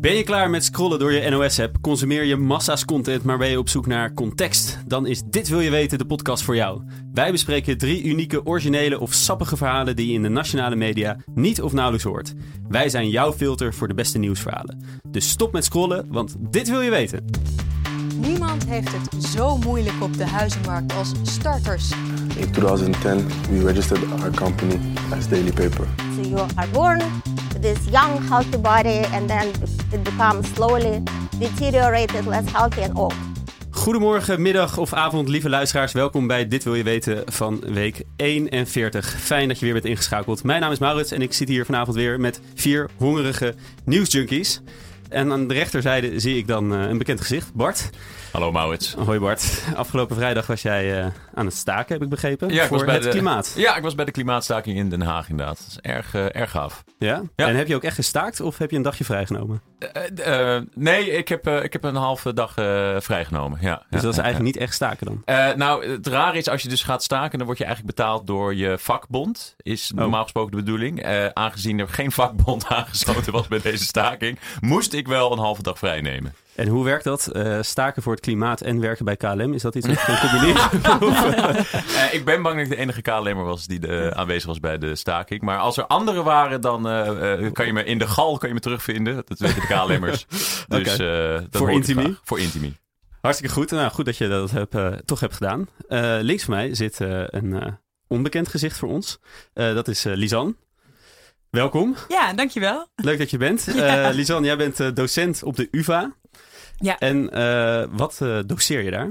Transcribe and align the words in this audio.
Ben 0.00 0.14
je 0.14 0.22
klaar 0.22 0.50
met 0.50 0.64
scrollen 0.64 0.98
door 0.98 1.12
je 1.12 1.30
NOS-app? 1.30 1.76
Consumeer 1.80 2.24
je 2.24 2.36
massa's 2.36 2.84
content, 2.84 3.22
maar 3.22 3.38
ben 3.38 3.48
je 3.48 3.58
op 3.58 3.68
zoek 3.68 3.86
naar 3.86 4.14
context? 4.14 4.78
Dan 4.86 5.06
is 5.06 5.22
Dit 5.22 5.48
Wil 5.48 5.60
Je 5.60 5.70
Weten 5.70 5.98
de 5.98 6.06
podcast 6.06 6.42
voor 6.42 6.56
jou. 6.56 6.82
Wij 7.12 7.30
bespreken 7.30 7.78
drie 7.78 8.02
unieke, 8.02 8.46
originele 8.46 9.00
of 9.00 9.12
sappige 9.12 9.56
verhalen 9.56 9.96
die 9.96 10.06
je 10.06 10.12
in 10.12 10.22
de 10.22 10.28
nationale 10.28 10.76
media 10.76 11.16
niet 11.34 11.62
of 11.62 11.72
nauwelijks 11.72 12.06
hoort. 12.06 12.34
Wij 12.68 12.88
zijn 12.88 13.08
jouw 13.08 13.32
filter 13.32 13.74
voor 13.74 13.88
de 13.88 13.94
beste 13.94 14.18
nieuwsverhalen. 14.18 14.80
Dus 15.08 15.28
stop 15.28 15.52
met 15.52 15.64
scrollen, 15.64 16.06
want 16.08 16.36
dit 16.38 16.68
wil 16.68 16.80
je 16.80 16.90
weten. 16.90 17.24
Niemand 18.16 18.66
heeft 18.66 18.92
het 18.92 19.24
zo 19.24 19.56
moeilijk 19.56 20.02
op 20.02 20.16
de 20.16 20.26
huizenmarkt 20.26 20.94
als 20.94 21.12
starters. 21.22 21.90
In 22.36 22.50
2010, 22.50 23.26
we 23.50 23.66
registered 23.66 24.12
our 24.20 24.34
company 24.34 24.78
as 25.10 25.28
Daily 25.28 25.52
Paper. 25.52 25.86
So 26.14 26.28
you 26.28 26.48
are 26.54 26.68
born 26.72 27.02
this 27.66 27.88
young, 27.90 28.22
healthy 28.28 28.60
body, 28.60 29.04
and 29.12 29.28
then 29.28 29.48
it 29.92 30.02
becomes 30.04 30.48
slowly 30.54 31.02
deteriorated, 31.38 32.26
less 32.26 32.52
healthy 32.52 32.82
and 32.82 32.96
old. 32.96 33.14
Goedemorgen, 33.70 34.42
middag 34.42 34.78
of 34.78 34.92
avond, 34.92 35.28
lieve 35.28 35.48
luisteraars. 35.48 35.92
Welkom 35.92 36.26
bij 36.26 36.48
Dit 36.48 36.64
Wil 36.64 36.74
Je 36.74 36.82
Weten 36.82 37.22
van 37.26 37.60
week 37.60 38.02
41. 38.16 39.06
Fijn 39.18 39.48
dat 39.48 39.58
je 39.58 39.64
weer 39.64 39.74
bent 39.74 39.84
ingeschakeld. 39.84 40.44
Mijn 40.44 40.60
naam 40.60 40.72
is 40.72 40.78
Maurits 40.78 41.10
en 41.10 41.22
ik 41.22 41.32
zit 41.32 41.48
hier 41.48 41.64
vanavond 41.64 41.96
weer 41.96 42.20
met 42.20 42.40
vier 42.54 42.90
hongerige 42.96 43.54
nieuwsjunkies. 43.84 44.60
En 45.08 45.32
aan 45.32 45.48
de 45.48 45.54
rechterzijde 45.54 46.20
zie 46.20 46.36
ik 46.36 46.46
dan 46.46 46.72
uh, 46.72 46.88
een 46.88 46.98
bekend 46.98 47.20
gezicht, 47.20 47.54
Bart. 47.54 47.90
Hallo 48.36 48.52
Maurits. 48.52 48.94
Hoi 48.94 49.18
Bart. 49.18 49.62
Afgelopen 49.76 50.16
vrijdag 50.16 50.46
was 50.46 50.62
jij 50.62 50.98
uh, 51.00 51.06
aan 51.34 51.46
het 51.46 51.54
staken, 51.54 51.92
heb 51.92 52.02
ik 52.02 52.08
begrepen, 52.08 52.48
ja, 52.48 52.62
ik 52.62 52.68
voor 52.68 52.76
was 52.76 52.86
bij 52.86 52.94
het 52.94 53.04
de, 53.04 53.10
klimaat. 53.10 53.52
Ja, 53.56 53.76
ik 53.76 53.82
was 53.82 53.94
bij 53.94 54.04
de 54.04 54.10
klimaatstaking 54.10 54.76
in 54.76 54.90
Den 54.90 55.02
Haag 55.02 55.28
inderdaad. 55.28 55.56
Dat 55.58 55.66
is 55.68 55.78
erg, 55.80 56.14
uh, 56.14 56.36
erg 56.36 56.50
gaaf. 56.50 56.84
Ja? 56.98 57.22
Ja. 57.36 57.46
En 57.46 57.56
heb 57.56 57.66
je 57.66 57.74
ook 57.74 57.82
echt 57.82 57.94
gestaakt 57.94 58.40
of 58.40 58.58
heb 58.58 58.70
je 58.70 58.76
een 58.76 58.82
dagje 58.82 59.04
vrijgenomen? 59.04 59.62
nee, 60.74 61.10
ik 61.10 61.28
heb, 61.28 61.46
ik 61.48 61.72
heb 61.72 61.84
een 61.84 61.94
halve 61.94 62.34
dag 62.34 62.52
vrijgenomen. 63.02 63.58
Ja, 63.60 63.82
Dus 63.90 64.02
dat 64.02 64.12
is 64.12 64.18
eigenlijk 64.18 64.54
niet 64.54 64.62
echt 64.62 64.74
staken 64.74 65.06
dan? 65.06 65.22
nou, 65.56 65.90
het 65.90 66.06
rare 66.06 66.38
is 66.38 66.48
als 66.48 66.62
je 66.62 66.68
dus 66.68 66.82
gaat 66.82 67.02
staken, 67.02 67.38
dan 67.38 67.46
word 67.46 67.58
je 67.58 67.64
eigenlijk 67.64 67.96
betaald 67.96 68.26
door 68.26 68.54
je 68.54 68.78
vakbond. 68.78 69.54
Is 69.56 69.90
Oh. 69.92 69.98
normaal 69.98 70.22
gesproken 70.22 70.50
de 70.50 70.62
bedoeling. 70.62 71.02
Eh, 71.02 71.26
aangezien 71.26 71.78
er 71.78 71.88
geen 71.88 72.12
vakbond 72.12 72.66
aangesloten 72.76 73.32
was 73.32 73.48
bij 73.48 73.60
deze 73.60 73.84
staking, 73.84 74.38
moest 74.60 74.92
ik 74.92 75.08
wel 75.08 75.32
een 75.32 75.38
halve 75.38 75.62
dag 75.62 75.78
vrij 75.78 76.00
nemen. 76.00 76.34
En 76.56 76.68
hoe 76.68 76.84
werkt 76.84 77.04
dat? 77.04 77.26
Eh, 77.26 77.58
staken 77.62 78.02
voor 78.02 78.12
het 78.12 78.20
klimaat 78.20 78.60
en 78.60 78.80
werken 78.80 79.04
bij 79.04 79.16
KLM? 79.16 79.52
Is 79.52 79.62
dat 79.62 79.74
iets 79.74 79.86
wat 79.86 79.96
je 79.98 80.04
kan 80.04 80.18
combineren? 80.30 81.64
Eh, 81.96 82.14
ik 82.14 82.24
ben 82.24 82.42
bang 82.42 82.54
dat 82.56 82.64
ik 82.64 82.70
de 82.70 82.76
enige 82.76 83.02
KLM'er 83.02 83.44
was 83.44 83.66
die 83.66 83.78
de, 83.78 84.12
aanwezig 84.14 84.46
was 84.46 84.60
bij 84.60 84.78
de 84.78 84.94
staking. 84.96 85.40
Maar 85.40 85.58
als 85.58 85.76
er 85.76 85.86
anderen 85.86 86.24
waren, 86.24 86.60
dan 86.60 86.88
eh, 86.88 87.32
eh, 87.46 87.52
kan 87.52 87.66
je 87.66 87.72
me 87.72 87.84
in 87.84 87.98
de 87.98 88.06
gal 88.06 88.38
kan 88.38 88.48
je 88.48 88.54
me 88.54 88.60
terugvinden. 88.60 89.14
Dat 89.26 89.38
weten 89.38 89.60
de 89.60 89.66
KLM'ers. 89.66 90.26
Dus, 90.68 90.98
eh, 90.98 91.38
Voor 91.50 91.72
Intimi? 91.72 92.16
Voor 92.24 92.40
Intimi. 92.40 92.76
Hartstikke 93.20 93.54
goed. 93.54 93.70
Nou, 93.70 93.90
goed 93.90 94.04
dat 94.04 94.16
je 94.16 94.28
dat 94.28 94.50
hebt, 94.50 94.74
eh, 94.74 94.92
toch 95.04 95.20
hebt 95.20 95.34
gedaan. 95.34 95.68
Eh, 95.88 96.16
links 96.20 96.44
van 96.44 96.54
mij 96.54 96.74
zit 96.74 97.00
eh, 97.00 97.22
een 97.26 97.62
eh, 97.62 97.72
onbekend 98.08 98.48
gezicht 98.48 98.78
voor 98.78 98.88
ons. 98.88 99.18
Eh, 99.52 99.74
dat 99.74 99.88
is 99.88 100.04
eh, 100.04 100.14
Lisanne. 100.14 100.54
Welkom. 101.50 101.94
Ja, 102.08 102.32
dankjewel. 102.32 102.86
Leuk 102.94 103.18
dat 103.18 103.30
je 103.30 103.36
bent. 103.36 103.64
Ja. 103.74 104.08
Eh 104.08 104.14
Lisanne, 104.14 104.46
jij 104.46 104.56
bent 104.56 104.80
eh, 104.80 104.88
docent 104.94 105.42
op 105.42 105.56
de 105.56 105.68
UvA. 105.70 106.14
Ja. 106.78 106.98
En 106.98 107.30
eh, 107.30 107.84
wat 107.90 108.20
eh, 108.20 108.38
doseer 108.46 108.82
je 108.82 108.90
daar? 108.90 109.10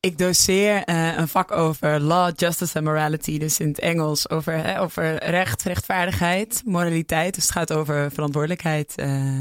Ik 0.00 0.18
doseer 0.18 0.82
eh, 0.82 1.16
een 1.16 1.28
vak 1.28 1.52
over 1.52 2.00
law, 2.00 2.32
justice 2.36 2.78
en 2.78 2.84
morality. 2.84 3.38
Dus 3.38 3.60
in 3.60 3.68
het 3.68 3.78
Engels 3.78 4.30
over, 4.30 4.52
hè, 4.52 4.80
over 4.80 5.24
recht, 5.24 5.62
rechtvaardigheid, 5.62 6.62
moraliteit. 6.64 7.34
Dus 7.34 7.42
het 7.42 7.52
gaat 7.52 7.72
over 7.72 8.10
verantwoordelijkheid 8.10 8.94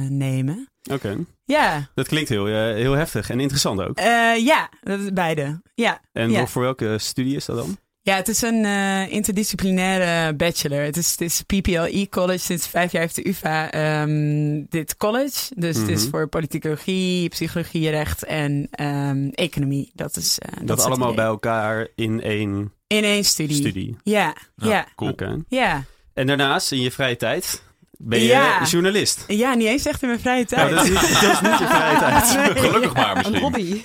nemen. 0.09 0.69
Oké. 0.91 1.17
Ja, 1.45 1.89
Dat 1.93 2.07
klinkt 2.07 2.29
heel, 2.29 2.45
heel 2.45 2.93
heftig 2.93 3.29
en 3.29 3.39
interessant 3.39 3.81
ook. 3.81 3.99
Ja, 4.37 4.69
dat 4.81 4.99
is 4.99 5.13
beide. 5.13 5.61
Ja. 5.73 6.01
En 6.11 6.31
ja. 6.31 6.47
voor 6.47 6.61
welke 6.61 6.97
studie 6.97 7.35
is 7.35 7.45
dat 7.45 7.57
dan? 7.57 7.77
Ja, 8.05 8.15
het 8.15 8.27
is 8.27 8.41
een 8.41 8.65
eh, 8.65 9.11
interdisciplinaire 9.11 10.33
bachelor. 10.35 10.81
Het 10.81 10.97
is, 10.97 11.11
het 11.11 11.21
is 11.21 11.41
PPLE 11.41 12.07
College, 12.09 12.39
sinds 12.39 12.67
vijf 12.67 12.91
jaar 12.91 13.01
heeft 13.01 13.15
de 13.15 13.27
UvA 13.27 13.71
ehm, 13.71 14.63
dit 14.69 14.97
college. 14.97 15.39
Dus 15.55 15.77
het 15.77 15.87
is 15.87 16.01
Mhm. 16.01 16.09
voor 16.09 16.27
politicologie, 16.27 17.29
psychologie, 17.29 17.89
recht 17.89 18.23
en 18.23 18.67
ehm, 18.71 19.27
economie. 19.27 19.91
Dat 19.93 20.17
is, 20.17 20.39
eh, 20.39 20.49
dat 20.57 20.67
Dat, 20.67 20.77
is 20.77 20.83
het 20.83 20.93
allemaal 20.93 21.13
bij 21.13 21.25
elkaar 21.25 21.87
in 21.95 22.21
één 22.21 22.73
In 22.87 23.03
één 23.03 23.23
studie. 23.23 23.55
studie. 23.57 23.95
Ja, 24.03 24.35
Ja, 24.55 24.67
ja, 24.69 24.87
Cool. 24.95 25.43
Ja. 25.47 25.83
En 26.13 26.27
daarnaast, 26.27 26.71
in 26.71 26.81
je 26.81 26.91
vrije 26.91 27.15
tijd, 27.15 27.63
ben 27.97 28.19
je 28.19 28.25
Ja. 28.25 28.63
journalist. 28.63 29.23
Ja, 29.27 29.53
niet 29.53 29.67
eens 29.67 29.85
echt 29.85 30.01
in 30.01 30.07
mijn 30.07 30.19
vrije 30.19 30.45
tijd. 30.45 30.71
Oh, 30.71 30.75
dat, 30.77 30.83
is 30.85 30.89
niet, 30.89 31.21
dat 31.21 31.31
is 31.31 31.41
niet 31.41 31.57
je 31.59 31.65
vrije 31.67 31.97
tijd. 32.05 32.53
Nee. 32.53 32.63
Gelukkig 32.63 32.93
maar 32.93 33.09
Een 33.11 33.15
misschien. 33.17 33.39
hobby. 33.41 33.81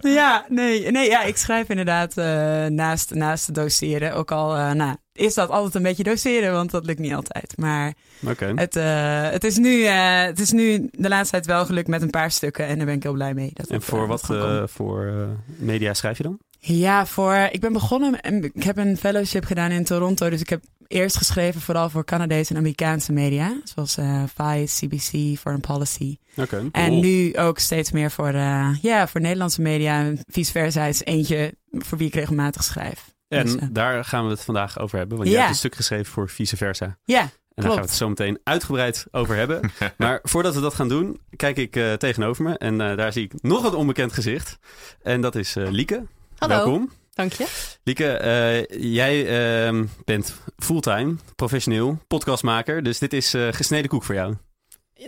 Ja, 0.00 0.44
nee, 0.48 0.90
nee 0.90 1.08
ja, 1.08 1.22
ik 1.22 1.36
schrijf 1.36 1.68
inderdaad 1.68 2.16
eh, 2.16 2.24
naast, 2.66 3.14
naast 3.14 3.54
doseren. 3.54 4.14
Ook 4.14 4.30
al 4.32 4.56
eh, 4.56 4.70
nou, 4.72 4.96
is 5.12 5.34
dat 5.34 5.50
altijd 5.50 5.74
een 5.74 5.82
beetje 5.82 6.02
doseren, 6.02 6.52
want 6.52 6.70
dat 6.70 6.86
lukt 6.86 6.98
niet 6.98 7.14
altijd. 7.14 7.52
Maar 7.56 7.94
Oké. 8.26 8.52
het, 8.54 8.76
eh, 8.76 9.30
het, 9.30 9.44
is 9.44 9.56
nu, 9.56 9.82
eh, 9.84 10.22
het 10.22 10.40
is 10.40 10.50
nu 10.50 10.88
de 10.90 11.08
laatste 11.08 11.30
tijd 11.30 11.46
wel 11.46 11.66
gelukt 11.66 11.88
met 11.88 12.02
een 12.02 12.10
paar 12.10 12.30
stukken. 12.30 12.66
En 12.66 12.76
daar 12.76 12.86
ben 12.86 12.94
ik 12.94 13.02
heel 13.02 13.12
blij 13.12 13.34
mee. 13.34 13.50
Dat 13.54 13.66
En 13.68 13.74
het, 13.74 13.84
voor 13.84 14.06
wat 14.06 14.30
eh, 14.30 14.62
voor 14.66 15.06
eh, 15.06 15.14
media 15.56 15.94
schrijf 15.94 16.16
je 16.16 16.22
dan? 16.22 16.38
Ja, 16.66 17.06
voor, 17.06 17.48
ik 17.50 17.60
ben 17.60 17.72
begonnen. 17.72 18.20
en 18.20 18.42
Ik 18.54 18.62
heb 18.62 18.76
een 18.76 18.96
fellowship 18.96 19.44
gedaan 19.44 19.70
in 19.70 19.84
Toronto. 19.84 20.30
Dus 20.30 20.40
ik 20.40 20.48
heb 20.48 20.62
eerst 20.88 21.16
geschreven 21.16 21.60
vooral 21.60 21.90
voor 21.90 22.04
Canadese 22.04 22.50
en 22.52 22.58
Amerikaanse 22.58 23.12
media. 23.12 23.56
Zoals 23.64 23.96
eh 23.96 24.22
Vice, 24.36 24.86
CBC, 24.86 25.38
Foreign 25.38 25.60
Policy. 25.66 26.18
Oké. 26.36 26.68
En 26.72 26.88
Cool. 26.88 27.00
nu 27.00 27.36
ook 27.36 27.58
steeds 27.58 27.90
meer 27.92 28.10
voor, 28.10 28.28
eh, 28.32 28.68
ja, 28.82 29.08
voor 29.08 29.20
Nederlandse 29.20 29.60
media. 29.62 29.98
En 30.00 30.18
vice 30.26 30.50
versa 30.52 30.84
is 30.84 31.04
eentje 31.04 31.54
voor 31.70 31.98
wie 31.98 32.06
ik 32.06 32.14
regelmatig 32.14 32.64
schrijf. 32.64 33.12
En 33.28 33.44
Dus, 33.44 33.56
eh, 33.56 33.68
daar 33.70 34.04
gaan 34.04 34.24
we 34.24 34.30
het 34.30 34.42
vandaag 34.42 34.78
over 34.78 34.98
hebben. 34.98 35.16
Want 35.16 35.28
jij 35.28 35.38
Ja. 35.38 35.44
hebt 35.44 35.54
een 35.54 35.60
stuk 35.60 35.74
geschreven 35.74 36.12
voor 36.12 36.28
vice 36.28 36.56
versa. 36.56 36.98
ja, 37.04 37.20
En 37.20 37.62
daar 37.62 37.72
gaan 37.72 37.80
we 37.80 37.86
het 37.86 37.96
zo 37.96 38.08
meteen 38.08 38.38
uitgebreid 38.44 39.06
over 39.10 39.36
hebben. 39.36 39.70
maar 39.98 40.18
voordat 40.22 40.54
we 40.54 40.60
dat 40.60 40.74
gaan 40.74 40.88
doen, 40.88 41.20
kijk 41.36 41.56
ik 41.56 41.76
eh, 41.76 41.92
tegenover 41.92 42.44
me. 42.44 42.58
En 42.58 42.80
eh, 42.80 42.96
daar 42.96 43.12
zie 43.12 43.24
ik 43.24 43.42
nog 43.42 43.64
een 43.64 43.74
onbekend 43.74 44.12
gezicht. 44.12 44.58
En 45.02 45.20
dat 45.20 45.34
is 45.34 45.56
eh, 45.56 45.70
Lieke. 45.70 46.02
Hallo. 46.38 46.54
Welkom. 46.54 46.90
Dank 47.14 47.32
je. 47.32 47.76
Lieke, 47.84 48.12
eh, 48.12 48.92
jij 48.92 49.26
ehm, 49.66 49.84
bent 50.04 50.34
fulltime, 50.56 51.14
professioneel, 51.36 51.98
podcastmaker. 52.06 52.82
Dus 52.82 52.98
dit 52.98 53.12
is 53.12 53.34
eh, 53.34 53.48
gesneden 53.50 53.88
koek 53.90 54.02
voor 54.04 54.14
jou. 54.14 54.34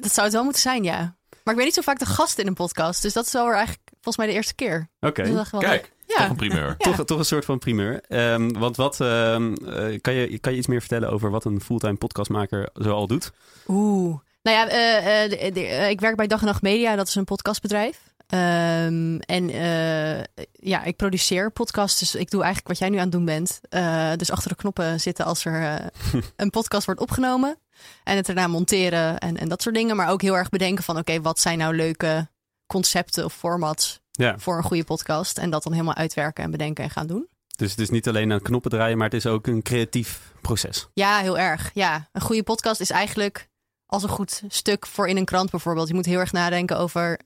Dat 0.01 0.13
zou 0.13 0.27
het 0.27 0.35
wel 0.35 0.45
moeten 0.45 0.63
zijn, 0.63 0.85
ja. 0.85 0.99
Maar 1.31 1.55
ik 1.55 1.61
ben 1.61 1.65
niet 1.65 1.75
zo 1.75 1.81
vaak 1.83 1.99
de 1.99 2.07
gast 2.07 2.39
in 2.39 2.47
een 2.47 2.55
podcast. 2.55 3.03
Dus 3.03 3.13
dat 3.13 3.27
is 3.27 3.33
wel 3.33 3.51
eigenlijk 3.51 3.81
volgens 3.91 4.17
mij 4.17 4.27
de 4.27 4.33
eerste 4.33 4.55
keer. 4.55 4.89
Oké. 5.01 5.23
Dus 5.23 5.49
Kijk, 5.51 5.63
leuk. 5.63 5.93
toch 6.07 6.19
Ja. 6.19 6.29
een 6.31 6.37
primeur. 6.37 6.67
Ja. 6.67 6.75
Toch, 6.79 7.05
toch 7.05 7.19
een 7.19 7.25
soort 7.25 7.45
van 7.45 7.59
primeur. 7.59 8.01
Ehm, 8.09 8.49
want 8.53 8.77
wat, 8.77 9.01
ehm, 9.01 9.53
eh, 9.55 10.01
kan, 10.01 10.15
je, 10.15 10.39
kan 10.39 10.53
je 10.53 10.59
iets 10.59 10.67
meer 10.67 10.81
vertellen 10.81 11.11
over 11.11 11.31
wat 11.31 11.45
een 11.45 11.61
fulltime 11.61 11.95
podcastmaker 11.97 12.69
zoal 12.75 13.07
doet? 13.07 13.31
Oeh. 13.69 14.19
Nou 14.43 14.57
ja, 14.57 14.69
eh, 14.69 15.25
eh, 15.25 15.31
de- 15.31 15.51
de- 15.53 15.67
eh, 15.67 15.89
ik 15.91 16.01
werk 16.01 16.17
bij 16.17 16.27
Dag 16.27 16.41
en 16.41 16.47
Nacht 16.47 16.63
Media. 16.63 16.97
Dat 16.97 17.09
is 17.09 17.15
een 17.15 17.25
podcastbedrijf. 17.25 17.99
Ehm, 18.27 19.17
en 19.17 19.51
eh, 19.51 20.47
ja, 20.53 20.85
ik 20.85 20.97
produceer 20.97 21.51
podcasts. 21.51 21.99
Dus 21.99 22.15
ik 22.15 22.31
doe 22.31 22.43
eigenlijk 22.43 22.69
wat 22.69 22.79
jij 22.79 22.89
nu 22.89 22.97
aan 22.97 23.03
het 23.03 23.13
doen 23.13 23.25
bent. 23.25 23.61
Eh, 23.69 24.13
dus 24.17 24.31
achter 24.31 24.49
de 24.49 24.57
knoppen 24.57 25.01
zitten 25.01 25.25
als 25.25 25.45
er 25.45 25.63
eh, 25.63 25.87
een 26.37 26.51
podcast 26.51 26.87
wordt 26.87 27.01
opgenomen. 27.01 27.59
En 28.05 28.17
het 28.17 28.27
daarna 28.27 28.47
monteren 28.47 29.19
en, 29.19 29.37
en 29.37 29.49
dat 29.49 29.63
soort 29.63 29.75
dingen. 29.75 29.97
Maar 29.97 30.11
ook 30.11 30.23
heel 30.23 30.37
erg 30.37 30.49
bedenken 30.49 30.85
van... 30.85 30.99
oké, 30.99 31.21
wat 31.21 31.41
zijn 31.41 31.59
nou 31.59 31.77
leuke 31.77 32.29
concepten 32.67 33.25
of 33.25 33.35
formats 33.35 34.01
Ja, 34.11 34.39
voor 34.39 34.57
een 34.57 34.63
goede 34.63 34.85
podcast? 34.85 35.39
En 35.39 35.51
dat 35.51 35.63
dan 35.63 35.73
helemaal 35.73 35.95
uitwerken 35.95 36.45
en 36.45 36.51
bedenken 36.51 36.85
en 36.85 36.91
gaan 36.91 37.07
doen. 37.07 37.29
dus 37.57 37.71
het 37.71 37.81
is 37.81 37.91
niet 37.91 38.09
alleen 38.09 38.33
aan 38.33 38.43
knoppen 38.43 38.71
draaien, 38.71 38.97
maar 38.97 39.07
het 39.07 39.17
is 39.17 39.27
ook 39.27 39.47
een 39.47 39.63
creatief 39.63 40.33
proces. 40.41 40.89
Ja, 40.95 41.19
heel 41.19 41.39
erg. 41.39 41.71
Ja, 41.75 42.09
een 42.13 42.21
goede 42.21 42.43
podcast 42.43 42.81
is 42.81 42.91
eigenlijk 42.91 43.49
als 43.87 44.03
een 44.03 44.09
goed 44.09 44.43
stuk 44.49 44.87
voor 44.87 45.09
in 45.09 45.17
een 45.17 45.25
krant 45.25 45.51
bijvoorbeeld. 45.51 45.89
Je 45.89 45.95
moet 45.95 46.07
heel 46.07 46.19
erg 46.19 46.33
nadenken 46.33 46.79
over 46.79 47.19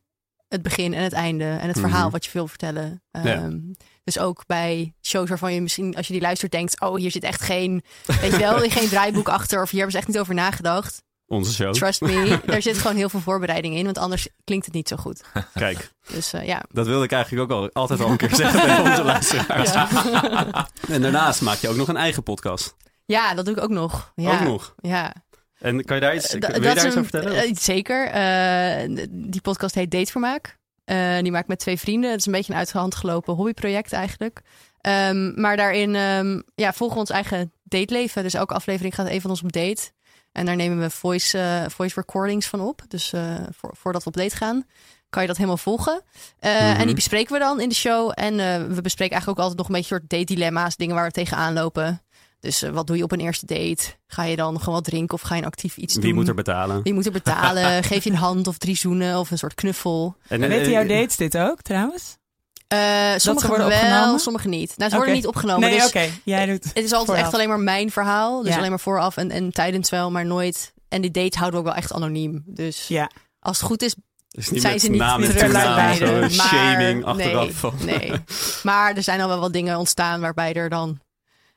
het 0.50 0.62
begin 0.62 0.94
en 0.94 1.02
het 1.02 1.12
einde 1.12 1.44
en 1.44 1.69
het 1.69 1.79
verhaal 1.79 2.02
Mhm. 2.02 2.11
wat 2.11 2.25
je 2.25 2.31
wil 2.32 2.47
vertellen. 2.49 3.02
Ja. 3.11 3.23
Ehm, 3.25 3.58
dus 4.05 4.19
ook 4.19 4.43
bij 4.47 4.94
shows 5.02 5.29
waarvan 5.29 5.55
je 5.55 5.61
misschien, 5.61 5.97
als 5.97 6.06
je 6.06 6.12
die 6.12 6.23
luistert, 6.23 6.52
denkt: 6.52 6.81
oh, 6.81 6.97
hier 6.97 7.11
zit 7.11 7.23
echt 7.25 7.41
geen, 7.43 7.82
weet 8.20 8.31
je 8.32 8.38
wel, 8.38 8.58
geen 8.70 8.88
draaiboek 8.88 9.29
achter 9.29 9.62
of 9.62 9.70
hier 9.70 9.81
hebben 9.81 9.93
ze 9.93 9.99
echt 9.99 10.08
niet 10.08 10.19
over 10.19 10.35
nagedacht. 10.35 11.02
Onze 11.26 11.52
show. 11.52 11.73
Trust 11.75 12.00
me, 12.00 12.41
er 12.47 12.62
zit 12.62 12.79
gewoon 12.79 12.97
heel 12.97 13.08
veel 13.08 13.20
voorbereiding 13.20 13.75
in, 13.76 13.85
want 13.85 13.99
anders 13.99 14.29
klinkt 14.44 14.64
het 14.64 14.75
niet 14.75 14.88
zo 14.88 14.97
goed. 14.97 15.20
Kijk, 15.55 15.93
Dus 16.12 16.32
eh, 16.32 16.47
ja. 16.47 16.62
dat 16.73 16.87
wilde 16.87 17.05
ik 17.05 17.12
eigenlijk 17.12 17.50
ook 17.52 17.58
al, 17.58 17.70
altijd 17.73 18.00
al 18.00 18.11
een 18.11 18.17
keer 18.17 18.35
zeggen 18.35 18.61
tegen 18.61 18.85
onze 18.91 19.02
luisteraars. 19.12 19.73
En 20.88 21.02
daarnaast 21.02 21.41
maak 21.41 21.58
je 21.58 21.69
ook 21.69 21.76
nog 21.76 21.88
een 21.88 21.97
eigen 21.97 22.23
podcast. 22.23 22.75
ja, 23.05 23.35
dat 23.35 23.44
doe 23.44 23.55
ik 23.56 23.62
ook 23.62 23.70
nog. 23.70 24.12
Ja. 24.14 24.32
Ook 24.32 24.41
nog. 24.41 24.75
Ja. 24.81 25.14
En 25.61 25.85
kan 25.85 25.97
je 25.97 26.03
daar 26.03 26.15
iets, 26.15 26.27
Eh, 26.35 26.41
wil 26.41 26.41
da- 26.61 26.69
je 26.69 26.75
daar 26.75 26.87
over 26.87 27.05
vertellen? 27.05 27.37
eh, 27.43 27.55
zeker. 27.55 28.07
Eh, 28.07 29.07
die 29.11 29.41
podcast 29.41 29.75
heet 29.75 29.91
Datevermaak. 29.91 30.59
Eh 30.85 31.19
die 31.23 31.31
maak 31.33 31.43
ik 31.43 31.49
met 31.49 31.59
twee 31.59 31.79
vrienden. 31.79 32.11
Het 32.11 32.19
is 32.21 32.27
een 32.27 32.33
beetje 32.33 32.53
een 32.53 32.59
uit 32.59 32.73
de 32.73 32.79
hand 32.79 32.95
gelopen 32.95 33.35
hobbyproject 33.35 33.93
eigenlijk. 33.93 34.41
Ehm, 34.81 35.41
maar 35.41 35.57
daarin 35.57 35.95
ehm, 35.95 36.41
ja, 36.55 36.73
volgen 36.73 36.95
we 36.97 37.01
ons 37.03 37.11
eigen 37.11 37.53
dateleven. 37.65 38.23
Dus 38.23 38.35
elke 38.35 38.55
aflevering 38.55 38.95
gaat 38.95 39.09
een 39.09 39.21
van 39.21 39.31
ons 39.31 39.43
op 39.43 39.53
date. 39.53 39.91
En 40.33 40.47
daar 40.47 40.57
nemen 40.57 40.79
we 40.81 40.91
voice, 40.91 41.39
eh, 41.39 41.65
voice 41.69 41.95
recordings 41.95 42.47
van 42.47 42.61
op. 42.61 42.83
Dus 42.89 43.12
eh, 43.12 43.35
voor, 43.57 43.75
voordat 43.77 44.03
we 44.03 44.09
op 44.11 44.17
date 44.17 44.37
gaan, 44.37 44.65
kan 45.11 45.23
je 45.23 45.29
dat 45.29 45.37
helemaal 45.37 45.57
volgen. 45.59 46.03
Eh, 46.39 46.53
Mhm. 46.71 46.81
En 46.81 46.87
die 46.87 46.95
bespreken 46.95 47.33
we 47.33 47.39
dan 47.39 47.61
in 47.61 47.69
de 47.69 47.75
show. 47.75 48.12
En 48.15 48.41
eh, 48.41 48.57
we 48.57 48.81
bespreken 48.83 49.12
eigenlijk 49.15 49.29
ook 49.29 49.39
altijd 49.39 49.57
nog 49.59 49.67
een 49.67 49.73
beetje 49.75 49.95
soort 49.97 50.09
date 50.11 50.25
dilemma's, 50.35 50.77
dingen 50.77 50.95
waar 50.95 51.07
we 51.07 51.12
tegenaan 51.12 51.53
lopen. 51.53 52.03
Dus 52.41 52.63
eh, 52.63 52.71
wat 52.71 52.87
doe 52.87 52.97
je 52.97 53.03
op 53.03 53.13
een 53.13 53.21
eerste 53.21 53.47
date? 53.47 53.83
Ga 54.07 54.23
je 54.25 54.37
dan 54.37 54.59
gewoon 54.59 54.75
wat 54.75 54.85
drinken 54.85 55.15
of 55.15 55.21
ga 55.21 55.35
je 55.35 55.41
een 55.41 55.47
actief 55.47 55.77
iets 55.77 55.95
doen? 55.95 56.03
Wie 56.03 56.15
moet 56.15 56.29
er 56.29 56.35
betalen? 56.35 56.83
Wie 56.83 56.95
moet 56.95 57.07
er 57.07 57.13
betalen? 57.13 57.85
Geef 57.85 58.05
je 58.05 58.11
een 58.11 58.17
hand 58.17 58.47
of 58.47 58.59
drie 58.59 58.77
zoenen 58.77 59.19
of 59.19 59.31
een 59.31 59.39
soort 59.39 59.55
knuffel? 59.55 60.17
En, 60.29 60.41
Weten 60.41 60.61
eh, 60.65 60.71
jouw 60.71 60.87
dates 60.87 61.17
dit 61.17 61.39
ook 61.39 61.63
trouwens? 61.63 62.19
Eh 62.69 62.79
sommige 63.17 63.47
worden 63.47 63.69
wel, 63.69 63.77
opgenomen? 63.79 64.21
sommige 64.21 64.49
niet. 64.49 64.69
Nou, 64.77 64.79
ze 64.79 64.87
Oké. 64.87 64.97
worden 64.97 65.15
niet 65.15 65.27
opgenomen. 65.27 65.69
nee, 65.71 65.79
dus 65.79 65.87
oké. 65.89 66.09
Jij 66.25 66.47
doet. 66.47 66.65
Het 66.65 66.85
is 66.85 66.93
altijd 66.93 67.07
vooraf. 67.07 67.23
echt 67.25 67.35
alleen 67.35 67.49
maar 67.49 67.61
mijn 67.61 67.91
verhaal. 67.91 68.43
Dus 68.43 68.51
Ja. 68.53 68.57
alleen 68.59 68.71
maar 68.71 68.81
vooraf 68.81 69.17
en, 69.17 69.31
en 69.31 69.53
tijdens 69.53 69.91
wel, 69.91 70.11
maar 70.11 70.27
nooit. 70.27 70.73
En 70.89 71.01
die 71.01 71.11
dates 71.11 71.35
houden 71.39 71.61
we 71.61 71.67
ook 71.67 71.73
wel 71.73 71.83
echt 71.83 71.93
anoniem. 71.93 72.43
Dus 72.47 72.89
Ja. 72.89 73.11
als 73.41 73.57
het 73.59 73.67
goed 73.67 73.83
is, 73.83 73.95
niet 74.31 74.61
zijn 74.61 74.73
met 74.73 74.83
ze 74.83 74.89
niet 74.91 74.99
toenaam, 75.01 75.21
bij. 75.99 76.21
Maar 76.21 76.31
shaming 76.31 77.05
achteraf. 77.05 77.45
nee, 77.45 77.55
van- 77.55 77.75
nee. 77.85 78.13
Maar 78.63 78.95
er 78.97 79.03
zijn 79.03 79.21
al 79.21 79.29
wel 79.29 79.41
wat 79.41 79.53
dingen 79.53 79.79
ontstaan 79.79 80.21
waarbij 80.21 80.53
er 80.55 80.69
dan... 80.69 81.01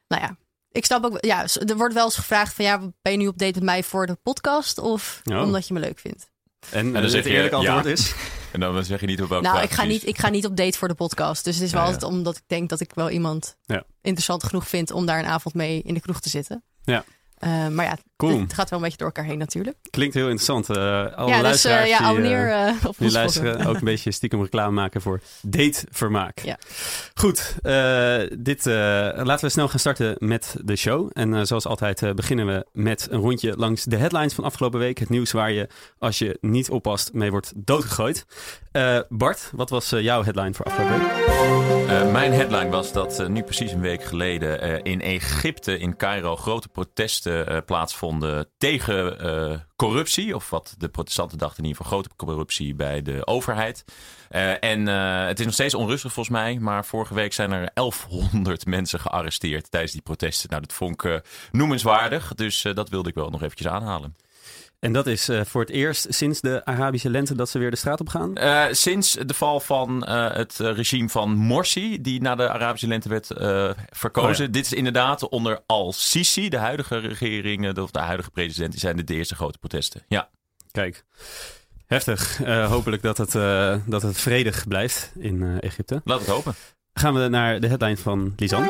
Nou 0.08 0.22
ja, 0.22 0.36
ik 0.74 0.86
snap 0.86 1.06
ook... 1.06 1.18
Ja, 1.20 1.46
er 1.68 1.78
wordt 1.78 1.94
wel 1.94 2.04
eens 2.06 2.16
gevraagd 2.16 2.54
van... 2.54 2.66
Ja, 2.66 2.80
ben 3.02 3.12
je 3.12 3.18
nu 3.18 3.28
op 3.28 3.38
date 3.38 3.54
met 3.54 3.64
mij 3.64 3.84
voor 3.84 4.06
de 4.08 4.18
podcast? 4.24 4.78
Of 4.78 5.22
Oh. 5.24 5.42
omdat 5.42 5.68
je 5.68 5.74
me 5.74 5.80
leuk 5.80 6.00
vindt? 6.00 6.30
En, 6.70 6.94
dan 6.94 7.04
eh, 7.04 7.10
zeg 7.10 7.24
het 7.24 7.26
je 7.26 7.36
eerlijke 7.36 7.58
ja. 7.62 7.74
antwoord 7.74 8.00
is... 8.00 8.14
En 8.52 8.60
dan 8.60 8.86
zeg 8.86 9.00
je 9.00 9.06
niet 9.06 9.22
op 9.22 9.30
welke 9.30 9.48
Nou, 9.48 9.62
ik 9.62 9.72
ga, 9.72 9.84
niet, 9.84 10.08
ik 10.08 10.18
ga 10.18 10.30
niet 10.30 10.46
op 10.46 10.58
date 10.58 10.78
voor 10.78 10.88
de 10.88 10.94
podcast. 10.94 11.44
Dus 11.44 11.56
het 11.56 11.64
is 11.64 11.72
wel 11.72 11.82
Ja, 11.82 11.88
ja. 11.88 11.94
altijd 11.94 12.12
omdat 12.12 12.38
ik 12.38 12.44
denk 12.48 12.70
dat 12.70 12.80
ik 12.80 12.92
wel 12.94 13.10
iemand 13.10 13.58
Ja. 13.66 13.84
interessant 14.02 14.44
genoeg 14.44 14.68
vind... 14.68 14.92
om 14.92 15.06
daar 15.06 15.20
een 15.20 15.26
avond 15.26 15.56
mee 15.56 15.82
in 15.82 15.94
de 15.94 16.00
kroeg 16.00 16.20
te 16.20 16.30
zitten. 16.30 16.64
Ja. 16.84 17.04
Eh, 17.38 17.68
maar 17.68 17.86
ja, 17.86 17.98
Cool. 18.30 18.40
het 18.42 18.54
gaat 18.54 18.70
wel 18.70 18.80
een 18.80 18.86
beetje 18.86 19.00
door 19.00 19.08
elkaar 19.08 19.26
heen 19.26 19.38
natuurlijk. 19.38 19.78
Klinkt 19.90 20.14
heel 20.14 20.24
interessant. 20.30 20.70
Eh 20.70 20.76
alle 21.16 21.30
ja, 21.30 21.34
dus 21.34 21.42
luisteraars 21.42 21.84
eh, 21.84 21.90
ja, 21.90 21.98
die, 21.98 22.06
eh, 22.06 22.10
abonneer 22.10 22.76
op 22.88 22.96
die 22.98 23.12
luisteren 23.12 23.66
ook 23.66 23.76
een 23.76 23.84
beetje 23.84 24.12
stiekem 24.12 24.42
reclame 24.42 24.72
maken 24.72 25.02
voor 25.02 25.22
datevermaak. 25.42 26.40
Ja. 26.40 26.58
Goed, 27.14 27.56
eh, 27.62 28.18
dit, 28.38 28.66
eh, 28.68 28.74
laten 29.24 29.46
we 29.46 29.50
snel 29.50 29.68
gaan 29.68 29.80
starten 29.80 30.16
met 30.20 30.56
de 30.64 30.76
show. 30.76 31.10
En 31.14 31.34
eh, 31.34 31.42
zoals 31.44 31.66
altijd 31.66 32.02
eh, 32.04 32.12
beginnen 32.12 32.46
we 32.48 32.66
met 32.72 33.08
een 33.10 33.20
rondje 33.20 33.58
langs 33.58 33.84
de 33.84 33.98
headlines 33.98 34.34
van 34.34 34.44
afgelopen 34.44 34.80
week. 34.80 34.98
Het 35.00 35.10
nieuws 35.10 35.32
waar 35.32 35.52
je, 35.52 35.68
als 36.00 36.20
je 36.20 36.38
niet 36.42 36.70
oppast, 36.70 37.14
mee 37.14 37.32
wordt 37.32 37.52
doodgegooid. 37.56 38.26
Eh, 38.72 39.00
Bart, 39.10 39.50
wat 39.56 39.70
was 39.70 39.92
eh, 39.92 40.02
jouw 40.02 40.24
headline 40.24 40.54
voor 40.54 40.66
afgelopen 40.66 41.00
week? 41.00 41.12
Eh, 41.88 42.12
mijn 42.12 42.34
headline 42.34 42.70
was 42.70 42.92
dat 42.92 43.28
nu 43.28 43.44
precies 43.44 43.72
een 43.72 43.82
week 43.82 44.04
geleden 44.04 44.62
eh, 44.62 44.80
in 44.92 45.02
Egypte, 45.02 45.80
in 45.80 45.98
Cairo, 45.98 46.36
grote 46.36 46.68
protesten 46.68 47.48
eh, 47.48 47.58
tegen 48.58 49.20
eh, 49.20 49.60
corruptie. 49.76 50.36
Of 50.36 50.50
wat 50.50 50.76
de 50.78 50.90
protestanten 50.90 51.38
dachten 51.38 51.64
in 51.64 51.70
ieder 51.70 51.84
geval, 51.84 52.00
grote 52.00 52.16
corruptie 52.16 52.76
bij 52.76 53.02
de 53.02 53.28
overheid. 53.28 53.84
Eh, 54.30 54.64
en 54.64 54.88
eh, 54.88 55.26
het 55.26 55.40
is 55.40 55.46
nog 55.46 55.54
steeds 55.54 55.74
onrustig 55.74 56.14
volgens 56.14 56.36
mij, 56.36 56.60
maar 56.60 56.86
vorige 56.86 57.14
week 57.14 57.34
zijn 57.34 57.52
er 57.52 57.72
1100 57.74 58.66
mensen 58.76 59.00
gearresteerd 59.00 59.72
tijdens 59.72 59.94
die 59.94 60.02
protesten. 60.02 60.50
Nou, 60.50 60.62
dat 60.62 60.74
vond 60.74 61.04
ik 61.04 61.22
noemenswaardig, 61.52 62.34
dus 62.34 62.62
dat 62.74 62.90
wilde 62.90 63.10
ik 63.10 63.16
wel 63.16 63.30
nog 63.30 63.42
eventjes 63.42 63.68
aanhalen. 63.68 64.16
En 64.84 64.94
dat 64.94 65.08
is 65.08 65.30
eh, 65.30 65.42
voor 65.46 65.62
het 65.62 65.70
eerst 65.70 66.06
sinds 66.10 66.42
de 66.42 66.66
Arabische 66.66 67.10
lente 67.10 67.36
dat 67.36 67.50
ze 67.50 67.60
weer 67.60 67.72
de 67.72 67.78
straat 67.78 68.00
op 68.00 68.10
gaan. 68.10 68.36
Eh, 68.36 68.66
sinds 68.72 69.18
de 69.26 69.34
val 69.34 69.60
van 69.60 70.04
eh, 70.04 70.32
het 70.32 70.58
regime 70.58 71.10
van 71.10 71.36
Morsi, 71.36 72.02
die 72.02 72.22
na 72.22 72.36
de 72.36 72.50
Arabische 72.50 72.88
lente 72.88 73.10
werd 73.10 73.32
eh, 73.32 73.70
verkozen. 73.90 74.32
Oh 74.32 74.38
ja. 74.38 74.48
Dit 74.48 74.66
is 74.66 74.74
inderdaad 74.74 75.30
onder 75.30 75.60
al-Sisi, 75.66 76.50
de 76.50 76.58
huidige 76.58 76.98
regering, 76.98 77.78
of 77.78 77.92
de 77.92 78.00
huidige 78.00 78.32
president, 78.32 78.72
die 78.72 78.80
zijn 78.80 78.96
de 78.96 79.14
eerste 79.14 79.36
grote 79.36 79.58
protesten. 79.58 80.04
Ja. 80.08 80.30
Kijk, 80.72 81.04
heftig. 81.86 82.44
Eh, 82.44 82.72
hopelijk 82.72 83.02
dat 83.02 83.18
het, 83.18 83.36
eh, 83.36 83.76
dat 83.86 84.02
het 84.02 84.18
vredig 84.18 84.68
blijft 84.68 85.12
in 85.20 85.44
eh, 85.44 85.50
Egypte. 85.60 86.02
Laat 86.04 86.20
het 86.20 86.30
hopen. 86.30 86.54
Gaan 86.94 87.14
we 87.14 87.28
naar 87.28 87.60
de 87.60 87.68
headline 87.68 87.98
van 87.98 88.34
Lisan. 88.36 88.64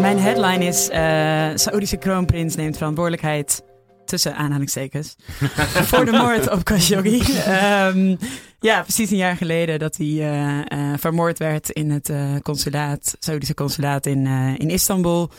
Mijn 0.00 0.18
headline 0.18 0.64
is: 0.64 0.88
eh 0.88 1.50
Saoedische 1.54 1.96
kroonprins 1.96 2.56
neemt 2.56 2.76
verantwoordelijkheid. 2.76 3.62
Tussen 4.12 4.36
aanhalingstekens. 4.36 5.16
voor 5.90 6.04
de 6.04 6.10
moord 6.10 6.50
op 6.50 6.64
Khashoggi. 6.64 7.20
Ehm, 7.44 8.16
ja, 8.60 8.82
precies 8.82 9.10
een 9.10 9.16
jaar 9.16 9.36
geleden 9.36 9.78
dat 9.78 9.96
hij 9.96 10.06
eh, 10.06 10.58
eh, 10.58 10.98
vermoord 10.98 11.38
werd 11.38 11.70
in 11.70 11.90
het 11.90 12.08
eh, 12.08 12.34
consulaat, 12.42 13.16
Saoedische 13.18 13.54
consulaat 13.54 14.06
in, 14.06 14.26
in 14.58 14.70
Istanbul. 14.70 15.30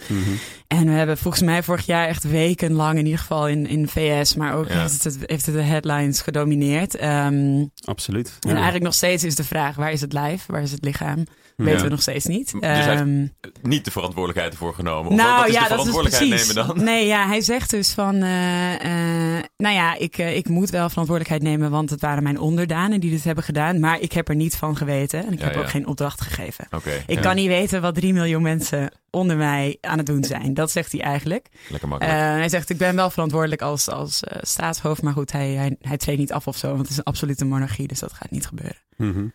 En 0.67 0.85
we 0.85 0.91
hebben 0.91 1.17
volgens 1.17 1.43
mij 1.43 1.63
vorig 1.63 1.85
jaar 1.85 2.07
echt 2.07 2.23
wekenlang, 2.23 2.97
in 2.97 3.05
ieder 3.05 3.19
geval 3.19 3.47
in, 3.47 3.67
in 3.67 3.87
VS, 3.87 4.35
maar 4.35 4.55
ook 4.55 4.67
Ja. 4.67 4.81
heeft, 4.81 5.03
het, 5.03 5.17
heeft 5.25 5.45
het 5.45 5.55
de 5.55 5.61
headlines 5.61 6.21
gedomineerd. 6.21 6.95
Ehm, 6.95 7.65
Absoluut. 7.83 8.37
En 8.39 8.53
eigenlijk 8.53 8.83
nog 8.83 8.93
steeds 8.93 9.23
is 9.23 9.35
de 9.35 9.43
vraag: 9.43 9.75
waar 9.75 9.91
is 9.91 10.01
het 10.01 10.13
lijf? 10.13 10.45
Waar 10.47 10.61
is 10.61 10.71
het 10.71 10.83
lichaam? 10.83 11.23
Ja. 11.57 11.63
Weten 11.63 11.83
we 11.83 11.89
nog 11.89 12.01
steeds 12.01 12.25
niet. 12.25 12.51
Dus 12.51 12.61
hij 12.61 12.83
heeft 12.85 12.99
Ehm, 13.01 13.27
Niet 13.61 13.85
de 13.85 13.91
verantwoordelijkheid 13.91 14.51
ervoor 14.53 14.73
genomen. 14.73 15.11
Of 15.11 15.17
nou 15.17 15.37
wat 15.37 15.47
is 15.47 15.53
ja, 15.53 15.63
de 15.63 15.69
dat 15.69 15.77
is 15.77 15.83
verantwoordelijkheid 15.91 16.29
precies. 16.29 16.53
nemen 16.55 16.75
dan? 16.75 16.83
Nee, 16.85 17.07
ja, 17.07 17.27
hij 17.27 17.41
zegt 17.41 17.69
dus 17.69 17.91
van, 17.91 18.15
eh, 18.15 18.73
eh, 19.37 19.43
nou 19.57 19.75
ja, 19.75 19.95
ik, 19.97 20.17
eh, 20.17 20.35
ik 20.37 20.47
moet 20.49 20.69
wel 20.69 20.89
verantwoordelijkheid 20.89 21.41
nemen, 21.51 21.71
want 21.71 21.89
het 21.89 22.01
waren 22.01 22.23
mijn 22.23 22.39
onderdanen 22.39 22.99
die 22.99 23.09
dit 23.11 23.23
hebben 23.23 23.43
gedaan, 23.43 23.79
maar 23.79 23.99
ik 23.99 24.11
heb 24.11 24.29
er 24.29 24.35
niet 24.35 24.55
van 24.55 24.77
geweten 24.77 25.25
en 25.25 25.33
ik 25.33 25.39
Ja, 25.39 25.45
heb 25.45 25.53
ja. 25.53 25.59
ook 25.59 25.69
geen 25.69 25.87
opdracht 25.87 26.21
gegeven. 26.21 26.67
Oké. 26.71 27.03
Ik 27.07 27.15
ja, 27.15 27.21
kan 27.21 27.35
niet 27.35 27.47
weten 27.47 27.81
wat 27.81 27.95
drie 27.95 28.13
miljoen 28.13 28.41
mensen 28.41 28.91
onder 29.09 29.37
mij 29.37 29.77
aan 29.81 29.97
het 29.97 30.05
doen 30.05 30.23
zijn. 30.23 30.53
Dat 30.53 30.71
zegt 30.71 30.91
hij 30.91 31.01
eigenlijk. 31.01 31.47
Lekker 31.69 31.83
Eh, 31.83 31.89
makkelijk. 31.89 32.17
hij 32.19 32.49
zegt, 32.49 32.69
ik 32.69 32.77
ben 32.77 32.95
wel 32.95 33.09
verantwoordelijk 33.09 33.61
als, 33.61 33.89
als 33.89 34.19
staatshoofd, 34.41 35.01
maar 35.01 35.13
goed, 35.13 35.31
hij, 35.31 35.49
hij, 35.51 35.75
hij 35.81 35.97
treedt 35.97 36.19
niet 36.19 36.33
af 36.33 36.47
of 36.47 36.57
zo, 36.57 36.67
want 36.67 36.79
het 36.81 36.89
is 36.89 36.97
een 36.97 37.03
absolute 37.03 37.45
monarchie, 37.45 37.87
dus 37.87 37.99
dat 37.99 38.13
gaat 38.13 38.31
niet 38.31 38.45
gebeuren. 38.47 38.77
Mhm. 38.97 39.25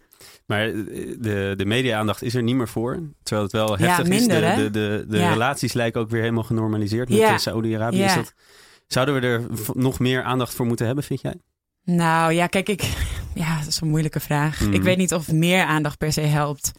Maar 0.48 0.66
eh, 0.66 0.74
de, 1.18 1.54
de 1.56 1.64
media-aandacht 1.66 2.22
is 2.22 2.34
er 2.34 2.42
niet 2.42 2.54
meer 2.56 2.68
voor. 2.68 3.00
Terwijl 3.22 3.42
het 3.46 3.52
wel 3.56 3.78
Ja, 3.78 3.86
heftig 3.86 4.08
minder, 4.08 4.42
is. 4.42 4.56
De, 4.56 4.62
de, 4.62 4.70
de, 4.70 5.04
de 5.08 5.18
Ja. 5.18 5.32
relaties 5.32 5.72
lijken 5.72 6.00
ook 6.00 6.10
weer 6.10 6.20
helemaal 6.20 6.42
genormaliseerd 6.42 7.08
met 7.08 7.18
Ja. 7.18 7.38
eh. 7.38 7.98
Ja. 7.98 8.14
Dat- 8.14 8.34
Zouden 8.86 9.14
we 9.14 9.20
er 9.20 9.42
nog 9.74 9.98
meer 9.98 10.22
aandacht 10.22 10.54
voor 10.54 10.66
moeten 10.66 10.86
hebben, 10.86 11.04
vind 11.04 11.20
jij? 11.20 11.34
Nou 11.84 12.32
ja, 12.32 12.46
kijk, 12.46 12.68
ik. 12.68 12.82
Ja, 13.34 13.58
dat 13.58 13.66
is 13.66 13.80
een 13.80 13.88
moeilijke 13.88 14.20
vraag. 14.20 14.60
Mhm. 14.60 14.72
Ik 14.72 14.82
weet 14.82 14.96
niet 14.96 15.14
of 15.14 15.32
meer 15.32 15.64
aandacht 15.64 15.98
per 15.98 16.12
se 16.12 16.20
helpt. 16.20 16.72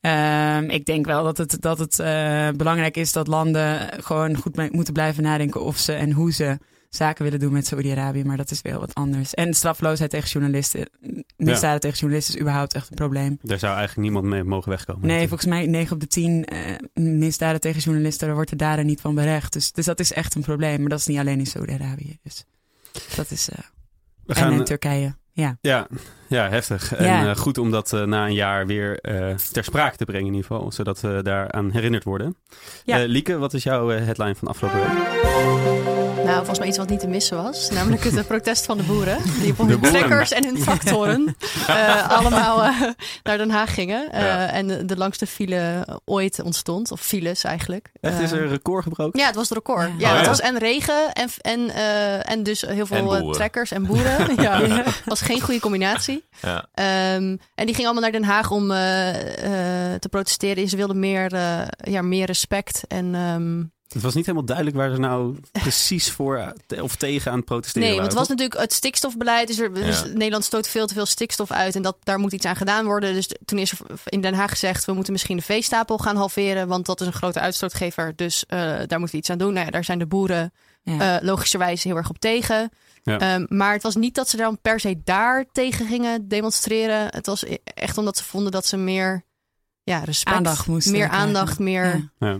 Ehm, 0.00 0.64
ik 0.70 0.84
denk 0.84 1.06
wel 1.06 1.24
dat 1.24 1.36
het, 1.38 1.56
dat 1.60 1.78
het 1.78 1.98
eh, 1.98 2.48
belangrijk 2.56 2.96
is 2.96 3.12
dat 3.12 3.26
landen 3.26 3.88
gewoon 4.02 4.36
goed 4.36 4.72
moeten 4.72 4.92
blijven 4.92 5.22
nadenken 5.22 5.60
of 5.62 5.76
ze 5.76 5.92
en 5.92 6.12
hoe 6.12 6.32
ze 6.32 6.58
zaken 6.96 7.24
willen 7.24 7.38
doen 7.38 7.52
met 7.52 7.66
Saoedi-Arabië. 7.66 8.24
Maar 8.24 8.36
dat 8.36 8.50
is 8.50 8.62
wel 8.62 8.80
wat 8.80 8.94
anders. 8.94 9.34
En 9.34 9.54
strafloosheid 9.54 10.10
tegen 10.10 10.28
journalisten. 10.28 10.88
Misdaden 11.36 11.80
tegen 11.80 11.98
journalisten 11.98 12.34
is 12.34 12.40
überhaupt 12.40 12.74
echt 12.74 12.88
een 12.90 12.96
probleem. 12.96 13.38
Daar 13.42 13.58
zou 13.58 13.76
eigenlijk 13.76 14.02
niemand 14.08 14.24
mee 14.26 14.44
mogen 14.44 14.70
wegkomen. 14.70 15.06
Nee, 15.06 15.28
volgens 15.28 15.48
mij 15.50 15.66
9 15.66 15.92
op 15.94 16.00
de 16.00 16.06
10 16.06 16.44
eh, 16.44 16.58
misdaden 17.02 17.60
tegen 17.60 17.80
journalisten, 17.80 18.26
daar 18.26 18.36
wordt 18.36 18.50
de 18.50 18.56
dader 18.56 18.84
niet 18.84 19.00
van 19.00 19.14
berecht. 19.14 19.52
Dus, 19.52 19.72
dus 19.72 19.84
dat 19.84 20.00
is 20.00 20.12
echt 20.12 20.34
een 20.34 20.42
probleem. 20.42 20.80
Maar 20.80 20.88
dat 20.88 20.98
is 20.98 21.06
niet 21.06 21.18
alleen 21.18 21.38
in 21.38 21.46
Saoedi-Arabië. 21.46 22.18
Dus 22.22 22.44
dat 23.16 23.30
is. 23.30 23.48
eh 23.48 23.58
we 24.26 24.34
en 24.34 24.40
gaan, 24.40 24.52
in 24.52 24.64
Turkije. 24.64 25.14
Ja. 25.32 25.58
ja, 25.60 25.86
ja, 26.28 26.48
heftig. 26.48 26.94
En 26.94 27.04
Ja. 27.04 27.28
eh, 27.30 27.36
goed 27.36 27.58
om 27.58 27.70
dat 27.70 27.92
eh, 27.92 28.02
na 28.02 28.26
een 28.26 28.34
jaar 28.34 28.66
weer 28.66 28.98
eh, 29.00 29.34
ter 29.34 29.64
sprake 29.64 29.96
te 29.96 30.04
brengen 30.04 30.26
in 30.26 30.34
ieder 30.34 30.46
geval. 30.50 30.72
Zodat 30.72 31.00
we 31.00 31.20
daaraan 31.22 31.70
herinnerd 31.70 32.04
worden. 32.04 32.36
Ja. 32.84 33.00
Eh, 33.00 33.08
Lieke, 33.08 33.38
wat 33.38 33.54
is 33.54 33.62
jouw 33.62 33.90
eh, 33.90 34.04
headline 34.04 34.34
van 34.34 34.48
afgelopen 34.48 34.80
week? 34.80 35.85
Nou, 36.26 36.36
volgens 36.38 36.58
mij 36.58 36.68
iets 36.68 36.78
wat 36.78 36.88
niet 36.88 37.00
te 37.00 37.06
missen 37.08 37.42
was. 37.42 37.70
Namelijk 37.70 38.04
het 38.04 38.16
eh, 38.16 38.24
protest 38.24 38.64
van 38.64 38.76
de 38.76 38.82
boeren. 38.82 39.18
Die 39.40 39.54
op 39.58 39.68
hun 39.68 39.80
trekkers 39.80 40.32
en 40.32 40.44
hun 40.44 40.58
tractoren 40.62 41.36
eh, 41.66 42.10
allemaal 42.10 42.62
eh, 42.64 42.80
naar 43.22 43.38
Den 43.38 43.50
Haag 43.50 43.74
gingen. 43.74 44.12
Eh, 44.12 44.20
Ja. 44.20 44.46
En 44.50 44.66
de, 44.66 44.84
de 44.84 44.96
langste 44.96 45.26
file 45.26 45.86
ooit 46.04 46.42
ontstond. 46.42 46.90
Of 46.90 47.00
files 47.00 47.44
eigenlijk. 47.44 47.90
Echt, 48.00 48.20
is 48.20 48.32
er 48.32 48.42
een 48.42 48.48
record 48.48 48.82
gebroken? 48.82 49.20
Ja, 49.20 49.26
het 49.26 49.34
was 49.34 49.48
het 49.48 49.58
record. 49.58 49.88
Ja. 49.88 49.94
Ja, 49.98 50.10
Oh, 50.10 50.12
het 50.16 50.22
ja. 50.24 50.28
was 50.28 50.40
en 50.40 50.58
regen 50.58 51.12
en, 51.12 51.28
en, 51.40 51.70
eh, 51.70 52.30
en 52.30 52.42
dus 52.42 52.60
heel 52.60 52.86
veel 52.86 53.30
trekkers 53.30 53.70
en 53.70 53.86
boeren. 53.86 54.34
ja, 54.42 54.60
het 54.62 54.94
was 55.04 55.20
geen 55.20 55.40
goede 55.40 55.60
combinatie. 55.60 56.24
Ja. 56.42 56.66
Ehm, 56.74 57.36
en 57.54 57.66
die 57.66 57.74
gingen 57.74 57.84
allemaal 57.90 58.02
naar 58.10 58.20
Den 58.20 58.24
Haag 58.30 58.50
om 58.50 58.68
te 60.00 60.08
protesteren. 60.10 60.68
Ze 60.68 60.76
wilden 60.76 60.98
meer, 60.98 61.32
eh, 61.34 61.60
ja, 61.76 62.02
meer 62.02 62.26
respect 62.26 62.82
en... 62.88 63.14
ehm, 63.14 63.62
Het 63.88 64.02
was 64.02 64.14
niet 64.14 64.26
helemaal 64.26 64.46
duidelijk 64.46 64.76
waar 64.76 64.90
ze 64.90 64.96
nou 65.00 65.36
precies 65.52 66.10
voor 66.10 66.52
of 66.80 66.96
tegen 66.96 67.30
aan 67.30 67.36
het 67.36 67.46
protesteren 67.46 67.88
Nee, 67.88 67.96
want 67.96 68.08
het 68.10 68.18
was 68.18 68.28
natuurlijk 68.28 68.60
het 68.60 68.72
stikstofbeleid. 68.72 69.46
Dus, 69.46 69.58
er, 69.58 69.74
dus 69.74 70.00
Ja. 70.00 70.06
Nederland 70.06 70.44
stoot 70.44 70.68
veel 70.68 70.86
te 70.86 70.94
veel 70.94 71.06
stikstof 71.06 71.50
uit 71.50 71.74
en 71.74 71.82
dat, 71.82 71.96
daar 72.02 72.18
moet 72.18 72.32
iets 72.32 72.46
aan 72.46 72.56
gedaan 72.56 72.84
worden. 72.84 73.14
Dus 73.14 73.28
toen 73.44 73.58
is 73.58 73.70
er 73.72 73.78
in 74.04 74.20
Den 74.20 74.34
Haag 74.34 74.50
gezegd, 74.50 74.84
we 74.84 74.92
moeten 74.92 75.12
misschien 75.12 75.36
de 75.36 75.42
veestapel 75.42 75.98
gaan 75.98 76.16
halveren, 76.16 76.68
want 76.68 76.86
dat 76.86 77.00
is 77.00 77.06
een 77.06 77.12
grote 77.12 77.40
uitstootgever. 77.40 78.12
Dus 78.16 78.44
eh, 78.46 78.58
daar 78.58 78.98
moeten 78.98 79.10
we 79.10 79.16
iets 79.16 79.30
aan 79.30 79.38
doen. 79.38 79.52
Nou 79.52 79.64
ja, 79.66 79.70
daar 79.70 79.84
zijn 79.84 79.98
de 79.98 80.06
boeren 80.06 80.52
Ja. 80.82 81.16
eh, 81.18 81.22
logischerwijs 81.24 81.82
heel 81.84 81.96
erg 81.96 82.08
op 82.08 82.18
tegen. 82.18 82.70
Ja. 83.02 83.18
Ehm, 83.18 83.44
maar 83.48 83.72
het 83.72 83.82
was 83.82 83.94
niet 83.94 84.14
dat 84.14 84.28
ze 84.28 84.36
dan 84.36 84.58
per 84.62 84.80
se 84.80 85.00
daar 85.04 85.44
tegen 85.52 85.86
gingen 85.86 86.28
demonstreren. 86.28 87.06
Het 87.10 87.26
was 87.26 87.44
e- 87.44 87.56
echt 87.64 87.98
omdat 87.98 88.16
ze 88.16 88.24
vonden 88.24 88.52
dat 88.52 88.66
ze 88.66 88.76
meer 88.76 89.24
ja, 89.82 89.98
respect, 89.98 90.36
Aandacht 90.36 90.66
moesten 90.66 90.92
meer 90.92 91.06
krijgen. 91.06 91.26
aandacht, 91.26 91.58
meer 91.58 92.10
Ja. 92.18 92.38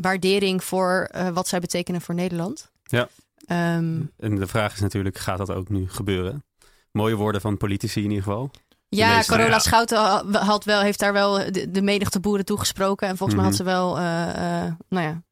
Waardering 0.00 0.64
voor 0.64 1.08
eh, 1.10 1.28
wat 1.28 1.48
zij 1.48 1.60
betekenen 1.60 2.00
voor 2.00 2.14
Nederland. 2.14 2.70
Ja. 2.84 3.08
Ehm, 3.46 4.00
En 4.16 4.34
de 4.36 4.46
vraag 4.46 4.72
is 4.74 4.80
natuurlijk, 4.80 5.18
gaat 5.18 5.38
dat 5.38 5.50
ook 5.52 5.68
nu 5.68 5.88
gebeuren? 5.90 6.44
Mooie 6.92 7.14
woorden 7.14 7.40
van 7.40 7.56
politici 7.56 8.02
in 8.02 8.08
ieder 8.10 8.24
geval. 8.24 8.50
ja, 8.88 9.22
Carola 9.26 9.48
ja. 9.48 9.58
Schouten 9.58 9.98
had 10.36 10.64
wel, 10.64 10.80
heeft 10.80 10.98
daar 10.98 11.12
wel 11.12 11.52
de, 11.52 11.70
de 11.70 11.82
menigte 11.82 12.20
boeren 12.20 12.44
toegesproken. 12.44 13.08
En 13.08 13.16
volgens 13.16 13.38
mij 13.40 13.48
had 13.48 13.58
Mhm. 13.58 13.64
ze 13.64 13.70
wel, 13.76 13.98
eh, 13.98 14.64
eh, 14.64 14.72
nou 14.88 15.04
ja, 15.06 15.22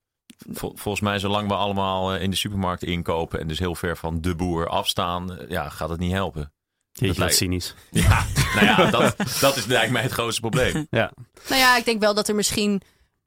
Vol- 0.53 0.73
volgens 0.77 1.05
mij, 1.05 1.19
zolang 1.19 1.49
we 1.49 1.55
allemaal 1.55 2.15
eh, 2.15 2.23
in 2.23 2.31
de 2.31 2.37
supermarkt 2.37 2.83
inkopen 2.83 3.41
en 3.41 3.49
dus 3.49 3.59
heel 3.59 3.75
ver 3.75 3.97
van 3.97 4.21
de 4.21 4.35
boer 4.35 4.69
afstaan, 4.69 5.37
eh, 5.39 5.49
ja, 5.51 5.69
gaat 5.69 5.89
het 5.89 5.99
niet 6.01 6.13
helpen. 6.13 6.53
Jeetje, 6.93 7.07
wat 7.09 7.17
lijkt- 7.19 7.35
cynisch. 7.35 7.75
Ja, 7.91 8.25
nou 8.55 8.67
ja, 8.67 8.91
dat, 8.91 9.17
dat 9.41 9.57
is 9.57 9.67
lijkt 9.67 9.93
mij 9.93 10.03
het 10.03 10.13
grootste 10.13 10.41
probleem. 10.41 10.87
Ja, 10.91 11.13
Nou 11.49 11.61
ja, 11.61 11.77
ik 11.77 11.85
denk 11.85 12.01
wel 12.01 12.15
dat 12.15 12.29
er 12.29 12.35
misschien. 12.35 12.83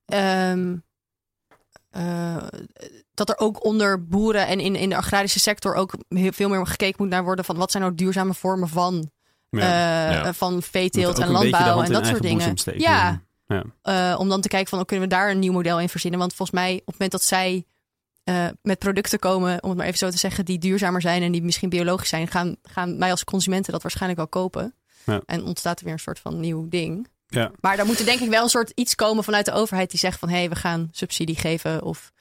ehm, 0.05 0.75
eh, 1.97 2.37
dat 3.13 3.29
er 3.29 3.37
ook 3.37 3.65
onder 3.65 4.07
boeren 4.07 4.47
en 4.47 4.59
in, 4.59 4.75
in 4.75 4.89
de 4.89 4.95
agrarische 4.95 5.39
sector 5.39 5.75
ook 5.75 5.93
heel 6.09 6.31
veel 6.31 6.49
meer 6.49 6.67
gekeken 6.67 6.95
moet 6.97 7.09
naar 7.09 7.23
worden 7.23 7.45
van 7.45 7.57
wat 7.57 7.71
zijn 7.71 7.83
nou 7.83 7.95
duurzame 7.95 8.33
vormen 8.33 8.69
van, 8.69 9.11
ja. 9.49 9.59
eh, 10.09 10.13
Ja. 10.23 10.33
van 10.33 10.61
veeteelt 10.61 11.19
en 11.19 11.29
landbouw 11.31 11.81
en 11.81 11.91
dat 11.91 12.05
soort 12.05 12.21
dingen. 12.21 12.53
Ja, 12.75 13.21
Ja. 13.47 13.63
eh, 13.81 14.19
om 14.19 14.29
dan 14.29 14.41
te 14.41 14.47
kijken 14.47 14.69
van 14.69 14.79
oh, 14.79 14.85
kunnen 14.85 15.09
we 15.09 15.15
daar 15.15 15.29
een 15.29 15.39
nieuw 15.39 15.51
model 15.53 15.79
in 15.79 15.89
verzinnen? 15.89 16.19
Want 16.19 16.33
volgens 16.33 16.59
mij 16.59 16.71
op 16.73 16.77
het 16.85 16.91
moment 16.91 17.11
dat 17.11 17.23
zij 17.23 17.65
met 18.61 18.79
producten 18.79 19.19
komen, 19.19 19.63
om 19.63 19.69
het 19.69 19.77
maar 19.77 19.87
even 19.87 19.97
zo 19.99 20.09
te 20.09 20.17
zeggen, 20.17 20.45
die 20.45 20.57
duurzamer 20.59 21.01
zijn 21.01 21.21
en 21.21 21.31
die 21.31 21.43
misschien 21.43 21.69
biologisch 21.69 22.09
zijn, 22.09 22.27
gaan, 22.27 22.55
gaan 22.63 22.99
wij 22.99 23.11
als 23.11 23.23
consumenten 23.23 23.71
dat 23.71 23.81
waarschijnlijk 23.81 24.19
wel 24.19 24.29
kopen. 24.29 24.75
Ja. 25.05 25.21
En 25.25 25.43
ontstaat 25.43 25.77
er 25.79 25.85
weer 25.85 25.93
een 25.93 25.99
soort 25.99 26.19
van 26.19 26.39
nieuw 26.39 26.67
ding. 26.69 27.07
Ja. 27.27 27.51
Maar 27.59 27.77
daar 27.77 27.85
moet 27.85 27.99
er 27.99 28.05
denk 28.05 28.19
ik 28.19 28.29
wel 28.29 28.43
een 28.43 28.49
soort 28.49 28.71
iets 28.75 28.95
komen 28.95 29.23
vanuit 29.23 29.45
de 29.45 29.51
overheid 29.51 29.89
die 29.89 29.99
zegt 29.99 30.19
van 30.19 30.29
hé, 30.29 30.35
hey, 30.37 30.49
we 30.49 30.55
gaan 30.55 30.89
subsidie 30.91 31.35
geven 31.35 31.83
of 31.83 32.11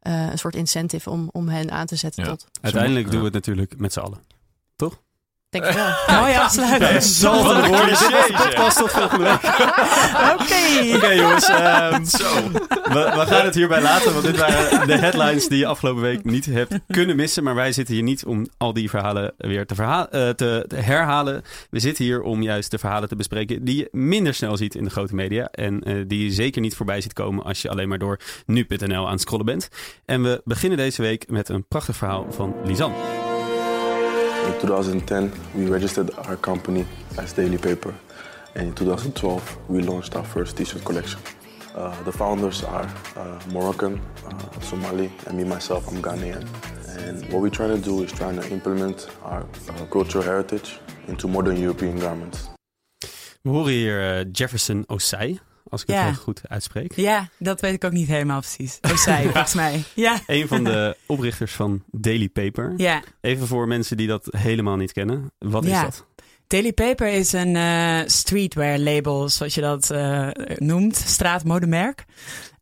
eh, 0.00 0.26
een 0.30 0.38
soort 0.38 0.54
incentive 0.54 1.10
om, 1.10 1.28
om 1.32 1.48
hen 1.48 1.70
aan 1.70 1.86
te 1.86 1.96
zetten 1.96 2.24
Ja. 2.24 2.30
tot. 2.30 2.46
Uiteindelijk 2.60 3.04
Ja. 3.04 3.10
doen 3.10 3.18
we 3.20 3.24
het 3.26 3.34
natuurlijk 3.34 3.78
met 3.78 3.92
z'n 3.92 4.00
allen. 4.00 4.20
Denk 5.60 5.64
ik 5.74 5.74
wel. 6.06 6.18
Mooi 6.20 6.34
afsluiten. 6.36 6.92
Ja, 6.92 7.00
zal 7.00 7.44
Wat 7.44 7.56
het 7.56 7.64
een 7.64 7.86
de 7.88 7.96
zeg. 7.96 8.26
podcast 8.44 8.78
tot 8.78 8.90
volgende 8.90 9.24
week. 9.24 9.44
Oké. 10.32 10.96
Oké 10.96 11.08
jongens, 11.10 11.48
ehm, 11.48 12.04
Zo. 12.04 12.50
we, 12.82 13.12
we 13.14 13.24
gaan 13.26 13.44
het 13.44 13.54
hierbij 13.54 13.80
laten. 13.82 14.12
Want 14.12 14.24
dit 14.24 14.36
waren 14.38 14.86
de 14.86 14.96
headlines 14.96 15.48
die 15.48 15.58
je 15.58 15.66
afgelopen 15.66 16.02
week 16.02 16.24
niet 16.24 16.44
hebt 16.46 16.74
kunnen 16.88 17.16
missen. 17.16 17.44
Maar 17.44 17.54
wij 17.54 17.72
zitten 17.72 17.94
hier 17.94 18.02
niet 18.02 18.24
om 18.24 18.46
al 18.56 18.72
die 18.72 18.90
verhalen 18.90 19.34
weer 19.38 19.66
te, 19.66 19.74
verha- 19.74 20.08
eh, 20.10 20.28
te, 20.28 20.64
te 20.68 20.76
herhalen. 20.76 21.42
We 21.70 21.80
zitten 21.80 22.04
hier 22.04 22.22
om 22.22 22.42
juist 22.42 22.70
de 22.70 22.78
verhalen 22.78 23.08
te 23.08 23.16
bespreken 23.16 23.64
die 23.64 23.76
je 23.76 23.88
minder 23.92 24.34
snel 24.34 24.56
ziet 24.56 24.74
in 24.74 24.84
de 24.84 24.90
grote 24.90 25.14
media. 25.14 25.48
En 25.50 25.82
eh, 25.82 25.94
die 26.06 26.24
je 26.24 26.30
zeker 26.30 26.60
niet 26.60 26.76
voorbij 26.76 27.00
ziet 27.00 27.12
komen 27.12 27.44
als 27.44 27.62
je 27.62 27.68
alleen 27.70 27.88
maar 27.88 27.98
door 27.98 28.18
nu.nl 28.46 29.04
aan 29.06 29.12
het 29.12 29.20
scrollen 29.20 29.46
bent. 29.46 29.68
En 30.04 30.22
we 30.22 30.40
beginnen 30.44 30.78
deze 30.78 31.02
week 31.02 31.30
met 31.30 31.48
een 31.48 31.66
prachtig 31.68 31.96
verhaal 31.96 32.26
van 32.30 32.54
Lisanne. 32.64 32.94
In 34.46 34.60
2010, 34.60 35.32
we 35.54 35.66
registered 35.66 36.10
our 36.26 36.36
company 36.36 36.86
as 37.18 37.32
Daily 37.32 37.58
Paper. 37.58 37.94
And 38.54 38.68
in 38.68 38.74
2012, 38.74 39.68
we 39.68 39.82
launched 39.82 40.16
our 40.16 40.24
first 40.24 40.56
t-shirt 40.56 40.84
collection. 40.84 41.20
Uh, 41.74 42.02
the 42.04 42.12
founders 42.12 42.64
are 42.64 42.88
uh, 43.16 43.40
Moroccan, 43.52 44.00
uh, 44.24 44.60
Somali, 44.60 45.10
and 45.26 45.36
me 45.36 45.44
myself, 45.44 45.88
I'm 45.88 46.00
Ghanaian. 46.00 46.46
And 46.96 47.22
what 47.32 47.42
we're 47.42 47.50
trying 47.50 47.76
to 47.76 47.82
do 47.82 48.02
is 48.02 48.12
trying 48.12 48.40
to 48.40 48.48
implement 48.50 49.08
our 49.24 49.42
uh, 49.42 49.86
cultural 49.90 50.24
heritage 50.24 50.78
into 51.08 51.28
modern 51.28 51.56
European 51.56 51.98
garments. 51.98 52.48
We 53.46 53.52
horen 53.52 53.72
hier 53.72 54.00
eh, 54.00 54.24
Jefferson 54.32 54.84
Osei, 54.88 55.38
als 55.68 55.82
ik 55.82 55.94
het 55.94 56.16
goed 56.16 56.40
uitspreek. 56.48 56.96
Ja, 56.96 57.28
dat 57.38 57.60
weet 57.60 57.74
ik 57.74 57.84
ook 57.84 57.92
niet 57.92 58.08
helemaal 58.08 58.40
precies. 58.40 58.78
Osei, 58.92 59.22
volgens 59.32 59.54
mij. 59.54 59.82
Ja. 59.94 60.20
Een 60.26 60.48
van 60.48 60.64
de 60.64 60.96
oprichters 61.06 61.52
van 61.52 61.82
Daily 61.90 62.28
Paper. 62.28 62.74
Ja. 62.76 63.02
Even 63.20 63.46
voor 63.46 63.66
mensen 63.66 63.96
die 63.96 64.06
dat 64.06 64.28
helemaal 64.30 64.76
niet 64.76 64.92
kennen. 64.92 65.32
Wat 65.38 65.64
is 65.64 65.80
dat? 65.80 66.06
Daily 66.46 66.72
Paper 66.72 67.08
is 67.08 67.32
een 67.32 67.56
eh, 67.56 67.98
streetwear 68.06 68.78
label, 68.78 69.28
zoals 69.28 69.54
je 69.54 69.60
dat 69.60 69.90
eh, 69.90 70.28
noemt, 70.56 70.96
straatmodemerk. 70.96 72.04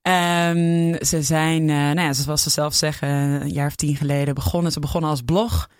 Ehm, 0.03 1.05
ze 1.05 1.23
zijn, 1.23 1.61
eh, 1.61 1.77
nou 1.77 2.01
ja, 2.01 2.13
zoals 2.13 2.43
ze 2.43 2.51
zelf 2.51 2.75
zeggen, 2.75 3.09
een 3.09 3.53
jaar 3.53 3.67
of 3.67 3.77
tien 3.77 3.97
geleden 3.97 4.35
begonnen. 4.35 4.73
Ze 4.73 4.81
begonnen 4.81 5.11
als 5.11 5.23
blog. 5.23 5.71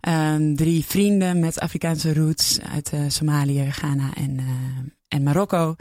Ehm, 0.00 0.54
drie 0.54 0.84
vrienden 0.84 1.40
met 1.40 1.60
Afrikaanse 1.60 2.14
roots 2.14 2.58
uit 2.72 2.92
Somalië, 3.08 3.70
Ghana 3.70 4.10
en, 4.14 4.40
en 5.08 5.22
Marokko. 5.22 5.76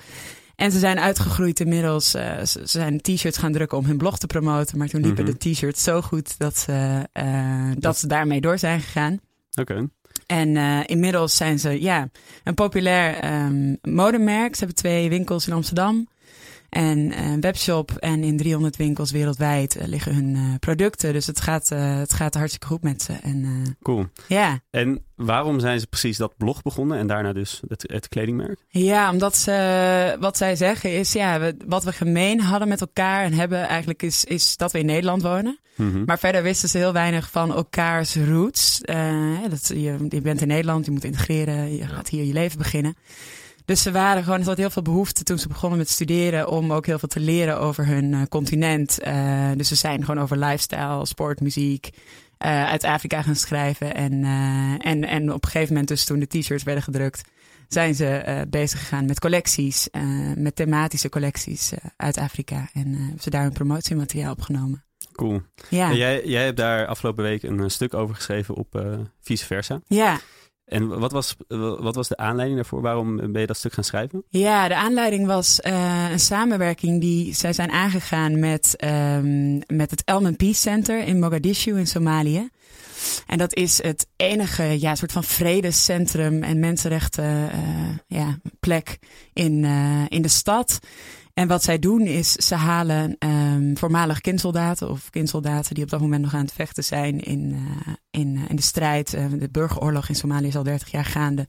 En 0.58 0.72
ze 0.72 0.80
zijn 0.80 1.00
uitgegroeid 1.00 1.60
inmiddels. 1.60 2.14
eh, 2.14 2.44
ze 2.44 2.60
zijn 2.64 3.02
t-shirts 3.02 3.38
gaan 3.38 3.52
drukken 3.52 3.78
om 3.78 3.86
hun 3.86 3.98
blog 3.98 4.18
te 4.18 4.28
promoten. 4.28 4.78
Maar 4.78 4.88
toen 4.88 5.02
liepen 5.02 5.24
Mhm. 5.24 5.34
de 5.38 5.52
t-shirts 5.52 5.84
zo 5.84 6.02
goed 6.02 6.38
dat 6.38 6.58
ze, 6.58 7.08
eh, 7.12 7.72
dat 7.78 7.98
ze 7.98 8.08
daarmee 8.08 8.42
door 8.42 8.58
zijn 8.58 8.82
gegaan. 8.82 9.20
Oké. 9.60 9.90
En 10.26 10.58
eh, 10.58 10.80
inmiddels 10.86 11.36
zijn 11.36 11.60
ze 11.60 11.82
ja, 11.82 12.10
een 12.44 12.54
populair 12.54 13.16
ehm, 13.16 13.76
modemerk. 13.82 14.54
Ze 14.54 14.60
hebben 14.60 14.76
twee 14.78 15.10
winkels 15.10 15.48
in 15.48 15.54
Amsterdam 15.54 16.08
en 16.70 17.12
eh, 17.12 17.32
een 17.32 17.42
webshop. 17.42 17.92
En 17.92 18.24
in 18.24 18.38
300 18.38 18.76
winkels 18.76 19.12
wereldwijd 19.12 19.76
eh, 19.76 19.88
liggen 19.88 20.16
hun 20.16 20.36
eh, 20.36 20.42
producten. 20.60 21.14
Dus 21.14 21.28
het 21.28 21.42
gaat, 21.42 21.70
het 21.70 22.14
gaat 22.14 22.34
hartstikke 22.34 22.68
goed 22.68 22.84
met 22.84 23.02
ze. 23.02 23.14
En 23.14 23.78
Cool. 23.82 24.08
ja. 24.28 24.60
En 24.70 25.04
waarom 25.16 25.60
zijn 25.60 25.80
ze 25.80 25.88
precies 25.88 26.18
dat 26.18 26.38
blog 26.38 26.62
begonnen 26.62 26.98
en 26.98 27.08
daarna 27.08 27.34
dus 27.34 27.62
het, 27.68 27.84
het 27.88 28.08
kledingmerk? 28.08 28.66
ja, 28.68 29.12
omdat 29.12 29.36
ze, 29.36 30.18
wat 30.20 30.38
zij 30.38 30.56
zeggen 30.56 30.98
is, 30.98 31.14
ja, 31.14 31.40
we, 31.40 31.56
wat 31.68 31.84
we 31.84 31.92
gemeen 31.92 32.42
hadden 32.42 32.68
met 32.68 32.82
elkaar 32.82 33.24
en 33.24 33.34
hebben 33.34 33.68
eigenlijk 33.68 34.04
is, 34.04 34.24
is 34.24 34.58
dat 34.58 34.72
we 34.72 34.80
in 34.80 34.86
Nederland 34.86 35.22
wonen. 35.22 35.60
Mhm. 35.76 36.04
Maar 36.06 36.20
verder 36.20 36.44
wisten 36.44 36.70
ze 36.70 36.78
heel 36.78 36.94
weinig 36.94 37.30
van 37.32 37.54
elkaars 37.54 38.16
roots. 38.16 38.82
Dat, 39.50 39.68
je, 39.68 40.06
je 40.10 40.22
bent 40.22 40.42
in 40.42 40.48
Nederland, 40.48 40.86
je 40.86 40.92
moet 40.92 41.04
integreren, 41.04 41.76
je 41.76 41.88
gaat 41.88 42.10
hier 42.10 42.24
je 42.24 42.34
leven 42.34 42.58
beginnen. 42.58 42.96
Dus 43.68 43.82
ze 43.82 43.92
waren 43.92 44.24
gewoon, 44.24 44.40
er 44.40 44.46
had 44.46 44.58
heel 44.58 44.70
veel 44.70 44.82
behoefte 44.82 45.24
toen 45.24 45.40
ze 45.40 45.48
begonnen 45.48 45.78
met 45.78 45.90
studeren 45.90 46.50
om 46.50 46.74
ook 46.74 46.86
heel 46.86 47.00
veel 47.00 47.08
te 47.08 47.20
leren 47.20 47.60
over 47.60 47.86
hun 47.86 48.14
eh, 48.14 48.22
continent. 48.30 49.00
Eh, 49.00 49.52
dus 49.56 49.68
ze 49.68 49.76
zijn 49.76 50.06
gewoon 50.06 50.24
over 50.24 50.38
lifestyle, 50.38 51.06
sport, 51.06 51.40
muziek 51.40 51.90
eh, 52.38 52.66
uit 52.66 52.84
Afrika 52.84 53.22
gaan 53.22 53.36
schrijven. 53.36 53.96
En, 53.96 54.24
en, 54.82 55.04
en 55.04 55.34
op 55.34 55.44
een 55.44 55.50
gegeven 55.50 55.74
moment, 55.74 55.88
dus 55.88 56.06
toen 56.06 56.20
de 56.20 56.28
t-shirts 56.28 56.64
werden 56.64 56.84
gedrukt, 56.84 57.30
zijn 57.68 57.96
ze 57.96 58.46
bezig 58.50 58.80
gegaan 58.80 59.06
met 59.06 59.20
collecties, 59.20 59.88
met 60.36 60.56
thematische 60.56 61.10
collecties 61.10 61.72
uit 61.96 62.18
Afrika. 62.18 62.70
En 62.74 62.94
hebben 62.94 63.22
ze 63.22 63.30
daar 63.30 63.44
hun 63.44 63.54
promotiemateriaal 63.54 64.32
opgenomen. 64.32 64.84
Cool. 65.12 65.42
Ja. 65.70 65.90
En 65.90 65.98
jij, 65.98 66.26
jij 66.26 66.44
hebt 66.44 66.58
daar 66.58 66.86
afgelopen 66.86 67.24
week 67.24 67.44
een 67.44 67.72
stuk 67.72 67.94
over 67.94 68.16
geschreven 68.16 68.56
op 68.56 69.00
Vice 69.22 69.46
Versa. 69.46 69.82
Ja, 69.88 70.20
En 70.68 71.00
wat 71.00 71.12
was, 71.12 71.36
wat 71.80 71.96
was 71.96 72.08
de 72.08 72.18
aanleiding 72.18 72.60
daarvoor? 72.60 72.82
Waarom 72.82 73.16
ben 73.16 73.42
je 73.42 73.48
dat 73.48 73.58
stuk 73.58 73.74
gaan 73.74 73.84
schrijven? 73.84 74.24
ja, 74.30 74.68
de 74.68 74.76
aanleiding 74.76 75.28
was 75.28 75.62
eh, 75.62 76.12
een 76.12 76.20
samenwerking 76.20 77.02
die 77.02 77.34
zij 77.34 77.54
zijn 77.54 77.72
aangegaan 77.72 78.40
met, 78.40 78.76
ehm, 78.76 79.58
met 79.58 79.92
het 79.92 80.04
Peace 80.38 80.60
Center 80.60 81.04
in 81.04 81.20
Mogadishu 81.20 81.78
in 81.78 81.88
Somalië. 81.88 82.50
En 83.28 83.38
dat 83.38 83.56
is 83.56 83.84
het 83.84 84.08
enige 84.16 84.80
ja, 84.80 84.96
soort 84.96 85.12
van 85.12 85.24
vredescentrum 85.24 86.44
en 86.44 86.60
mensenrechten 86.60 87.52
eh, 87.52 87.60
ja, 88.08 88.38
plek 88.60 89.00
in, 89.34 89.66
eh, 89.66 90.04
in 90.08 90.22
de 90.22 90.28
stad. 90.28 90.80
En 91.38 91.48
wat 91.48 91.64
zij 91.64 91.80
doen 91.80 92.02
is, 92.02 92.32
ze 92.32 92.56
halen 92.56 93.16
ehm 93.20 93.76
voormalig 93.76 94.22
kindsoldaten 94.22 94.90
of 94.90 95.10
kindsoldaten 95.10 95.76
die 95.76 95.84
op 95.84 95.90
dat 95.90 96.00
moment 96.00 96.22
nog 96.22 96.34
aan 96.34 96.42
het 96.42 96.54
vechten 96.54 96.84
zijn 96.84 97.20
in, 97.20 97.54
eh, 97.54 97.94
in, 98.22 98.36
eh, 98.36 98.50
in 98.50 98.56
de 98.56 98.62
strijd. 98.62 99.14
Eh, 99.14 99.26
de 99.40 99.50
burgeroorlog 99.52 100.10
in 100.10 100.16
Somalië 100.16 100.48
is 100.48 100.56
al 100.56 100.64
30 100.64 100.92
jaar 100.92 101.06
gaande. 101.06 101.48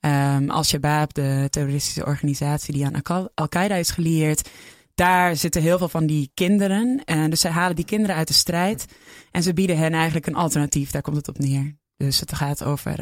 Ehm 0.00 0.50
Al-Shabaab, 0.50 1.14
de 1.14 1.46
terroristische 1.50 2.06
organisatie 2.06 2.74
die 2.74 2.86
aan 2.86 3.02
Al- 3.02 3.30
Al-Qaeda 3.34 3.74
is 3.74 3.90
gelieerd. 3.90 4.50
Daar 4.94 5.36
zitten 5.36 5.62
heel 5.62 5.78
veel 5.78 5.88
van 5.88 6.06
die 6.06 6.30
kinderen. 6.34 7.02
En 7.04 7.30
dus 7.30 7.40
zij 7.40 7.50
halen 7.50 7.76
die 7.76 7.84
kinderen 7.84 8.16
uit 8.16 8.28
de 8.28 8.34
strijd. 8.34 8.86
En 9.30 9.42
ze 9.42 9.52
bieden 9.52 9.78
hen 9.78 9.92
eigenlijk 9.92 10.26
een 10.26 10.34
alternatief. 10.34 10.90
Daar 10.90 11.02
komt 11.02 11.16
het 11.16 11.28
op 11.28 11.38
neer. 11.38 11.76
Dus 11.96 12.20
het 12.20 12.34
gaat 12.34 12.64
over 12.64 12.96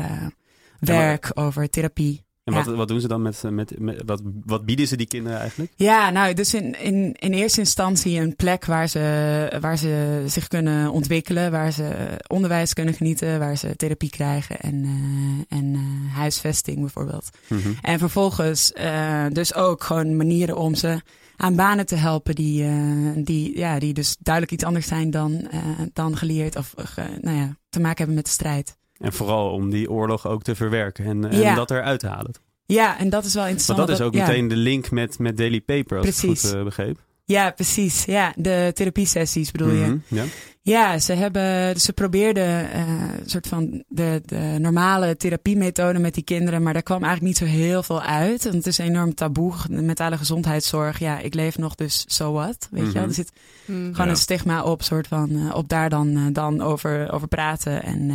werk, 0.78 1.30
over 1.34 1.70
therapie. 1.70 2.24
En 2.44 2.52
Ja. 2.54 2.64
wat, 2.64 2.75
wat 2.75 2.88
doen 2.88 3.00
ze 3.00 3.08
dan 3.08 3.22
met, 3.22 3.42
met, 3.50 3.78
met 3.78 4.02
wat, 4.06 4.22
wat 4.44 4.64
bieden 4.64 4.87
ze 4.87 4.96
die 4.96 5.06
kinderen 5.06 5.38
eigenlijk? 5.38 5.72
Ja, 5.76 6.11
nou, 6.11 6.34
dus 6.34 6.54
in, 6.54 6.80
in, 6.80 7.14
in 7.18 7.32
eerste 7.32 7.61
instantie 7.61 8.20
een 8.20 8.37
plek 8.37 8.64
waar 8.64 8.88
ze, 8.88 9.56
waar 9.61 9.78
ze 9.78 10.25
zich 10.26 10.49
kunnen 10.49 10.90
ontwikkelen, 10.90 11.50
waar 11.50 11.72
ze 11.72 12.16
onderwijs 12.26 12.72
kunnen 12.72 12.94
genieten, 12.94 13.38
waar 13.38 13.56
ze 13.56 13.76
therapie 13.76 14.11
krijgen 14.11 14.61
en, 14.61 14.84
eh, 14.84 15.58
en 15.58 15.75
eh, 15.75 16.16
huisvesting 16.16 16.80
bijvoorbeeld. 16.80 17.28
Mhm. 17.49 17.68
En 17.82 17.99
vervolgens 17.99 18.72
eh, 18.72 19.26
dus 19.32 19.54
ook 19.54 19.84
gewoon 19.84 20.16
manieren 20.16 20.56
om 20.56 20.75
ze 20.75 21.00
aan 21.37 21.56
banen 21.56 21.87
te 21.87 21.96
helpen 21.96 22.34
die, 22.34 22.64
eh, 22.64 22.72
die, 23.16 23.58
ja, 23.58 23.78
die 23.78 23.92
dus 23.94 24.16
duidelijk 24.20 24.54
iets 24.54 24.64
anders 24.64 24.87
zijn 24.87 25.11
dan, 25.11 25.46
eh, 25.50 25.61
dan 25.92 26.16
geleerd 26.16 26.56
of 26.56 26.75
eh, 26.75 27.04
nou 27.20 27.37
ja, 27.37 27.56
te 27.68 27.80
maken 27.80 27.96
hebben 27.99 28.14
met 28.16 28.25
de 28.25 28.30
strijd. 28.30 28.76
En 29.02 29.12
vooral 29.12 29.50
om 29.50 29.71
die 29.71 29.90
oorlog 29.90 30.26
ook 30.26 30.42
te 30.42 30.54
verwerken 30.54 31.04
en, 31.04 31.30
en 31.30 31.38
Ja. 31.38 31.54
dat 31.54 31.71
eruit 31.71 32.00
te 32.00 32.06
halen. 32.09 32.32
Ja, 32.66 32.99
en 32.99 33.11
dat 33.11 33.25
is 33.25 33.35
wel 33.35 33.42
interessant. 33.44 33.78
Want 33.78 33.90
dat 33.90 34.00
is 34.00 34.04
ook 34.06 34.14
ja. 34.14 34.26
meteen 34.26 34.49
de 34.49 34.56
link 34.56 34.90
met, 34.90 35.18
met 35.18 35.37
Daily 35.37 35.61
Paper, 35.61 35.99
als 35.99 36.06
ik 36.06 36.14
Precies. 36.14 36.42
het 36.42 36.50
goed 36.50 36.59
eh, 36.59 36.64
begreep. 36.64 36.99
Ja, 37.25 37.50
precies. 37.50 38.04
Ja, 38.04 38.32
de 38.37 38.71
therapiesessies 38.75 39.50
bedoel 39.50 39.68
je. 39.71 39.85
Mhm, 39.87 39.97
Ja. 40.09 40.25
Ja, 40.64 40.99
ze, 40.99 41.12
hebben, 41.12 41.80
ze 41.80 41.92
probeerden 41.92 42.71
eh, 42.73 42.80
een 42.88 43.28
soort 43.30 43.47
van 43.49 43.85
de, 43.88 44.23
de 44.26 44.56
normale 44.59 45.16
therapiemethode 45.16 45.99
met 45.99 46.14
die 46.14 46.23
kinderen, 46.25 46.62
maar 46.62 46.73
daar 46.73 46.82
kwam 46.82 47.02
eigenlijk 47.04 47.40
niet 47.40 47.49
zo 47.50 47.56
heel 47.56 47.82
veel 47.82 48.02
uit. 48.02 48.42
Want 48.42 48.54
het 48.54 48.66
is 48.66 48.78
enorm 48.78 49.14
taboe, 49.14 49.52
de 49.68 49.82
mentale 49.82 50.16
gezondheidszorg. 50.16 50.99
Ja, 50.99 51.18
ik 51.18 51.35
leef 51.35 51.59
nog, 51.59 51.75
dus 51.75 52.04
so 52.09 52.32
what, 52.32 52.68
weet 52.71 52.87
je 52.87 52.92
wel. 52.92 53.00
Mhm. 53.00 53.09
Er 53.11 53.14
zit 53.14 53.32
Hmm. 53.64 53.90
gewoon 53.90 54.06
Ja. 54.06 54.12
een 54.12 54.18
stigma 54.18 54.62
op, 54.62 54.82
soort 54.82 55.06
van, 55.09 55.30
eh, 55.30 55.54
op 55.56 55.68
daar 55.68 55.88
dan, 55.88 56.32
dan 56.32 56.61
over, 56.61 57.12
over 57.12 57.28
praten. 57.28 57.82
En, 57.82 58.11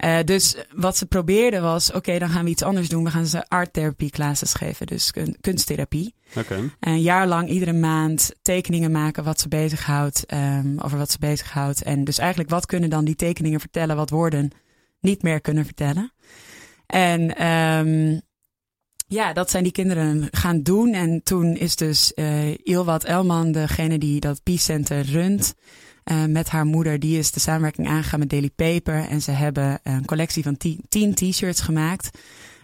eh, 0.00 0.18
dus 0.24 0.56
wat 0.74 0.96
ze 0.96 1.06
probeerden 1.06 1.62
was, 1.62 1.92
oké, 1.92 2.18
dan 2.18 2.28
gaan 2.28 2.44
we 2.44 2.50
iets 2.50 2.62
anders 2.62 2.88
doen. 2.88 3.04
We 3.04 3.10
gaan 3.10 3.26
ze 3.26 3.48
art 3.48 3.72
therapy 3.72 4.10
classes 4.10 4.54
geven, 4.54 4.86
dus 4.86 5.10
kun- 5.10 5.36
kunsttherapie. 5.40 6.14
Oké. 6.36 6.70
Een 6.80 7.00
jaar 7.00 7.26
lang 7.26 7.48
iedere 7.48 7.72
maand 7.72 8.34
tekeningen 8.42 8.90
maken 8.90 9.24
wat 9.24 9.40
ze 9.40 9.48
bezighoudt, 9.48 10.26
ehm, 10.26 10.78
over 10.78 10.98
wat 10.98 11.10
ze 11.10 11.18
bezighoudt. 11.18 11.82
En 11.82 12.04
dus 12.04 12.18
eigenlijk 12.18 12.50
wat 12.50 12.66
kunnen 12.66 12.90
dan 12.90 13.04
die 13.04 13.16
tekeningen 13.16 13.60
vertellen 13.60 13.96
wat 13.96 14.10
woorden 14.10 14.50
niet 15.00 15.22
meer 15.22 15.40
kunnen 15.40 15.64
vertellen. 15.64 16.12
En 16.86 17.36
ehm, 17.36 18.18
ja, 19.06 19.32
dat 19.32 19.50
zijn 19.50 19.62
die 19.62 19.72
kinderen 19.72 20.28
gaan 20.30 20.62
doen. 20.62 20.92
En 20.92 21.22
toen 21.22 21.56
is 21.56 21.76
dus 21.76 22.14
eh 22.14 22.54
Ilwat 22.56 23.04
Elman, 23.04 23.52
degene 23.52 23.98
die 23.98 24.20
dat 24.20 24.42
Peace 24.42 24.62
Center 24.62 25.04
runt, 25.04 25.54
eh, 26.04 26.24
met 26.24 26.48
haar 26.48 26.64
moeder, 26.64 26.98
die 26.98 27.18
is 27.18 27.30
de 27.30 27.40
samenwerking 27.40 27.88
aangegaan 27.88 28.18
met 28.18 28.30
Daily 28.30 28.50
Paper. 28.56 29.08
En 29.08 29.22
ze 29.22 29.30
hebben 29.30 29.80
een 29.82 30.04
collectie 30.04 30.42
van 30.42 30.56
tien, 30.88 31.14
t-shirts 31.14 31.60
gemaakt. 31.60 32.18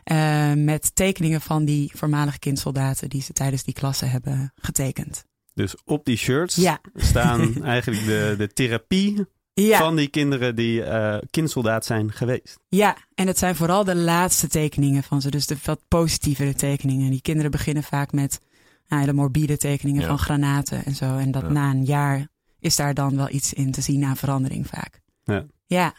eh, 0.04 0.52
met 0.52 0.90
tekeningen 0.94 1.40
van 1.40 1.64
die 1.64 1.90
voormalige 1.94 2.38
kindsoldaten 2.38 3.08
die 3.08 3.22
ze 3.22 3.32
tijdens 3.32 3.62
die 3.64 3.74
klasse 3.74 4.04
hebben 4.04 4.52
getekend. 4.56 5.24
Dus 5.54 5.74
op 5.84 6.04
die 6.04 6.16
shirts 6.16 6.54
Ja. 6.56 6.80
staan 6.94 7.54
eigenlijk 7.64 8.04
de, 8.04 8.34
de 8.38 8.52
therapie 8.52 9.24
Ja, 9.54 9.78
van 9.78 9.96
die 9.96 10.08
kinderen 10.08 10.54
die 10.56 10.82
eh 10.82 11.18
kindsoldaat 11.30 11.84
zijn 11.84 12.12
geweest. 12.12 12.58
ja, 12.68 12.96
en 13.14 13.26
het 13.26 13.38
zijn 13.38 13.56
vooral 13.56 13.84
de 13.84 13.94
laatste 13.96 14.48
tekeningen 14.48 15.02
van 15.02 15.20
ze. 15.20 15.30
Dus 15.30 15.46
de 15.46 15.56
wat 15.64 15.80
positievere 15.88 16.54
tekeningen. 16.54 17.10
Die 17.10 17.22
kinderen 17.22 17.50
beginnen 17.50 17.82
vaak 17.82 18.12
met 18.12 18.40
nou, 18.88 19.00
hele 19.00 19.12
morbide 19.12 19.56
tekeningen 19.56 20.00
Ja. 20.02 20.06
van 20.08 20.18
granaten 20.18 20.84
en 20.84 20.94
zo. 20.94 21.16
En 21.16 21.30
dat 21.30 21.42
Ja. 21.42 21.48
na 21.48 21.70
een 21.70 21.84
jaar 21.84 22.28
is 22.66 22.76
daar 22.76 22.94
dan 22.94 23.16
wel 23.16 23.28
iets 23.30 23.52
in 23.52 23.72
te 23.72 23.80
zien 23.80 24.04
aan 24.04 24.16
verandering 24.16 24.66
vaak. 24.66 25.00
Ja. 25.24 25.44
Ja, 25.66 25.92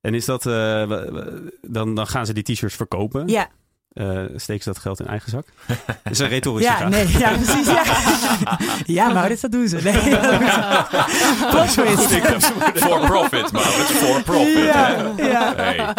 En 0.00 0.14
is 0.14 0.24
dat, 0.24 0.46
eh, 0.46 0.90
dan, 1.62 1.94
dan 1.94 2.06
gaan 2.06 2.26
ze 2.26 2.32
die 2.32 2.42
t-shirts 2.42 2.74
verkopen. 2.76 3.28
ja, 3.28 3.48
Eh, 3.92 4.22
steken 4.36 4.62
ze 4.62 4.68
dat 4.68 4.78
geld 4.78 5.00
in 5.00 5.06
eigen 5.06 5.30
zak? 5.30 5.46
Dat 5.86 5.96
is 6.12 6.18
een 6.18 6.28
retorische 6.28 6.70
ja, 6.70 6.76
vraag. 6.76 6.90
nee, 6.90 7.08
ja, 7.18 7.30
precies. 7.30 7.66
Ja, 7.66 7.82
ja 9.06 9.12
Maurits, 9.12 9.40
dat 9.40 9.52
doen 9.52 9.68
ze. 9.68 9.76
Nee. 9.76 9.92
For 12.74 13.00
profit, 13.06 13.52
maar 13.52 13.64
het 13.64 13.90
is 13.90 13.96
for 13.96 14.22
profit. 14.22 14.64
Ja, 14.64 15.12
ja. 15.16 15.54
Hey. 15.56 15.94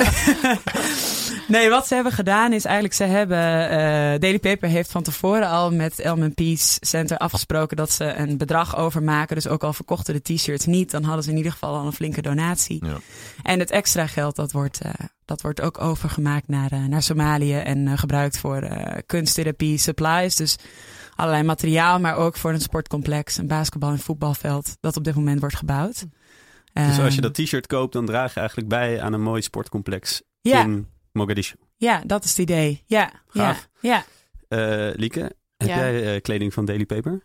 Nee, 1.50 1.70
wat 1.70 1.88
ze 1.88 1.94
hebben 1.94 2.14
gedaan 2.14 2.54
is 2.54 2.66
eigenlijk, 2.66 2.96
ze 2.96 3.04
hebben, 3.04 3.70
eh 3.70 4.20
Daily 4.20 4.40
Paper 4.40 4.70
heeft 4.70 4.92
van 4.92 5.04
tevoren 5.04 5.48
al 5.48 5.72
met 5.72 6.00
Elm 6.00 6.34
Peace 6.34 6.78
Center 6.82 7.18
afgesproken 7.18 7.78
dat 7.78 7.92
ze 7.92 8.14
een 8.14 8.38
bedrag 8.38 8.78
overmaken. 8.78 9.36
Dus 9.36 9.48
ook 9.48 9.64
al 9.64 9.74
verkochten 9.74 10.14
de 10.14 10.34
t-shirts 10.34 10.66
niet, 10.66 10.92
dan 10.92 11.04
hadden 11.04 11.24
ze 11.24 11.30
in 11.30 11.38
ieder 11.38 11.52
geval 11.52 11.76
al 11.76 11.86
een 11.86 11.94
flinke 11.94 12.22
donatie. 12.22 12.86
Ja. 12.86 12.98
En 13.44 13.60
het 13.60 13.72
extra 13.72 14.08
geld, 14.08 14.36
dat 14.36 14.52
wordt, 14.52 14.82
eh, 14.82 14.92
dat 15.26 15.42
wordt 15.42 15.62
ook 15.62 15.82
overgemaakt 15.82 16.48
naar, 16.48 16.72
eh, 16.72 16.84
naar 16.86 17.04
Somalië 17.04 17.56
en 17.56 17.88
eh, 17.88 17.98
gebruikt 17.98 18.38
voor 18.38 18.58
eh, 18.62 18.98
kunsttherapie, 19.06 19.78
supplies. 19.78 20.36
Dus 20.36 20.56
allerlei 21.16 21.44
materiaal, 21.44 22.00
maar 22.00 22.16
ook 22.16 22.36
voor 22.38 22.54
een 22.54 22.62
sportcomplex, 22.62 23.38
een 23.38 23.48
basketbal- 23.48 23.92
en 23.92 24.00
voetbalveld 24.00 24.78
dat 24.80 24.98
op 24.98 25.04
dit 25.04 25.16
moment 25.16 25.40
wordt 25.40 25.56
gebouwd. 25.56 26.06
Dus 26.74 27.00
als 27.00 27.16
je 27.16 27.22
Ehm, 27.22 27.22
dat 27.22 27.34
t-shirt 27.34 27.68
koopt, 27.68 27.94
dan 27.94 28.06
draag 28.06 28.34
je 28.34 28.40
eigenlijk 28.40 28.70
bij 28.70 29.02
aan 29.02 29.14
een 29.14 29.22
mooi 29.22 29.42
sportcomplex 29.42 30.22
ja, 30.42 30.64
in 30.64 30.88
Mogadishu. 31.12 31.56
ja, 31.78 32.02
dat 32.06 32.24
is 32.24 32.30
het 32.30 32.40
idee. 32.40 32.84
Ja, 32.86 33.12
ja, 33.32 33.54
Gaaf. 33.54 33.68
ja. 33.80 34.04
Eh, 34.48 34.90
Lieke, 34.96 35.20
heb 35.58 35.68
Ja. 35.68 35.76
jij 35.78 36.16
eh, 36.16 36.22
kleding 36.22 36.54
van 36.54 36.66
Daily 36.66 36.86
Paper? 36.86 37.22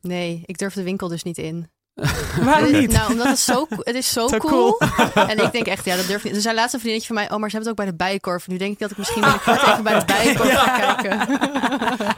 Nee, 0.00 0.42
ik 0.46 0.58
durf 0.58 0.74
de 0.74 0.82
winkel 0.82 1.08
dus 1.08 1.22
niet 1.22 1.38
in. 1.38 1.70
Waarom 2.44 2.72
niet? 2.72 2.90
Nou, 2.92 3.10
omdat 3.12 3.26
het 3.26 3.38
zo, 3.38 3.66
het 3.68 3.94
is 3.94 4.12
zo, 4.12 4.28
Zo 4.28 4.36
cool. 4.38 4.78
En 5.28 5.38
ik 5.44 5.52
denk 5.52 5.66
echt, 5.66 5.84
ja, 5.84 5.96
dat 5.96 6.06
durf 6.06 6.18
ik 6.18 6.24
niet. 6.24 6.34
Er 6.34 6.40
zijn 6.40 6.54
laatst 6.54 6.74
een 6.74 6.80
vriendinnetje 6.80 7.14
van 7.14 7.24
mij, 7.24 7.34
oh, 7.34 7.40
maar 7.40 7.50
ze 7.50 7.56
hebben 7.56 7.72
het 7.74 7.80
ook 7.80 7.86
bij 7.86 7.96
de 7.98 8.04
Bijenkorf. 8.04 8.48
Nu 8.48 8.56
denk 8.56 8.72
ik 8.72 8.78
dat 8.78 8.90
ik 8.90 8.96
misschien 8.96 9.20
binnenkort 9.22 9.62
even 9.62 9.82
bij 9.82 9.98
de 9.98 10.04
Bijenkorf 10.04 10.48
ga 10.54 10.94
kijken. 10.94 11.18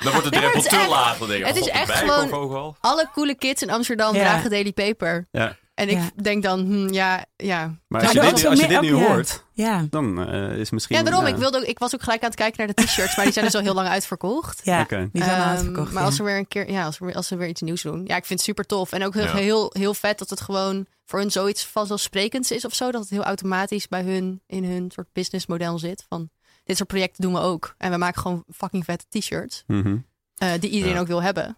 Dan 0.03 0.13
wordt 0.13 0.25
het 0.25 0.33
drempel 0.33 0.41
het 0.49 0.55
is 0.65 0.69
te 0.69 0.77
echt- 0.77 0.89
laag. 0.89 1.19
Dan 1.19 1.29
denk 1.29 1.41
je, 1.41 1.47
het 1.47 1.57
is 1.57 1.63
god, 1.63 1.73
echt 1.73 1.93
gewoon-. 1.99 2.77
Alle 2.81 3.09
coole 3.13 3.35
kids 3.35 3.63
in 3.63 3.71
Amsterdam 3.71 4.15
Ja. 4.15 4.21
dragen 4.21 4.51
Daily 4.51 4.73
Paper. 4.73 5.27
Ja. 5.31 5.57
En 5.75 5.89
ik 5.89 5.97
Ja. 5.97 6.11
denk 6.23 6.43
dan, 6.43 6.61
hm, 6.61 6.93
ja, 6.93 7.25
ja. 7.37 7.79
Maar 7.89 8.03
als 8.03 8.13
je 8.13 8.21
dit, 8.21 8.45
als 8.47 8.61
je 8.61 8.69
dit 8.69 8.81
nu 8.81 8.93
hoort, 8.93 9.45
Ja, 9.53 9.87
dan 9.91 10.27
eh, 10.29 10.59
is 10.59 10.71
misschien... 10.71 10.97
Ja, 10.97 11.03
daarom. 11.03 11.25
eh, 11.25 11.31
Ik, 11.31 11.37
wilde 11.37 11.59
ook, 11.59 11.65
ik 11.65 11.79
was 11.79 11.95
ook 11.95 12.03
gelijk 12.03 12.23
aan 12.23 12.29
het 12.29 12.39
kijken 12.39 12.67
naar 12.67 12.75
de 12.75 12.83
t-shirts, 12.85 13.17
maar 13.17 13.25
die 13.25 13.35
zijn 13.35 13.45
dus 13.45 13.55
al 13.55 13.61
heel 13.61 13.75
lang 13.75 13.89
uitverkocht. 13.89 14.61
ja. 14.65 14.81
Oké. 14.81 15.09
die 15.13 15.25
zijn 15.25 15.37
al 15.37 15.43
Ehm, 15.47 15.49
uitverkocht. 15.55 15.93
maar 15.93 16.01
ja. 16.03 16.07
als 16.09 16.17
ze 16.17 16.23
weer 16.23 16.37
een 16.37 16.49
keer, 16.49 16.71
ja, 16.71 16.85
als, 16.85 16.99
we, 16.99 17.15
als 17.15 17.27
ze 17.27 17.37
weer 17.37 17.49
iets 17.49 17.61
nieuws 17.61 17.83
doen. 17.83 18.05
Ja, 18.07 18.17
ik 18.17 18.25
vind 18.25 18.39
het 18.39 18.49
super 18.49 18.65
tof. 18.67 18.93
En 18.93 19.05
ook 19.05 19.15
heel, 19.15 19.25
Ja. 19.25 19.35
heel, 19.35 19.71
heel 19.73 19.95
vet 19.95 20.19
dat 20.19 20.31
het 20.31 20.41
gewoon 20.41 20.87
voor 21.05 21.19
hun 21.19 21.31
zoiets 21.31 21.65
vanzelfsprekends 21.67 22.51
is 22.51 22.65
of 22.65 22.75
zo. 22.75 22.91
Dat 22.91 23.01
het 23.01 23.11
heel 23.11 23.25
automatisch 23.25 23.89
bij 23.89 24.03
hun 24.03 24.41
in 24.47 24.65
hun 24.65 24.91
soort 24.91 25.09
businessmodel 25.13 25.79
zit. 25.79 26.05
Van 26.09 26.31
dit 26.65 26.77
soort 26.77 26.89
projecten 26.89 27.23
doen 27.23 27.33
we 27.33 27.39
ook. 27.41 27.75
En 27.79 27.91
we 27.91 27.97
maken 27.97 28.21
gewoon 28.23 28.45
fucking 28.55 28.85
vette 28.85 29.05
t-shirts. 29.09 29.65
mhm. 29.67 29.97
eh, 30.35 30.51
die 30.61 30.71
iedereen 30.71 30.95
Ja. 30.95 31.01
ook 31.01 31.07
wil 31.07 31.23
hebben. 31.23 31.57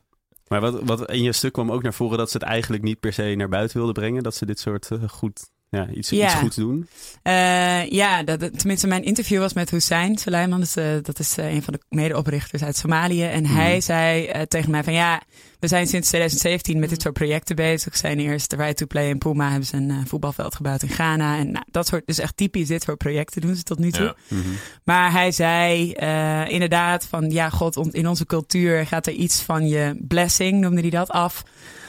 Maar 0.49 0.61
wat, 0.61 0.83
wat 0.83 1.11
in 1.11 1.23
je 1.23 1.33
stuk 1.33 1.53
kwam 1.53 1.73
ook 1.73 1.83
naar 1.83 1.95
voren 1.95 2.19
dat 2.19 2.31
ze 2.31 2.37
het 2.37 2.47
eigenlijk 2.47 2.83
niet 2.83 3.01
per 3.01 3.13
se 3.13 3.35
naar 3.37 3.49
buiten 3.49 3.77
wilden 3.77 3.95
brengen. 3.95 4.23
Dat 4.23 4.35
ze 4.35 4.47
dit 4.47 4.59
soort 4.59 4.91
eh, 4.91 5.09
goed, 5.09 5.51
ja, 5.71 5.89
iets, 5.89 6.11
Ja. 6.11 6.25
iets 6.27 6.35
goeds 6.35 6.57
doen. 6.57 6.89
Eh, 7.23 7.91
ja, 7.91 8.23
dat, 8.23 8.59
tenminste 8.59 8.87
mijn 8.87 9.05
interview 9.05 9.39
was 9.41 9.53
met 9.53 9.71
Hussein 9.71 10.19
Suleiman. 10.19 10.61
Dus, 10.61 10.77
eh, 10.77 10.85
dat 11.03 11.19
is 11.19 11.37
eh, 11.39 11.55
een 11.55 11.63
van 11.63 11.73
de 11.73 11.81
medeoprichters 11.89 12.63
uit 12.63 12.77
Somalië. 12.77 13.25
En 13.25 13.43
Mhm. 13.43 13.55
hij 13.55 13.81
zei 13.81 14.27
eh, 14.27 14.43
tegen 14.43 14.71
mij 14.71 14.85
van 14.85 14.93
ja, 14.93 15.23
we 15.61 15.69
zijn 15.69 15.87
sinds 15.87 16.09
2017 16.09 16.79
met 16.79 16.89
dit 16.89 17.03
soort 17.03 17.15
projecten 17.15 17.57
bezig. 17.57 17.93
We 17.93 17.99
zijn 17.99 18.19
eerst 18.21 18.51
de 18.51 18.57
Right 18.57 18.77
to 18.77 18.87
Play 18.87 19.09
in 19.09 19.19
Puma 19.19 19.49
hebben 19.49 19.67
ze 19.67 19.77
een 19.77 19.91
eh, 19.91 19.97
voetbalveld 20.07 20.55
gebouwd 20.55 20.83
in 20.83 20.89
Ghana. 20.89 21.39
En 21.39 21.51
nou, 21.53 21.65
dat 21.71 21.87
soort, 21.87 22.07
dus 22.07 22.19
echt 22.19 22.37
typisch 22.37 22.69
dit 22.69 22.83
soort 22.83 22.99
projecten 22.99 23.41
doen 23.41 23.55
ze 23.55 23.63
tot 23.63 23.79
nu 23.79 23.91
toe. 23.91 24.05
Ja. 24.05 24.15
Mhm. 24.29 24.49
Maar 24.85 25.13
hij 25.13 25.33
zei 25.33 25.93
eh, 25.93 26.49
inderdaad 26.49 27.07
van 27.07 27.31
ja, 27.31 27.51
god, 27.51 27.77
on- 27.77 27.93
in 27.93 28.09
onze 28.09 28.27
cultuur 28.27 28.87
gaat 28.87 29.07
er 29.07 29.13
iets 29.13 29.41
van 29.43 29.69
je 29.69 30.05
blessing, 30.09 30.61
noemde 30.61 30.81
hij 30.81 30.91
dat, 30.91 31.11
af. 31.11 31.43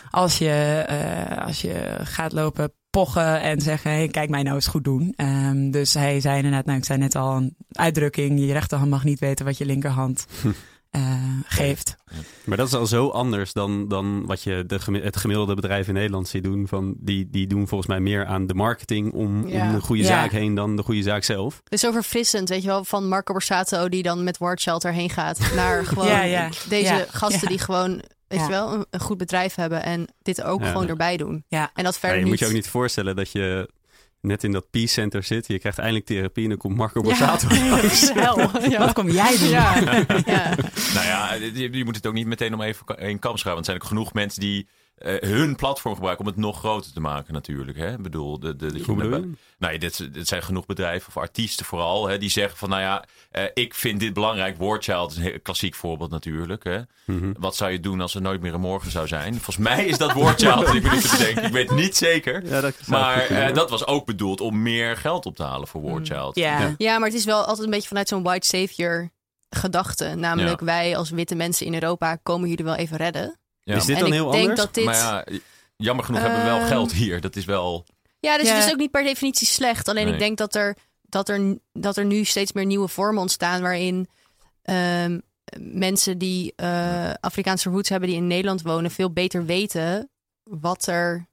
Als 0.10 0.38
je, 0.38 0.84
eh, 0.88 1.46
als 1.46 1.62
je 1.62 1.98
gaat 2.04 2.32
lopen 2.32 2.72
pochen 3.04 3.42
en 3.42 3.62
zeggen, 3.62 3.92
hey, 3.92 4.08
kijk 4.08 4.30
mij 4.30 4.44
nou 4.44 4.56
eens 4.56 4.68
goed 4.68 4.84
doen. 4.84 5.14
Ehm, 5.16 5.72
dus 5.72 5.94
hij 5.94 6.20
zei 6.20 6.36
inderdaad, 6.36 6.66
nou 6.66 6.78
ik 6.78 6.86
zei 6.86 7.00
net 7.00 7.16
al, 7.16 7.36
een 7.36 7.56
uitdrukking, 7.72 8.40
je 8.40 8.54
rechterhand 8.54 8.90
mag 8.90 9.04
niet 9.04 9.20
weten 9.20 9.46
wat 9.46 9.58
je 9.58 9.66
linkerhand 9.66 10.26
eh, 10.90 11.02
geeft. 11.46 11.96
Maar 12.44 12.58
dat 12.58 12.68
is 12.68 12.74
al 12.74 12.86
zo 12.86 13.08
anders 13.10 13.54
dan, 13.54 13.88
dan 13.88 14.26
wat 14.26 14.44
je 14.44 14.64
de, 14.68 14.80
het 15.04 15.18
gemiddelde 15.18 15.56
bedrijf 15.56 15.88
in 15.88 15.94
Nederland 15.94 16.28
ziet 16.28 16.44
doen. 16.44 16.68
Van 16.68 16.96
die, 17.00 17.28
die 17.30 17.48
doen 17.48 17.68
volgens 17.68 17.90
mij 17.90 18.00
meer 18.00 18.26
aan 18.26 18.48
de 18.48 18.54
marketing 18.54 19.14
om, 19.14 19.48
Ja. 19.48 19.68
om 19.68 19.74
de 19.76 19.82
goede 19.82 20.02
Ja. 20.02 20.08
zaak 20.08 20.32
heen 20.32 20.56
dan 20.56 20.76
de 20.76 20.84
goede 20.84 21.02
zaak 21.02 21.24
zelf. 21.24 21.60
Het 21.64 21.74
is 21.74 21.80
zo 21.80 21.92
verfrissend, 21.92 22.50
weet 22.50 22.62
je 22.62 22.68
wel, 22.68 22.84
van 22.84 23.08
Marco 23.08 23.34
Borsato 23.34 23.90
die 23.90 24.04
dan 24.04 24.24
met 24.24 24.38
Ward 24.38 24.62
Shelter 24.62 24.94
heen 24.94 25.10
gaat. 25.10 25.40
Naar 25.56 25.86
gewoon 25.90 26.08
Ja, 26.08 26.22
ja. 26.22 26.50
deze 26.70 26.94
Ja, 26.94 27.06
gasten 27.10 27.42
ja. 27.42 27.48
die 27.48 27.60
gewoon, 27.60 28.02
weet 28.28 28.40
Ja. 28.40 28.46
je 28.46 28.52
wel, 28.52 28.74
een, 28.74 28.86
een 28.90 29.00
goed 29.00 29.18
bedrijf 29.18 29.56
hebben. 29.56 29.84
En 29.84 30.08
dit 30.22 30.44
ook 30.44 30.62
Ja. 30.62 30.68
gewoon 30.68 30.88
erbij 30.88 31.18
doen. 31.18 31.44
Ja. 31.48 31.72
En 31.74 31.84
dat 31.84 31.94
Ja, 31.94 32.00
verder 32.00 32.18
je 32.18 32.24
niet. 32.24 32.32
moet 32.32 32.40
je 32.40 32.46
ook 32.46 32.52
niet 32.54 32.68
voorstellen 32.68 33.16
dat 33.16 33.32
je 33.32 33.70
net 34.22 34.44
in 34.44 34.52
dat 34.52 34.70
Peace 34.70 34.88
Center 34.94 35.24
zit. 35.24 35.48
Je 35.48 35.60
krijgt 35.60 35.78
eindelijk 35.78 36.06
therapie 36.06 36.44
en 36.44 36.50
dan 36.50 36.58
komt 36.58 36.76
Marco 36.78 37.02
Borsato. 37.02 37.48
Ja, 37.56 37.80
hel. 38.14 38.70
Ja. 38.70 38.80
Wat 38.80 38.94
kom 38.94 39.10
jij 39.10 39.38
doen? 39.38 39.50
Ja. 39.50 39.76
ja. 40.26 40.56
Nou 40.94 41.06
ja, 41.06 41.34
je, 41.34 41.70
je 41.72 41.86
moet 41.86 41.96
het 41.96 42.08
ook 42.08 42.14
niet 42.14 42.28
meteen 42.28 42.54
om 42.54 42.62
even 42.62 42.86
in 42.98 43.20
kam 43.20 43.38
schrijven. 43.38 43.44
Want 43.54 43.58
er 43.58 43.66
zijn 43.66 43.78
ook 43.82 43.88
genoeg 43.88 44.14
mensen 44.14 44.40
die 44.40 44.68
eh, 44.98 45.30
hun 45.30 45.56
platform 45.56 45.94
gebruiken 45.94 46.26
om 46.26 46.32
het 46.32 46.40
nog 46.42 46.60
groter 46.60 46.94
te 46.94 47.00
maken 47.00 47.34
natuurlijk. 47.34 47.78
Hè? 47.78 47.92
Ik 47.92 48.02
bedoel, 48.02 48.40
de, 48.40 48.56
de, 48.56 48.74
de, 48.74 48.84
Hoe 48.84 48.96
bedoel 48.96 49.20
je? 49.20 49.32
Nou, 49.58 49.74
ja, 49.74 49.80
dit, 49.80 50.14
dit 50.14 50.28
zijn 50.28 50.44
genoeg 50.44 50.66
bedrijven 50.66 51.08
of 51.08 51.18
artiesten 51.18 51.66
vooral. 51.66 52.08
Hè, 52.08 52.18
die 52.18 52.30
zeggen 52.30 52.58
van, 52.58 52.70
nou 52.70 52.82
ja, 52.82 53.06
eh, 53.32 53.44
ik 53.54 53.74
vind 53.74 54.00
dit 54.00 54.14
belangrijk. 54.14 54.58
Wordchild 54.58 55.12
is 55.12 55.18
een 55.18 55.24
heel 55.24 55.40
klassiek 55.42 55.76
voorbeeld 55.76 56.10
natuurlijk. 56.10 56.64
Hè. 56.64 56.80
Mhm. 57.06 57.34
Wat 57.40 57.56
zou 57.56 57.72
je 57.72 57.80
doen 57.80 58.02
als 58.02 58.16
er 58.16 58.22
nooit 58.22 58.42
meer 58.42 58.54
een 58.54 58.60
morgen 58.62 58.92
zou 58.92 59.08
zijn? 59.08 59.34
Volgens 59.34 59.58
mij 59.58 59.86
is 59.86 59.98
dat 59.98 60.14
Wordchild. 60.14 60.74
ik 60.74 60.84
weet 61.52 61.70
het 61.70 61.78
niet 61.78 61.98
zeker. 61.98 62.46
Ja, 62.46 62.62
dat 62.62 62.76
zou 62.82 62.92
Maar 63.02 63.26
eh, 63.26 63.54
dat 63.54 63.70
was 63.70 63.88
ook 63.88 64.06
bedoeld 64.06 64.42
om 64.42 64.62
meer 64.62 64.98
geld 64.98 65.26
op 65.26 65.36
te 65.36 65.44
halen 65.44 65.68
voor 65.68 65.82
Wordchild. 65.82 66.36
Ja. 66.36 66.60
Ja. 66.60 66.74
ja, 66.78 66.98
maar 66.98 67.08
het 67.08 67.18
is 67.18 67.26
wel 67.26 67.44
altijd 67.44 67.66
een 67.66 67.70
beetje 67.70 67.88
vanuit 67.88 68.08
zo'n 68.08 68.24
white 68.24 68.48
savior 68.48 69.10
gedachte. 69.50 70.16
Namelijk, 70.16 70.60
Ja. 70.60 70.66
wij 70.66 70.98
als 70.98 71.10
witte 71.10 71.36
mensen 71.36 71.66
in 71.66 71.74
Europa 71.74 72.16
komen 72.24 72.50
jullie 72.50 72.66
wel 72.66 72.76
even 72.76 72.98
redden. 72.98 73.40
Ja. 73.68 73.76
Is 73.76 73.86
dit 73.86 73.96
en 73.96 74.02
dan 74.02 74.08
ik 74.14 74.14
heel 74.20 74.32
denk 74.32 74.42
anders? 74.44 74.60
dat 74.60 74.74
dit... 74.74 74.86
Maar 74.86 74.96
ja, 74.96 75.26
jammer 75.78 76.06
genoeg 76.06 76.22
hebben 76.22 76.40
we 76.40 76.46
wel 76.46 76.58
Ehm, 76.58 76.68
geld 76.68 76.92
hier. 76.94 77.22
Dat 77.22 77.36
is 77.36 77.46
wel... 77.46 77.86
Ja, 78.20 78.38
dus 78.38 78.48
Ja. 78.48 78.56
het 78.56 78.66
is 78.66 78.72
ook 78.72 78.78
niet 78.78 78.92
per 78.92 79.04
definitie 79.04 79.48
slecht. 79.48 79.88
Alleen 79.88 80.06
Nee. 80.06 80.14
ik 80.14 80.20
denk 80.20 80.38
dat 80.38 80.56
er, 80.56 80.78
dat, 81.02 81.30
er, 81.30 81.58
dat 81.74 81.98
er 81.98 82.06
nu 82.06 82.24
steeds 82.24 82.52
meer 82.52 82.66
nieuwe 82.66 82.88
vormen 82.88 83.22
ontstaan 83.22 83.62
waarin 83.62 84.08
ehm, 84.62 85.20
mensen 85.60 86.18
die 86.18 86.54
eh, 86.56 87.14
Afrikaanse 87.20 87.70
roots 87.70 87.90
hebben 87.90 88.10
die 88.10 88.18
in 88.18 88.28
Nederland 88.28 88.62
wonen 88.62 88.92
veel 88.92 89.12
beter 89.14 89.46
weten 89.46 90.10
wat 90.44 90.88
er 90.88 91.28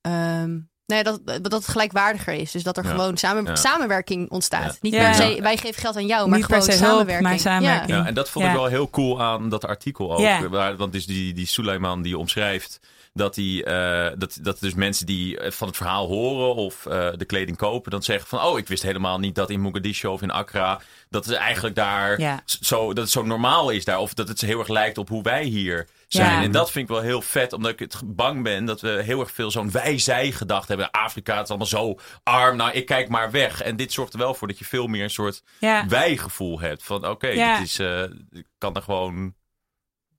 ehm, 0.00 0.58
ja, 0.96 1.02
dat, 1.02 1.20
dat 1.42 1.52
het 1.52 1.68
gelijkwaardiger 1.68 2.32
is. 2.34 2.50
Dus 2.50 2.62
dat 2.62 2.76
er 2.76 2.84
Ja. 2.84 2.90
gewoon 2.90 3.16
samen, 3.16 3.44
Ja. 3.44 3.56
samenwerking 3.56 4.30
ontstaat. 4.30 4.64
Ja. 4.64 4.78
Niet 4.80 4.94
Ja. 4.94 5.04
per 5.04 5.14
se, 5.14 5.38
wij 5.42 5.56
geven 5.56 5.80
geld 5.80 5.96
aan 5.96 6.06
jou, 6.06 6.28
maar 6.28 6.38
Niet 6.38 6.46
per 6.46 6.62
gewoon 6.62 6.78
hulp, 6.78 6.88
samenwerking. 6.90 7.28
maar 7.28 7.38
samenwerking. 7.38 7.98
Ja, 7.98 8.06
en 8.06 8.14
dat 8.14 8.30
vond 8.30 8.44
ik 8.44 8.52
wel 8.52 8.66
heel 8.66 8.90
cool 8.90 9.22
aan 9.22 9.48
dat 9.48 9.64
artikel 9.66 10.12
ook. 10.12 10.20
Ja. 10.20 10.48
Waar, 10.48 10.76
want 10.76 10.92
dus 10.92 11.06
die, 11.06 11.32
die 11.34 11.46
Suleiman 11.46 12.02
die 12.02 12.18
omschrijft 12.18 12.80
dat, 13.20 13.34
die, 13.34 13.64
eh, 13.64 14.12
dat, 14.18 14.38
dat 14.42 14.60
dus 14.60 14.74
mensen 14.74 15.06
die 15.06 15.38
eh, 15.38 15.50
van 15.50 15.66
het 15.68 15.76
verhaal 15.76 16.06
horen 16.06 16.54
of 16.54 16.86
eh, 16.86 17.08
de 17.16 17.24
kleding 17.24 17.56
kopen, 17.56 17.90
dan 17.90 18.02
zeggen 18.02 18.28
van 18.28 18.42
oh, 18.42 18.58
ik 18.58 18.68
wist 18.68 18.82
helemaal 18.82 19.18
niet 19.18 19.34
dat 19.34 19.50
in 19.50 19.60
Mogadishu 19.60 20.08
of 20.08 20.22
in 20.22 20.30
Accra 20.30 20.80
dat 21.08 21.24
het 21.24 21.34
eigenlijk 21.34 21.74
daar 21.74 22.20
Ja. 22.20 22.42
zo, 22.44 22.86
dat 22.86 23.04
het 23.04 23.10
zo 23.12 23.22
normaal 23.22 23.70
is 23.70 23.84
daar. 23.84 23.98
Of 23.98 24.14
dat 24.14 24.28
het 24.28 24.40
heel 24.40 24.58
erg 24.58 24.68
lijkt 24.68 24.98
op 24.98 25.08
hoe 25.08 25.22
wij 25.22 25.44
hier 25.44 25.88
zijn. 26.08 26.30
Ja. 26.38 26.42
En 26.42 26.50
dat 26.52 26.70
vind 26.70 26.88
ik 26.88 26.94
wel 26.94 27.02
heel 27.04 27.22
vet, 27.22 27.52
omdat 27.52 27.70
ik 27.70 27.78
het 27.78 28.00
bang 28.04 28.42
ben 28.42 28.64
dat 28.64 28.80
we 28.80 28.88
heel 29.02 29.20
erg 29.20 29.30
veel 29.30 29.50
zo'n 29.50 29.70
wij-zij 29.70 30.32
gedacht 30.32 30.68
hebben. 30.68 30.90
Afrika 30.90 31.34
het 31.34 31.42
is 31.42 31.48
allemaal 31.48 31.66
zo 31.66 31.98
arm, 32.22 32.56
nou 32.56 32.70
ik 32.72 32.86
kijk 32.86 33.08
maar 33.08 33.30
weg. 33.30 33.62
En 33.62 33.76
dit 33.76 33.92
zorgt 33.92 34.12
er 34.12 34.18
wel 34.18 34.34
voor 34.34 34.48
dat 34.48 34.58
je 34.58 34.64
veel 34.64 34.86
meer 34.86 35.02
een 35.02 35.10
soort 35.10 35.42
Ja. 35.60 35.86
wij-gevoel 35.88 36.60
hebt. 36.60 36.82
Van 36.82 37.08
oké, 37.08 37.28
Ja. 37.28 37.58
dit 37.58 37.66
is, 37.66 37.78
eh, 37.78 38.02
ik 38.30 38.46
kan 38.58 38.74
er 38.74 38.82
gewoon... 38.82 39.34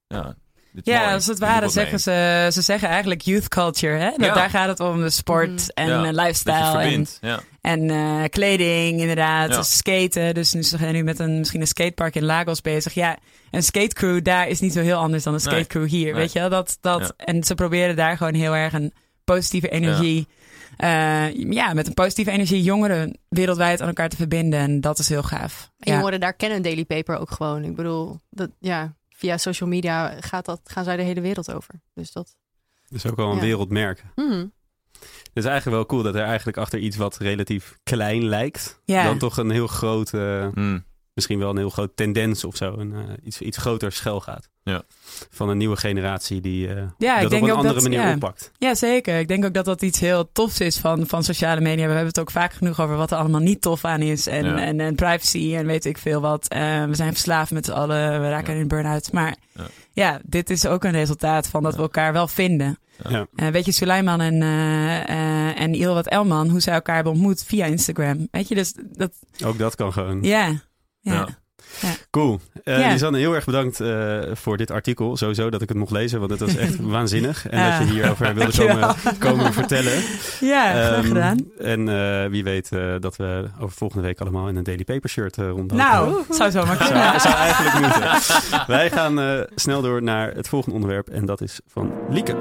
Ja, 0.08 0.36
Ja, 0.84 1.02
mooi. 1.02 1.14
als 1.14 1.26
het 1.26 1.40
ware 1.40 1.70
zeggen 1.70 2.00
ze, 2.00 2.48
ze 2.52 2.62
zeggen 2.62 2.88
eigenlijk 2.90 3.22
youth 3.22 3.48
culture. 3.48 3.98
Hè? 3.98 4.10
Dat 4.10 4.26
Ja. 4.26 4.34
Daar 4.34 4.50
gaat 4.50 4.68
het 4.68 4.80
om 4.80 5.02
de 5.02 5.10
sport 5.10 5.74
en 5.74 5.88
Ja, 5.88 5.92
eh, 5.98 6.04
Dat 6.04 6.16
je 6.16 6.22
lifestyle 6.22 6.80
en. 6.82 7.08
Ja. 7.22 7.40
en 7.62 7.90
eh, 7.90 8.30
kleding 8.30 9.00
inderdaad. 9.00 9.50
Ja. 9.50 9.64
Skaten. 9.64 10.34
Dus 10.34 10.54
nu 10.54 10.64
zijn 10.64 10.94
nu 10.94 11.04
met 11.04 11.20
een, 11.20 11.38
misschien 11.38 11.62
een 11.62 11.68
skatepark 11.68 12.16
in 12.16 12.24
Lagos 12.26 12.62
bezig. 12.62 12.94
Ja, 12.94 13.18
een 13.52 13.64
skatecrew 13.64 14.24
daar 14.24 14.48
is 14.48 14.60
niet 14.60 14.74
zo 14.74 14.82
heel 14.82 14.98
anders 14.98 15.24
dan 15.24 15.34
een 15.34 15.42
Nee. 15.44 15.54
skatecrew 15.54 15.88
hier. 15.90 16.06
Nee. 16.06 16.14
Weet 16.14 16.32
je 16.32 16.40
wel? 16.40 16.50
Dat, 16.50 16.78
dat, 16.82 17.00
Ja. 17.18 17.26
En 17.26 17.44
ze 17.44 17.56
proberen 17.56 17.96
daar 17.96 18.18
gewoon 18.18 18.34
heel 18.34 18.56
erg 18.56 18.74
een 18.74 18.94
positieve 19.24 19.70
energie... 19.70 20.28
Ja. 20.78 21.26
ja, 21.34 21.74
met 21.74 21.88
een 21.88 21.94
positieve 21.94 22.32
energie 22.32 22.62
jongeren 22.62 23.18
wereldwijd 23.30 23.82
aan 23.82 23.88
elkaar 23.88 24.10
te 24.10 24.16
verbinden. 24.16 24.60
En 24.60 24.82
dat 24.82 25.00
is 25.00 25.10
heel 25.10 25.24
gaaf. 25.24 25.70
En 25.80 25.92
Ja. 25.92 25.98
jongeren 25.98 26.20
daar 26.20 26.34
kennen 26.34 26.62
Daily 26.62 26.86
Paper 26.86 27.18
ook 27.18 27.32
gewoon. 27.32 27.64
Ik 27.64 27.76
bedoel, 27.76 28.20
dat, 28.30 28.50
ja, 28.60 28.94
via 29.22 29.38
social 29.38 29.70
media 29.70 30.16
gaat 30.20 30.46
dat, 30.46 30.62
gaan 30.64 30.84
zij 30.84 30.98
de 30.98 31.04
hele 31.04 31.22
wereld 31.22 31.54
over. 31.54 31.74
Dus 31.94 32.12
dat... 32.12 32.36
Dat 32.90 33.04
is 33.04 33.06
ook 33.12 33.16
wel 33.16 33.30
een 33.30 33.36
Ja. 33.36 33.42
wereldmerk. 33.42 34.04
Mhm. 34.16 34.46
Het 35.00 35.44
is 35.44 35.46
eigenlijk 35.46 35.76
wel 35.78 35.86
cool 35.86 36.04
dat 36.04 36.16
er 36.16 36.24
eigenlijk 36.24 36.58
achter 36.58 36.80
iets 36.80 36.98
wat 36.98 37.18
relatief 37.18 37.78
klein 37.84 38.24
lijkt, 38.26 38.82
Ja. 38.86 39.04
dan 39.04 39.18
toch 39.18 39.38
een 39.38 39.50
heel 39.50 39.68
groot, 39.68 40.12
Mm. 40.54 40.84
Misschien 41.14 41.40
wel 41.40 41.50
een 41.50 41.58
heel 41.58 41.70
groot 41.70 41.92
tendens 41.96 42.44
of 42.44 42.56
zo, 42.56 42.74
een 42.78 42.94
eh, 42.94 43.00
iets, 43.24 43.42
iets 43.42 43.58
groter 43.58 43.92
schel 43.92 44.20
gaat. 44.20 44.50
Ja. 44.64 44.82
Van 45.30 45.50
een 45.50 45.58
nieuwe 45.58 45.76
generatie 45.78 46.42
die 46.42 46.68
eh, 46.68 46.84
Ja, 46.98 47.16
ik 47.16 47.22
dat 47.22 47.32
denk 47.32 47.44
op 47.44 47.50
een 47.50 47.56
andere 47.56 47.74
dat- 47.74 47.84
manier 47.84 48.00
ja. 48.02 48.14
oppakt. 48.14 48.52
Ja, 48.58 48.76
zeker. 48.76 49.20
Ik 49.20 49.28
denk 49.28 49.46
ook 49.46 49.54
dat 49.54 49.66
dat 49.66 49.82
iets 49.82 50.00
heel 50.00 50.32
tofs 50.32 50.60
is 50.60 50.78
van, 50.78 51.08
van 51.08 51.24
sociale 51.24 51.62
media. 51.62 51.82
We 51.84 51.90
hebben 51.92 52.08
het 52.08 52.20
ook 52.20 52.32
vaak 52.32 52.54
genoeg 52.54 52.80
over 52.82 52.96
wat 52.96 53.12
er 53.12 53.18
allemaal 53.18 53.42
niet 53.42 53.62
tof 53.62 53.86
aan 53.86 54.02
is. 54.02 54.28
En, 54.28 54.46
Ja. 54.46 54.58
en, 54.60 54.80
en 54.80 54.96
privacy 54.96 55.56
en 55.56 55.66
weet 55.66 55.86
ik 55.86 55.98
veel 55.98 56.22
wat. 56.22 56.48
Eh, 56.48 56.84
we 56.86 56.96
zijn 56.96 57.12
verslaafd 57.14 57.52
met 57.52 57.66
z'n 57.66 57.72
allen. 57.72 58.22
We 58.22 58.30
raken 58.30 58.48
Ja. 58.50 58.56
in 58.56 58.62
een 58.62 58.68
burn-out. 58.68 59.12
Maar 59.12 59.36
Ja. 59.54 59.66
ja. 59.94 60.20
dit 60.26 60.50
is 60.50 60.66
ook 60.66 60.84
een 60.84 60.92
resultaat 60.92 61.48
van 61.48 61.64
dat 61.64 61.76
we 61.76 61.82
elkaar 61.82 62.14
wel 62.14 62.28
vinden. 62.28 62.80
Ja. 63.10 63.28
Weet 63.52 63.66
je, 63.66 63.72
Suleiman 63.72 64.22
en, 64.22 64.42
eh 64.42 65.10
eh 65.10 65.62
en 65.62 65.74
Ilwat 65.74 66.08
Elman, 66.08 66.50
hoe 66.50 66.60
zij 66.60 66.74
elkaar 66.74 66.96
hebben 66.96 67.14
ontmoet 67.14 67.44
via 67.44 67.66
Instagram. 67.66 68.28
Weet 68.32 68.48
je, 68.48 68.56
dus 68.56 68.74
dat, 68.96 69.12
Ook 69.46 69.58
dat 69.58 69.76
kan 69.76 69.94
gewoon. 69.94 70.24
ja. 70.24 70.62
Ja. 71.02 71.28
Ja. 71.82 71.90
Cool. 72.10 72.40
Ja. 72.64 72.92
Lisanne, 72.92 73.18
heel 73.18 73.36
erg 73.36 73.46
bedankt 73.46 73.80
eh, 73.80 74.20
voor 74.34 74.58
dit 74.58 74.72
artikel. 74.72 75.18
Sowieso 75.18 75.50
dat 75.50 75.62
ik 75.62 75.70
het 75.70 75.78
mocht 75.78 75.92
lezen, 75.92 76.20
want 76.20 76.32
het 76.32 76.40
was 76.40 76.56
echt 76.56 76.80
waanzinnig. 76.98 77.48
En 77.50 77.60
Ja. 77.60 77.80
dat 77.80 77.88
je 77.88 77.94
hierover 77.94 78.34
wilde 78.36 78.58
komen, 78.68 78.96
komen 79.20 79.54
vertellen. 79.54 79.94
Ja, 80.40 80.72
graag 80.72 80.96
Ehm, 80.98 81.08
gedaan. 81.08 81.38
En 81.60 81.90
eh, 81.90 82.30
wie 82.30 82.44
weet 82.44 82.70
dat 83.00 83.16
we 83.16 83.50
over 83.60 83.78
volgende 83.78 84.04
week 84.08 84.20
allemaal 84.20 84.48
in 84.48 84.56
een 84.56 84.64
Daily 84.64 84.84
Paper 84.84 85.10
shirt 85.10 85.38
uh, 85.38 85.46
rondlopen. 85.50 85.78
Nou, 85.78 86.24
zou 86.30 86.50
zo 86.50 86.66
maar 86.66 86.78
kunnen. 86.78 87.04
zou, 87.04 87.20
zou 87.20 87.36
eigenlijk 87.36 87.80
moeten. 87.80 88.68
Wij 88.68 88.90
gaan 88.92 89.46
snel 89.56 89.82
door 89.82 90.04
naar 90.04 90.32
het 90.34 90.48
volgende 90.48 90.76
onderwerp 90.76 91.10
en 91.10 91.26
dat 91.26 91.42
is 91.42 91.60
van 91.68 91.92
Lieke. 92.10 92.36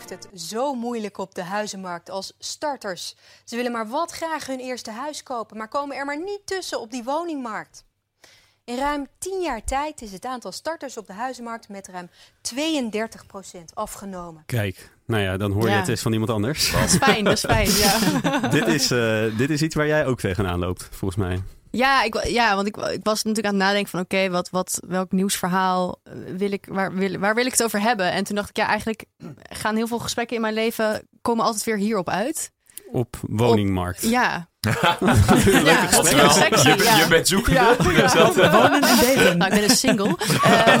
Heeft 0.00 0.24
het 0.24 0.40
zo 0.40 0.74
moeilijk 0.74 1.18
op 1.18 1.34
de 1.34 1.42
huizenmarkt 1.42 2.10
als 2.10 2.32
starters. 2.38 3.16
Ze 3.44 3.56
willen 3.56 3.72
maar 3.72 3.88
wat 3.88 4.10
graag 4.10 4.46
hun 4.46 4.58
eerste 4.58 4.90
huis 4.90 5.22
kopen, 5.22 5.56
maar 5.56 5.68
komen 5.68 5.96
er 5.96 6.04
maar 6.04 6.22
niet 6.22 6.40
tussen 6.44 6.80
op 6.80 6.90
die 6.90 7.04
woningmarkt. 7.04 7.84
In 8.64 8.76
ruim 8.76 9.06
10 9.18 9.40
jaar 9.42 9.64
tijd 9.64 10.02
is 10.02 10.12
het 10.12 10.24
aantal 10.24 10.52
starters 10.52 10.96
op 10.96 11.06
de 11.06 11.12
huizenmarkt 11.12 11.68
met 11.68 11.88
ruim 11.88 12.08
32% 12.54 13.58
afgenomen. 13.74 14.42
Kijk, 14.46 14.90
nou 15.06 15.22
ja, 15.22 15.36
dan 15.36 15.52
hoor 15.52 15.64
je 15.64 15.70
Ja. 15.70 15.78
het 15.78 15.88
eens 15.88 16.02
van 16.02 16.12
iemand 16.12 16.30
anders. 16.30 16.72
Dat 16.72 16.82
is 16.82 16.96
fijn, 16.96 17.24
dat 17.24 17.32
is 17.32 17.44
fijn, 17.44 17.70
ja. 17.70 17.98
dit, 18.58 18.66
is, 18.66 18.90
eh, 18.90 19.36
dit 19.38 19.50
is 19.50 19.62
iets 19.62 19.74
waar 19.74 19.86
jij 19.86 20.06
ook 20.06 20.20
tegenaan 20.20 20.58
loopt, 20.58 20.88
volgens 20.90 21.16
mij. 21.20 21.42
Ja, 21.70 22.02
ik, 22.02 22.24
ja 22.26 22.54
want 22.54 22.66
ik, 22.66 22.76
ik 22.76 23.00
was 23.02 23.22
natuurlijk 23.22 23.46
aan 23.54 23.60
het 23.60 23.62
nadenken 23.68 23.90
van... 23.90 24.00
oké, 24.00 24.30
wat, 24.30 24.50
wat, 24.50 24.80
welk 24.88 25.12
nieuwsverhaal 25.12 26.00
wil 26.36 26.52
ik, 26.52 26.66
waar, 26.68 26.94
wil, 26.94 27.18
waar 27.18 27.34
wil 27.34 27.44
ik 27.46 27.50
het 27.52 27.62
over 27.62 27.80
hebben? 27.80 28.12
En 28.12 28.24
toen 28.24 28.36
dacht 28.36 28.48
ik, 28.48 28.56
ja, 28.56 28.66
eigenlijk 28.66 29.04
gaan 29.50 29.76
heel 29.76 29.86
veel 29.86 29.98
gesprekken 29.98 30.36
in 30.36 30.42
mijn 30.42 30.54
leven... 30.54 31.08
komen 31.22 31.44
altijd 31.44 31.64
weer 31.64 31.76
hierop 31.76 32.08
uit. 32.08 32.50
Op 32.92 33.16
woningmarkt. 33.20 34.02
Ja. 34.02 34.48
Ja, 34.60 34.98
sexy, 36.30 36.68
je, 36.68 36.74
ben- 36.76 36.84
ja. 36.84 36.96
je 36.96 37.06
bent 37.08 37.28
zoekende. 37.28 37.60
Ja. 37.60 37.74
Dus 38.02 38.12
dat- 38.12 38.34
Wonen 38.34 38.72
en 38.72 38.80
daten. 38.80 39.38
Nou, 39.38 39.50
ik 39.54 39.60
ben 39.60 39.70
een 39.70 39.76
single. 39.76 40.16
Ehm, 40.42 40.80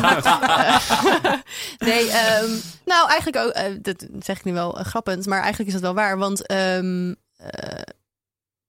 nee, 1.88 2.08
ehm, 2.10 2.50
nou 2.84 3.08
eigenlijk 3.08 3.36
ook, 3.46 3.50
eh, 3.52 3.64
dat 3.82 4.06
zeg 4.18 4.38
ik 4.38 4.44
nu 4.44 4.52
wel 4.52 4.78
eh, 4.78 4.84
grappend, 4.84 5.26
maar 5.26 5.38
eigenlijk 5.38 5.68
is 5.68 5.74
het 5.74 5.82
wel 5.82 5.94
waar. 5.94 6.18
Want, 6.18 6.46
ehm, 6.46 7.14
eh, 7.36 7.80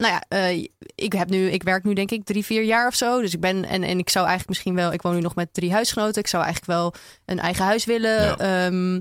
nou 0.02 0.14
ja, 0.14 0.24
eh, 0.28 0.68
ik, 0.96 1.14
heb 1.14 1.30
nu, 1.30 1.50
ik 1.50 1.64
werk 1.64 1.84
nu 1.84 1.94
denk 1.94 2.12
ik 2.12 2.24
drie, 2.26 2.46
vier 2.46 2.64
jaar 2.64 2.88
of 2.88 2.96
zo. 2.96 3.22
Dus 3.22 3.34
ik 3.34 3.40
ben, 3.40 3.66
en, 3.66 3.84
en 3.84 3.98
ik 4.00 4.10
zou 4.10 4.26
eigenlijk 4.28 4.50
misschien 4.50 4.76
wel, 4.76 4.94
ik 4.94 5.02
woon 5.02 5.16
nu 5.16 5.22
nog 5.22 5.36
met 5.36 5.54
drie 5.54 5.72
huisgenoten. 5.72 6.22
Ik 6.22 6.28
zou 6.28 6.44
eigenlijk 6.44 6.74
wel 6.74 6.94
een 7.26 7.40
eigen 7.40 7.66
huis 7.66 7.86
willen. 7.86 8.22
Ja. 8.22 8.38
ehm, 8.38 9.00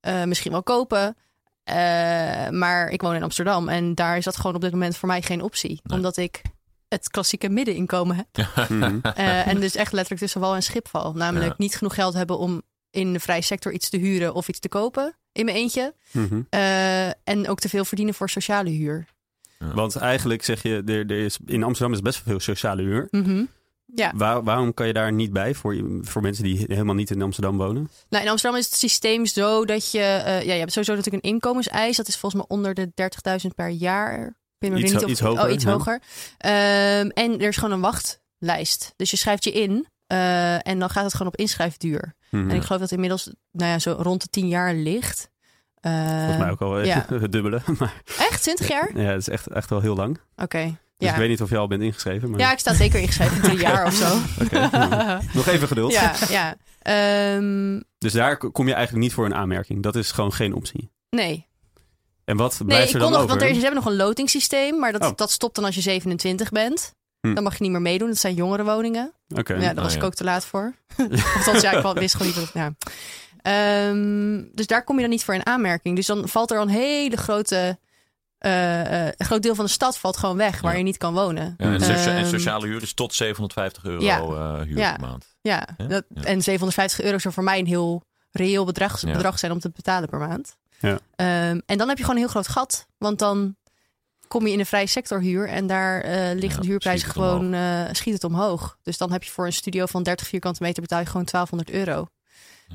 eh, 0.00 0.24
misschien 0.24 0.52
wel 0.52 0.62
kopen. 0.62 1.16
Eh, 1.64 1.74
maar 2.48 2.88
ik 2.88 3.02
woon 3.02 3.14
in 3.14 3.22
Amsterdam 3.22 3.68
en 3.68 3.94
daar 3.94 4.16
is 4.16 4.24
dat 4.24 4.36
gewoon 4.36 4.54
op 4.54 4.60
dit 4.60 4.72
moment 4.72 4.96
voor 4.96 5.08
mij 5.08 5.22
geen 5.22 5.42
optie. 5.42 5.80
Nee. 5.82 5.96
Omdat 5.96 6.16
ik 6.16 6.42
het 6.88 7.08
klassieke 7.10 7.48
middeninkomen 7.48 8.16
heb. 8.16 8.46
Mhm. 8.68 8.98
Eh, 9.14 9.46
en 9.46 9.60
dus 9.60 9.74
echt 9.74 9.92
letterlijk 9.92 10.20
tussen 10.20 10.40
wal 10.40 10.54
en 10.54 10.62
schip 10.62 10.88
val. 10.88 11.12
Namelijk 11.12 11.50
Ja. 11.50 11.54
niet 11.58 11.76
genoeg 11.76 11.94
geld 11.94 12.14
hebben 12.14 12.38
om 12.38 12.62
in 12.90 13.12
de 13.12 13.20
vrije 13.20 13.42
sector 13.42 13.72
iets 13.72 13.88
te 13.88 13.96
huren 13.96 14.34
of 14.34 14.48
iets 14.48 14.58
te 14.60 14.68
kopen 14.68 15.16
in 15.32 15.44
mijn 15.44 15.56
eentje. 15.56 15.94
Mhm. 16.10 16.40
Eh, 16.50 17.06
en 17.06 17.48
ook 17.48 17.58
te 17.60 17.68
veel 17.68 17.84
verdienen 17.84 18.14
voor 18.14 18.30
sociale 18.30 18.70
huur. 18.70 19.06
Want 19.74 19.96
eigenlijk 19.96 20.42
zeg 20.44 20.62
je, 20.62 20.82
er, 20.86 20.98
er 21.10 21.24
is, 21.24 21.38
in 21.46 21.62
Amsterdam 21.62 21.94
is 21.94 22.00
best 22.00 22.24
wel 22.24 22.34
veel 22.34 22.40
sociale 22.40 22.82
huur. 22.82 23.08
Mhm. 23.10 23.44
Ja, 23.94 24.12
Waar, 24.16 24.42
waarom 24.42 24.74
kan 24.74 24.86
je 24.86 24.92
daar 24.92 25.12
niet 25.12 25.32
bij 25.32 25.54
voor, 25.54 25.76
voor 26.00 26.22
mensen 26.22 26.44
die 26.44 26.64
helemaal 26.68 26.94
niet 26.94 27.10
in 27.10 27.22
Amsterdam 27.22 27.56
wonen? 27.56 27.90
nou 28.08 28.24
in 28.24 28.30
Amsterdam 28.30 28.58
is 28.60 28.64
het 28.66 28.74
systeem 28.74 29.26
zo 29.26 29.64
dat 29.64 29.90
je... 29.90 29.98
eh, 29.98 30.42
ja, 30.42 30.52
je 30.52 30.58
hebt 30.58 30.72
sowieso 30.72 30.94
natuurlijk 30.94 31.24
een 31.24 31.30
inkomenseis. 31.30 31.96
Dat 31.96 32.08
is 32.08 32.16
volgens 32.16 32.42
mij 32.42 32.58
onder 32.58 32.74
de 32.74 32.92
30.000 33.42 33.54
per 33.54 33.68
jaar. 33.68 34.36
Ik 34.58 34.76
Iets 34.76 34.92
niet 34.92 35.04
of- 35.04 35.10
iets 35.10 35.20
hoger, 35.20 35.44
Oh, 35.44 35.50
iets 35.52 35.64
ja. 35.64 35.70
hoger. 35.72 36.02
Ehm, 36.38 37.06
en 37.08 37.40
er 37.40 37.48
is 37.48 37.56
gewoon 37.56 37.72
een 37.72 37.80
wachtlijst. 37.80 38.92
Dus 38.96 39.10
je 39.10 39.16
schrijft 39.16 39.44
je 39.44 39.52
in 39.52 39.86
eh, 40.06 40.66
en 40.66 40.78
dan 40.78 40.90
gaat 40.90 41.04
het 41.04 41.12
gewoon 41.12 41.32
op 41.32 41.36
inschrijfduur. 41.38 42.14
Mhm. 42.30 42.50
En 42.50 42.56
ik 42.56 42.62
geloof 42.62 42.80
dat 42.80 42.90
inmiddels 42.90 43.30
nou 43.50 43.70
ja, 43.70 43.78
zo 43.78 43.96
rond 43.98 44.22
de 44.22 44.28
10 44.28 44.48
jaar 44.48 44.74
ligt. 44.74 45.30
Eh, 45.82 46.16
Volgens 46.16 46.38
mij 46.38 46.50
ook 46.50 46.60
al 46.60 46.82
ja. 46.84 47.06
het 47.20 47.32
dubbele. 47.32 47.60
Maar 47.78 48.02
Echt? 48.18 48.42
20 48.42 48.68
jaar? 48.68 48.90
ja, 48.94 49.02
het 49.10 49.20
is 49.20 49.28
echt, 49.28 49.46
echt 49.46 49.70
wel 49.70 49.80
heel 49.80 49.96
lang. 49.96 50.18
Oké. 50.36 50.64
Dus 50.96 51.08
Ja. 51.08 51.14
ik 51.14 51.20
weet 51.20 51.28
niet 51.28 51.42
of 51.42 51.50
je 51.50 51.56
al 51.56 51.66
bent 51.66 51.82
ingeschreven. 51.82 52.30
Maar... 52.30 52.40
ja, 52.40 52.52
ik 52.52 52.58
sta 52.58 52.74
zeker 52.74 53.00
ingeschreven. 53.00 53.42
Drie 53.42 53.58
jaar 53.58 53.86
of 53.86 53.94
zo. 53.94 54.16
Oké, 54.44 54.68
nou, 54.78 55.22
Nog 55.34 55.46
even 55.46 55.68
geduld. 55.68 55.92
ja, 55.92 56.12
ja. 56.28 56.54
Ehm, 56.82 57.80
Dus 57.98 58.12
daar 58.12 58.36
kom 58.36 58.66
je 58.68 58.74
eigenlijk 58.74 59.04
niet 59.04 59.14
voor 59.14 59.24
een 59.24 59.34
aanmerking. 59.34 59.82
Dat 59.82 59.96
is 59.96 60.10
gewoon 60.12 60.32
geen 60.32 60.54
optie. 60.54 60.90
nee. 61.10 61.50
En 62.24 62.36
wat 62.36 62.58
Nee, 62.58 62.66
blijft 62.68 62.88
ik 62.88 62.94
er 62.94 63.00
kon 63.00 63.10
dan 63.10 63.20
nog, 63.20 63.22
over? 63.30 63.38
want 63.38 63.50
er, 63.50 63.56
ze 63.56 63.62
hebben 63.64 63.82
nog 63.82 63.92
een 63.92 63.96
lotingssysteem, 63.98 64.78
maar 64.78 64.92
dat, 64.92 65.02
Oh. 65.04 65.16
dat 65.16 65.30
stopt 65.30 65.54
dan 65.54 65.64
als 65.64 65.74
je 65.74 65.80
27 65.80 66.50
bent. 66.50 66.94
Hm. 67.20 67.34
Dan 67.34 67.42
mag 67.42 67.56
je 67.56 67.62
niet 67.62 67.72
meer 67.72 67.82
meedoen. 67.82 68.08
Dat 68.08 68.18
zijn 68.18 68.34
jongerenwoningen. 68.34 69.12
Oké. 69.36 69.54
Ja, 69.54 69.60
daar 69.60 69.76
Oh, 69.76 69.82
was 69.82 69.92
ja. 69.92 69.98
ik 69.98 70.04
ook 70.04 70.14
te 70.14 70.24
laat 70.24 70.44
voor. 70.46 70.74
Althans, 71.36 71.60
ja, 71.62 71.72
ik 71.90 71.98
wist 71.98 72.14
gewoon 72.16 72.32
niet 72.32 72.40
wat... 72.40 72.50
Ja. 72.54 72.72
Ehm, 73.42 74.42
dus 74.52 74.66
daar 74.66 74.84
kom 74.84 74.94
je 74.96 75.00
dan 75.02 75.10
niet 75.10 75.24
voor 75.24 75.34
in 75.34 75.46
aanmerking. 75.46 75.96
Dus 75.96 76.06
dan 76.06 76.28
valt 76.28 76.50
er 76.50 76.60
een 76.60 76.68
hele 76.68 77.16
grote... 77.16 77.78
eh, 78.38 79.06
eh, 79.06 79.12
een 79.16 79.26
groot 79.26 79.42
deel 79.42 79.54
van 79.54 79.64
de 79.64 79.70
stad 79.70 79.98
valt 79.98 80.16
gewoon 80.16 80.36
weg 80.36 80.60
waar 80.60 80.72
Ja. 80.72 80.78
je 80.78 80.84
niet 80.84 80.96
kan 80.96 81.14
wonen. 81.14 81.54
Ja, 81.58 81.66
en, 81.72 81.80
socia- 81.80 81.94
en 82.12 82.16
Ehm, 82.16 82.28
sociale 82.30 82.66
huur 82.66 82.82
is 82.82 82.94
tot 82.94 83.14
750 83.14 83.84
euro 83.84 84.02
Ja. 84.02 84.18
eh, 84.18 84.60
huur 84.66 84.78
Ja. 84.78 84.92
per 84.96 85.00
maand. 85.08 85.26
Ja, 85.40 85.68
Ja? 85.76 85.84
Dat, 85.86 86.04
Ja. 86.14 86.22
en 86.22 86.42
750 86.42 87.00
euro 87.04 87.18
zou 87.18 87.34
voor 87.34 87.44
mij 87.44 87.58
een 87.58 87.66
heel 87.66 88.02
reëel 88.30 88.64
bedrag, 88.64 89.00
Ja. 89.00 89.12
bedrag 89.12 89.38
zijn 89.38 89.52
om 89.52 89.58
te 89.60 89.70
betalen 89.70 90.08
per 90.08 90.18
maand. 90.18 90.56
Ja. 90.80 90.98
Ehm, 91.16 91.60
en 91.66 91.78
dan 91.78 91.88
heb 91.88 91.96
je 91.98 92.02
gewoon 92.04 92.16
een 92.16 92.22
heel 92.22 92.32
groot 92.32 92.48
gat. 92.48 92.86
Want 92.98 93.18
dan 93.18 93.56
kom 94.28 94.46
je 94.46 94.52
in 94.52 94.58
de 94.58 94.64
vrije 94.64 94.86
sector 94.86 95.20
huur 95.20 95.48
en 95.48 95.66
daar 95.66 96.00
eh, 96.00 96.12
liggen 96.34 96.50
Ja, 96.56 96.60
de 96.60 96.66
huurprijzen 96.66 97.08
schiet 97.08 97.22
gewoon, 97.22 97.54
eh, 97.54 97.84
schiet 97.92 98.14
het 98.14 98.24
omhoog. 98.24 98.76
Dus 98.82 98.98
dan 98.98 99.12
heb 99.12 99.22
je 99.22 99.30
voor 99.30 99.46
een 99.46 99.52
studio 99.52 99.86
van 99.86 100.02
30 100.02 100.26
vierkante 100.26 100.62
meter 100.62 100.82
betaal 100.82 101.00
je 101.00 101.06
gewoon 101.06 101.24
1200 101.26 101.70
euro. 101.70 102.06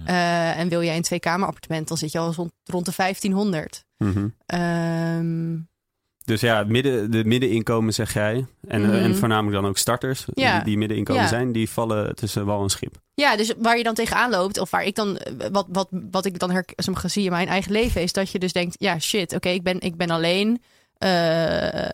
Eh, 0.06 0.60
en 0.60 0.70
wil 0.70 0.84
jij 0.84 0.96
een 0.96 1.02
twee-kamer-appartement, 1.02 1.88
dan 1.88 1.98
zit 1.98 2.12
je 2.12 2.20
al 2.20 2.34
rond, 2.34 2.52
rond 2.64 2.86
de 2.86 2.92
1500. 2.92 3.84
Mhm. 3.98 4.28
Ehm, 4.46 5.58
Dus 6.26 6.42
ja, 6.42 6.64
midden, 6.64 7.12
de 7.12 7.24
middeninkomen 7.26 7.94
zeg 7.94 8.14
jij. 8.14 8.46
En, 8.68 8.82
Mhm. 8.82 8.92
en 8.94 9.16
voornamelijk 9.16 9.62
dan 9.62 9.70
ook 9.70 9.78
starters 9.78 10.26
Ja. 10.34 10.56
die, 10.56 10.64
die 10.64 10.78
middeninkomen 10.78 11.22
Ja. 11.22 11.28
zijn. 11.28 11.52
Die 11.52 11.70
vallen 11.70 12.16
tussen 12.16 12.46
wal 12.46 12.64
en 12.64 12.70
schip. 12.70 12.96
Ja, 13.14 13.36
dus 13.36 13.54
waar 13.58 13.78
je 13.78 13.84
dan 13.84 13.94
tegenaan 13.94 14.30
loopt, 14.30 14.60
of 14.60 14.72
waar 14.72 14.84
ik 14.84 14.96
dan, 14.96 15.20
wat, 15.52 15.66
wat, 15.70 15.88
wat 15.92 16.26
ik 16.26 16.40
dan 16.40 16.64
zie 17.06 17.26
in 17.26 17.32
mijn 17.32 17.48
eigen 17.48 17.72
leven, 17.72 18.02
is 18.02 18.14
dat 18.14 18.32
je 18.32 18.40
dus 18.40 18.54
denkt, 18.54 18.76
ja 18.80 19.00
shit, 19.00 19.34
oké, 19.36 19.50
ik, 19.50 19.64
ben, 19.64 19.80
ik 19.80 19.96
ben 19.96 20.10
alleen. 20.10 20.62
Eh, 20.98 21.94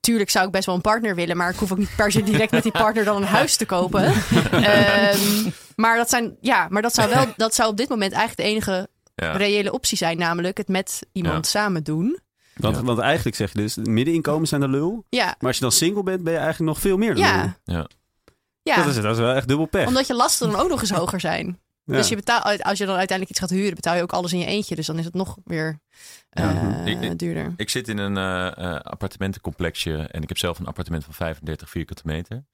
tuurlijk 0.00 0.30
zou 0.30 0.46
ik 0.46 0.52
best 0.52 0.66
wel 0.66 0.74
een 0.74 0.80
partner 0.80 1.14
willen, 1.14 1.36
maar 1.36 1.50
ik 1.50 1.56
hoef 1.56 1.72
ook 1.72 1.78
niet 1.78 1.96
per 1.96 2.12
se 2.12 2.22
direct 2.22 2.50
met 2.50 2.62
die 2.62 2.72
partner 2.72 3.04
dan 3.04 3.16
een 3.16 3.22
huis 3.28 3.56
te 3.56 3.66
kopen. 3.66 4.12
Ehm, 4.50 5.50
maar 5.76 5.96
dat 5.96 6.10
zijn, 6.10 6.36
ja, 6.40 6.66
maar 6.70 6.82
dat 6.82 6.94
zou 6.94 7.08
wel, 7.10 7.26
dat 7.36 7.54
zou 7.54 7.70
op 7.70 7.76
dit 7.76 7.88
moment 7.88 8.12
eigenlijk 8.12 8.40
de 8.48 8.54
enige 8.54 8.88
Ja. 9.14 9.32
reële 9.32 9.72
optie 9.72 9.96
zijn, 9.96 10.18
namelijk 10.18 10.56
het 10.58 10.68
met 10.68 11.00
iemand 11.12 11.46
samen 11.46 11.84
doen. 11.84 12.18
Want, 12.56 12.76
Ja. 12.76 12.82
want 12.82 12.98
eigenlijk 12.98 13.36
zeg 13.36 13.52
je 13.52 13.58
dus, 13.58 13.74
de 13.74 13.90
middeninkomen 13.90 14.48
zijn 14.48 14.60
de 14.60 14.68
lul. 14.68 15.04
Ja, 15.08 15.24
Maar 15.24 15.36
als 15.48 15.56
je 15.56 15.62
dan 15.62 15.72
single 15.72 16.02
bent, 16.02 16.22
ben 16.24 16.32
je 16.32 16.38
eigenlijk 16.38 16.72
nog 16.72 16.80
veel 16.80 16.96
meer 16.96 17.14
de 17.14 17.20
lul. 17.20 17.28
ja, 17.28 17.56
Ja. 17.64 17.86
ja. 18.62 18.76
Dat, 18.76 18.86
is, 18.86 18.94
dat 18.94 19.12
is 19.14 19.18
wel 19.18 19.34
echt 19.34 19.48
dubbel 19.48 19.66
pech. 19.66 19.86
Omdat 19.86 20.06
je 20.06 20.14
lasten 20.14 20.50
dan 20.50 20.60
ook 20.60 20.68
nog 20.68 20.80
eens 20.80 20.90
hoger 20.90 21.20
zijn. 21.20 21.58
Ja. 21.90 21.96
Dus 21.96 22.08
je 22.08 22.16
betaalt, 22.16 22.62
als 22.62 22.78
je 22.78 22.86
dan 22.86 22.96
uiteindelijk 22.96 23.30
iets 23.30 23.40
gaat 23.40 23.58
huren, 23.58 23.74
betaal 23.74 23.96
je 23.96 24.02
ook 24.02 24.12
alles 24.12 24.32
in 24.32 24.38
je 24.38 24.46
eentje. 24.46 24.74
Dus 24.74 24.86
dan 24.86 24.98
is 24.98 25.04
het 25.04 25.14
nog 25.14 25.36
weer 25.44 25.80
Ja. 26.30 26.80
eh, 26.84 26.86
Ik- 26.86 27.00
ik- 27.02 27.18
duurder. 27.18 27.52
Ik 27.56 27.70
zit 27.70 27.88
in 27.88 27.98
een 27.98 28.16
eh, 28.16 28.46
eh, 28.74 28.80
appartementencomplexje 28.80 29.96
en 29.96 30.22
ik 30.22 30.28
heb 30.28 30.38
zelf 30.38 30.58
een 30.58 30.66
appartement 30.66 31.04
van 31.04 31.14
35 31.14 31.70
vierkante 31.70 32.02
meter. 32.04 32.44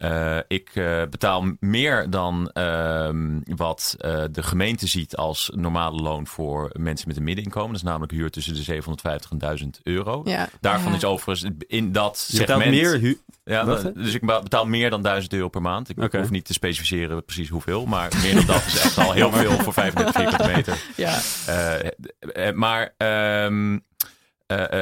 Eh, 0.00 0.38
ik 0.48 0.70
eh, 0.74 1.02
betaal 1.10 1.44
meer 1.58 2.10
dan 2.10 2.50
ehm, 2.52 3.38
wat 3.44 3.94
eh, 3.98 4.22
de 4.30 4.42
gemeente 4.42 4.86
ziet 4.86 5.16
als 5.16 5.50
normale 5.54 6.02
loon 6.02 6.26
voor 6.26 6.70
mensen 6.78 7.08
met 7.08 7.16
een 7.16 7.22
middeninkomen. 7.24 7.68
Dat 7.70 7.76
is 7.76 7.82
namelijk 7.88 8.12
huur 8.12 8.30
tussen 8.30 8.54
de 8.54 8.62
750 8.62 9.30
en 9.30 9.38
1000 9.38 9.80
euro. 9.82 10.20
Ja. 10.24 10.48
Daarvan 10.60 10.90
Ja. 10.90 10.96
is 10.96 11.04
overigens 11.04 11.50
in 11.66 11.92
dat 11.92 12.24
je 12.30 12.38
betaalt 12.38 12.60
segment... 12.62 12.80
meer 12.82 13.00
hu- 13.00 13.18
Ja, 13.44 13.64
Wat, 13.66 13.94
dus 13.94 14.14
ik 14.14 14.20
be- 14.26 14.40
betaal 14.42 14.66
meer 14.66 14.90
dan 14.90 15.02
1000 15.02 15.32
euro 15.32 15.48
per 15.48 15.62
maand. 15.62 15.88
Ik 15.88 16.12
hoef 16.12 16.30
niet 16.30 16.44
te 16.44 16.52
specificeren 16.52 17.24
precies 17.24 17.48
hoeveel, 17.48 17.86
maar 17.86 18.12
meer 18.22 18.34
dan 18.34 18.46
dat 18.46 18.66
is 18.66 18.80
echt 18.82 18.98
al 18.98 19.12
heel 19.12 19.32
veel 19.32 19.50
voor 19.58 19.72
35 19.72 20.14
vierkante 20.22 20.52
meter. 20.54 20.78
Ja. 20.96 21.18
Maar 22.52 22.94
ehm, 22.96 23.72
eh, 23.72 23.74
eh, 23.74 23.80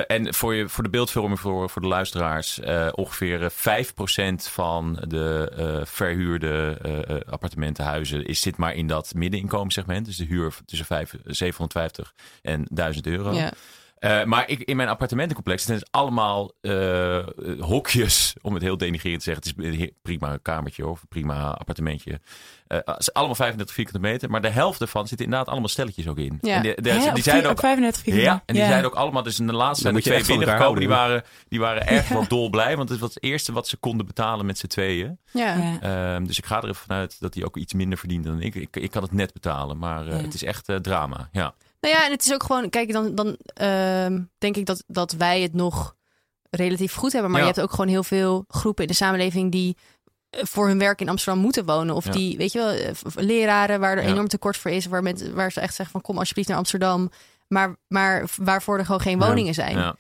en 0.07 0.35
voor, 0.35 0.55
je, 0.55 0.69
voor 0.69 0.83
de 0.85 0.91
beeldvorming 0.91 1.41
voor, 1.41 1.71
de 1.81 1.87
luisteraars, 1.87 2.61
eh, 2.61 2.89
ongeveer 2.93 3.43
eh, 3.45 3.51
5% 3.51 4.51
van 4.51 5.05
de 5.09 5.53
eh, 5.57 5.87
verhuurde 5.87 6.79
eh, 6.83 7.17
eh, 7.17 7.21
appartementenhuizen 7.31 8.25
is, 8.27 8.41
zit 8.41 8.57
maar 8.57 8.75
in 8.75 8.87
dat 8.87 9.15
middeninkomenssegment. 9.15 10.07
Dus 10.07 10.17
de 10.17 10.25
huur 10.25 10.55
tussen 10.67 10.87
vijf- 10.87 11.15
750 11.25 12.15
en 12.43 12.67
1000 12.71 13.07
euro. 13.07 13.33
Ja. 13.33 13.53
Eh, 13.99 14.25
maar 14.25 14.49
ik, 14.49 14.61
in 14.61 14.77
mijn 14.77 14.89
appartementencomplex 14.89 15.65
zijn 15.65 15.79
het 15.79 15.89
allemaal 15.91 16.53
eh, 16.61 17.27
hokjes, 17.61 18.35
om 18.43 18.55
het 18.55 18.63
heel 18.63 18.77
denigrerend 18.77 19.23
te 19.25 19.33
zeggen. 19.33 19.53
Het 19.57 19.73
is 19.75 19.81
een 19.81 19.93
prima 20.03 20.39
kamertje 20.43 20.87
of 20.87 21.01
een 21.03 21.09
prima 21.09 21.51
appartementje. 21.51 22.21
Eh, 22.67 22.79
het 22.85 22.99
is 23.01 23.13
allemaal 23.13 23.35
35 23.35 23.75
vierkante 23.75 24.01
meter, 24.01 24.31
maar 24.31 24.41
de 24.41 24.49
helft 24.49 24.81
ervan 24.81 25.07
zit 25.09 25.21
inderdaad 25.21 25.49
allemaal 25.49 25.69
stelletjes 25.69 26.09
ook 26.09 26.19
in. 26.19 26.39
Ja. 26.41 26.55
En 26.57 26.63
de- 26.63 26.79
de- 26.83 26.91
Hè, 26.91 27.13
die 27.13 27.23
vier- 27.23 27.45
ook, 27.45 27.51
op 27.51 27.59
35 27.61 28.03
vierkante. 28.03 28.29
ja, 28.31 28.43
en 28.47 28.55
die 28.55 28.63
Ja. 28.63 28.69
zeiden 28.69 28.91
ook 28.91 28.97
allemaal, 28.97 29.23
dus 29.23 29.39
in 29.41 29.47
de 29.47 29.53
laatste 29.53 29.83
zijn 29.83 29.95
er 29.97 30.03
twee 30.03 30.25
binnengekomen. 30.25 30.79
Die 30.81 30.89
waren, 30.89 31.23
die 31.49 31.61
waren 31.61 31.87
echt 31.87 32.09
Ja. 32.09 32.15
wel 32.15 32.29
dolblij, 32.29 32.77
want 32.77 32.89
het 32.89 32.99
was 32.99 33.15
het 33.15 33.23
eerste 33.23 33.53
wat 33.53 33.69
ze 33.69 33.77
konden 33.77 34.07
betalen 34.07 34.47
met 34.47 34.59
z'n 34.59 34.67
tweeën. 34.67 35.19
Ja. 35.33 35.79
Ehm, 35.81 36.25
dus 36.25 36.39
ik 36.39 36.47
ga 36.47 36.57
er 36.57 36.63
even 36.65 36.75
vanuit 36.75 37.17
dat 37.21 37.35
hij 37.35 37.45
ook 37.45 37.57
iets 37.57 37.73
minder 37.73 37.99
verdient 37.99 38.25
dan 38.25 38.41
ik. 38.41 38.55
Ik, 38.55 38.77
ik 38.77 38.91
kan 38.91 39.03
het 39.03 39.13
net 39.13 39.33
betalen, 39.33 39.79
maar 39.79 40.07
eh, 40.07 40.17
Ja. 40.17 40.23
het 40.25 40.35
is 40.35 40.43
echt 40.45 40.69
eh, 40.69 40.77
drama. 40.77 41.29
Ja. 41.33 41.55
Nou 41.89 42.01
ja, 42.01 42.07
en 42.07 42.13
het 42.13 42.25
is 42.25 42.33
ook 42.33 42.43
gewoon, 42.43 42.71
kijk, 42.71 42.93
dan, 42.93 43.15
dan 43.15 43.37
ehm, 43.55 44.21
denk 44.39 44.57
ik 44.57 44.67
dat, 44.67 44.85
dat 44.87 45.13
wij 45.13 45.41
het 45.43 45.55
nog 45.55 45.97
relatief 46.51 46.95
goed 46.95 47.13
hebben. 47.13 47.31
Maar 47.31 47.41
Ja. 47.41 47.47
je 47.47 47.53
hebt 47.53 47.65
ook 47.65 47.71
gewoon 47.75 47.89
heel 47.89 48.05
veel 48.05 48.45
groepen 48.49 48.83
in 48.85 48.89
de 48.91 48.97
samenleving 48.97 49.53
die 49.53 49.77
eh, 50.31 50.41
voor 50.45 50.67
hun 50.67 50.79
werk 50.79 51.01
in 51.01 51.09
Amsterdam 51.09 51.43
moeten 51.43 51.65
wonen. 51.65 51.95
Of 51.95 52.05
Ja. 52.05 52.11
die, 52.11 52.37
weet 52.37 52.53
je 52.53 52.59
wel, 52.59 52.71
eh, 52.71 52.91
leraren 53.15 53.81
waar 53.81 53.97
er 53.97 54.03
Ja. 54.03 54.09
enorm 54.09 54.29
tekort 54.29 54.57
voor 54.57 54.71
is. 54.71 54.87
Waar, 54.87 55.03
mensen, 55.03 55.35
waar 55.35 55.53
ze 55.53 55.61
echt 55.61 55.75
zeggen 55.75 55.93
van 55.93 56.01
kom 56.01 56.19
alsjeblieft 56.19 56.49
naar 56.49 56.59
Amsterdam. 56.59 57.11
Maar, 57.49 57.77
maar 57.89 58.25
waarvoor 58.37 58.79
er 58.79 58.85
gewoon 58.85 59.01
geen 59.01 59.19
woningen 59.19 59.55
zijn. 59.55 59.77
Ja. 59.77 59.97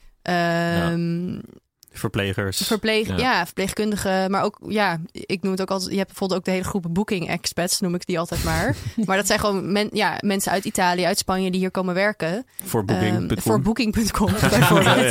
Ehm, 1.90 1.98
verplegers. 1.98 2.56
Verpleeg, 2.56 3.08
Ja. 3.08 3.16
ja. 3.16 3.44
verpleegkundigen, 3.44 4.30
maar 4.30 4.42
ook, 4.42 4.58
ja, 4.68 4.98
ik 5.12 5.42
noem 5.42 5.52
het 5.52 5.60
ook 5.60 5.70
altijd, 5.70 5.90
je 5.90 5.96
hebt 5.96 6.08
bijvoorbeeld 6.08 6.40
ook 6.40 6.46
de 6.46 6.50
hele 6.52 6.64
groep 6.64 6.86
booking 6.90 7.28
expats, 7.28 7.80
noem 7.80 7.94
ik 7.94 8.06
die 8.06 8.18
altijd 8.18 8.44
maar. 8.44 8.76
maar 9.06 9.16
dat 9.16 9.26
zijn 9.26 9.38
gewoon 9.38 9.72
men, 9.72 9.88
ja, 9.92 10.16
mensen 10.20 10.52
uit 10.52 10.64
Italië, 10.64 11.04
uit 11.04 11.18
Spanje 11.18 11.50
die 11.50 11.60
hier 11.60 11.70
komen 11.70 11.94
werken. 11.94 12.46
voor 12.64 12.82
Ehm, 12.86 12.98
booking.com. 13.00 13.42
voor 13.42 13.60
booking.com 13.60 14.32
bijvoorbeeld. 14.50 15.10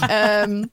Ehm, 0.00 0.64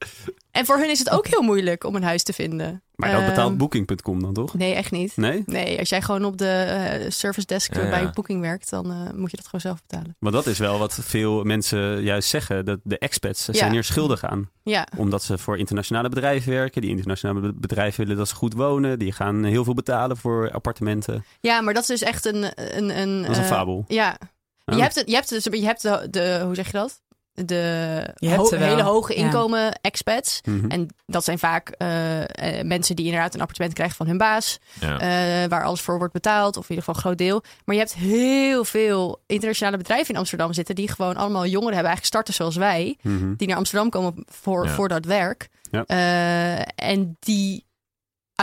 en 0.52 0.66
voor 0.66 0.78
hun 0.78 0.90
is 0.90 1.00
het 1.00 1.10
ook 1.10 1.28
heel 1.28 1.42
moeilijk 1.42 1.84
om 1.84 1.96
een 1.96 2.04
huis 2.04 2.24
te 2.24 2.34
vinden. 2.34 2.82
Maar 2.96 3.12
dat 3.12 3.26
betaalt 3.26 3.50
Ehm, 3.50 3.58
booking.com 3.58 4.22
dan 4.22 4.34
toch? 4.34 4.54
Nee, 4.54 4.74
echt 4.74 4.92
niet. 4.92 5.18
Nee? 5.18 5.44
Nee, 5.46 5.80
als 5.80 5.90
jij 5.90 6.02
gewoon 6.02 6.26
op 6.26 6.38
de 6.38 6.48
eh, 6.50 7.10
service 7.12 7.48
desk 7.48 7.76
Ja, 7.76 7.82
ja. 7.84 7.90
bij 7.90 8.10
Booking 8.10 8.42
werkt, 8.42 8.70
dan 8.70 8.92
eh, 8.92 8.98
moet 9.16 9.32
je 9.32 9.38
dat 9.38 9.46
gewoon 9.46 9.62
zelf 9.62 9.82
betalen. 9.88 10.16
Maar 10.20 10.32
dat 10.32 10.46
is 10.46 10.58
wel 10.60 10.78
wat 10.80 10.98
veel 11.02 11.44
mensen 11.44 12.02
juist 12.04 12.30
zeggen. 12.30 12.66
Dat 12.66 12.80
de 12.84 12.98
expats 12.98 13.46
Ja. 13.46 13.54
zijn 13.54 13.72
hier 13.72 13.84
schuldig 13.84 14.24
aan. 14.24 14.50
Ja, 14.64 14.88
Omdat 14.98 15.24
ze 15.24 15.38
voor 15.38 15.58
internationale 15.58 16.10
bedrijven 16.10 16.52
werken. 16.52 16.82
Die 16.82 16.90
internationale 16.90 17.40
be- 17.40 17.54
bedrijven 17.54 18.00
willen 18.04 18.18
dat 18.18 18.28
ze 18.30 18.36
goed 18.36 18.54
wonen. 18.54 19.00
Die 19.00 19.12
gaan 19.12 19.44
heel 19.44 19.64
veel 19.64 19.74
betalen 19.74 20.18
voor 20.18 20.52
appartementen. 20.52 21.26
ja 21.42 21.62
maar 21.62 21.74
dat 21.74 21.82
is 21.84 21.88
dus 21.90 22.02
echt 22.02 22.26
een... 22.26 22.44
een, 22.78 23.00
een 23.00 23.22
Dat 23.22 23.32
is 23.32 23.38
een 23.38 23.44
eh, 23.44 23.50
fabel. 23.50 23.86
Ja, 23.88 24.18
Oh. 24.66 24.76
Je 24.76 24.82
hebt, 24.82 24.96
het, 24.96 25.08
je 25.10 25.14
hebt, 25.16 25.30
dus, 25.30 25.44
je 25.44 25.66
hebt 25.66 25.82
de, 25.82 26.08
de, 26.10 26.42
hoe 26.46 26.56
zeg 26.56 26.66
je 26.66 26.72
dat? 26.72 27.02
De 27.34 28.14
ho- 28.20 28.50
hele 28.56 28.82
hoge 28.82 29.18
Ja. 29.18 29.26
inkomen 29.26 29.80
expats. 29.82 30.42
Mhm. 30.46 30.70
En 30.70 30.88
dat 31.06 31.24
zijn 31.24 31.40
vaak 31.40 31.70
eh, 31.70 32.22
eh, 32.60 32.66
mensen 32.66 32.96
die 32.96 33.06
inderdaad 33.06 33.34
een 33.34 33.40
appartement 33.42 33.74
krijgen 33.74 33.96
van 33.96 34.08
hun 34.08 34.18
baas. 34.18 34.60
Ja. 34.80 35.00
eh, 35.00 35.50
waar 35.50 35.64
alles 35.64 35.82
voor 35.82 35.98
wordt 35.98 36.14
betaald. 36.14 36.58
Of 36.58 36.64
in 36.70 36.76
ieder 36.76 36.84
geval 36.84 36.96
een 36.96 37.02
groot 37.02 37.18
deel. 37.28 37.44
Maar 37.66 37.76
je 37.76 37.82
hebt 37.82 37.94
heel 37.94 38.66
veel 38.66 39.22
internationale 39.28 39.78
bedrijven 39.78 40.14
in 40.14 40.20
Amsterdam 40.20 40.54
zitten. 40.54 40.76
Die 40.76 40.90
gewoon 40.92 41.16
allemaal 41.16 41.46
jongeren 41.46 41.74
hebben. 41.74 41.92
Eigenlijk 41.92 42.06
starten 42.06 42.34
zoals 42.34 42.56
wij. 42.56 42.98
Mhm. 43.02 43.34
Die 43.36 43.48
naar 43.48 43.58
Amsterdam 43.58 43.90
komen 43.90 44.24
voor, 44.28 44.66
Ja. 44.66 44.72
voor 44.72 44.88
dat 44.88 45.06
werk. 45.06 45.48
Ja. 45.72 45.84
Eh, 45.86 46.90
en 46.90 47.18
die 47.20 47.66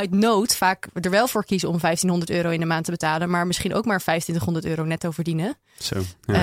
uit 0.01 0.11
nood 0.15 0.57
vaak 0.57 0.87
er 1.01 1.11
wel 1.11 1.29
voor 1.29 1.45
kiezen 1.45 1.69
om 1.69 1.79
1500 1.81 2.31
euro 2.31 2.51
in 2.51 2.61
de 2.61 2.67
maand 2.67 2.85
te 2.85 2.91
betalen. 2.91 3.31
Maar 3.31 3.47
misschien 3.47 3.75
ook 3.75 3.85
maar 3.85 3.99
2500 4.01 4.65
euro 4.65 4.85
netto 4.85 5.11
verdienen. 5.11 5.55
Zo. 5.79 6.01
Ja. 6.23 6.35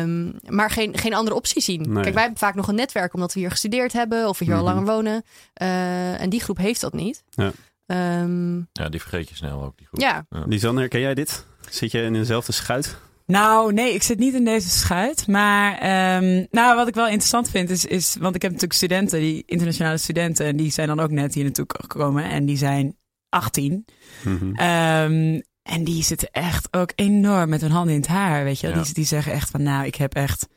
Ehm, 0.00 0.32
maar 0.54 0.70
geen, 0.70 0.98
geen 0.98 1.14
andere 1.14 1.36
optie 1.36 1.62
zien. 1.62 1.80
Nee. 1.92 2.02
Kijk, 2.02 2.14
wij 2.14 2.22
hebben 2.22 2.40
vaak 2.40 2.54
nog 2.54 2.68
een 2.68 2.74
netwerk 2.74 3.14
omdat 3.14 3.32
we 3.32 3.40
hier 3.40 3.50
gestudeerd 3.50 3.92
hebben 3.92 4.28
of 4.28 4.38
we 4.38 4.44
hier 4.44 4.54
Mhm. 4.54 4.62
al 4.64 4.68
langer 4.74 4.84
wonen. 4.92 5.22
Eh, 5.54 6.20
en 6.20 6.30
die 6.30 6.40
groep 6.40 6.56
heeft 6.58 6.80
dat 6.80 6.92
niet. 6.92 7.22
Ja. 7.30 7.52
Ehm, 7.86 8.56
ja, 8.56 8.88
die 8.90 9.00
vergeet 9.00 9.28
je 9.28 9.34
snel 9.34 9.62
ook. 9.64 9.76
Die 9.78 9.86
groep. 9.86 10.00
ja. 10.00 10.24
Lisanne, 10.46 10.80
herken 10.80 11.00
jij 11.00 11.14
dit? 11.14 11.44
Zit 11.70 11.90
je 11.90 12.02
in 12.02 12.12
dezelfde 12.12 12.52
schuit? 12.52 12.96
Nou, 13.32 13.72
nee, 13.72 13.94
ik 13.94 14.02
zit 14.02 14.18
niet 14.18 14.34
in 14.34 14.44
deze 14.44 14.68
schuit. 14.68 15.26
Maar 15.26 15.78
ehm, 15.78 16.44
nou, 16.50 16.76
wat 16.76 16.88
ik 16.88 16.94
wel 16.94 17.06
interessant 17.06 17.50
vind 17.50 17.70
is, 17.70 17.84
is, 17.84 18.16
want 18.20 18.34
ik 18.34 18.42
heb 18.42 18.50
natuurlijk 18.50 18.78
studenten, 18.78 19.20
die 19.20 19.42
internationale 19.46 19.96
studenten, 19.98 20.46
en 20.46 20.56
die 20.56 20.70
zijn 20.72 20.88
dan 20.88 21.00
ook 21.00 21.10
net 21.10 21.34
hier 21.34 21.44
naartoe 21.44 21.64
gekomen 21.68 22.24
en 22.24 22.46
die 22.46 22.56
zijn 22.56 22.96
18. 23.28 23.84
Mhm. 24.24 24.54
Ehm, 24.54 25.40
en 25.62 25.84
die 25.84 26.02
zitten 26.02 26.28
echt 26.32 26.68
ook 26.70 26.92
enorm 26.94 27.48
met 27.48 27.60
hun 27.60 27.70
handen 27.70 27.94
in 27.94 28.00
het 28.00 28.08
haar, 28.10 28.44
weet 28.44 28.60
je 28.60 28.66
wel. 28.66 28.76
Ja. 28.76 28.82
Die, 28.82 28.94
die 28.94 29.04
zeggen 29.04 29.32
echt 29.32 29.50
van, 29.50 29.62
nou, 29.62 29.86
ik 29.86 29.94
heb 29.94 30.14
echt 30.14 30.48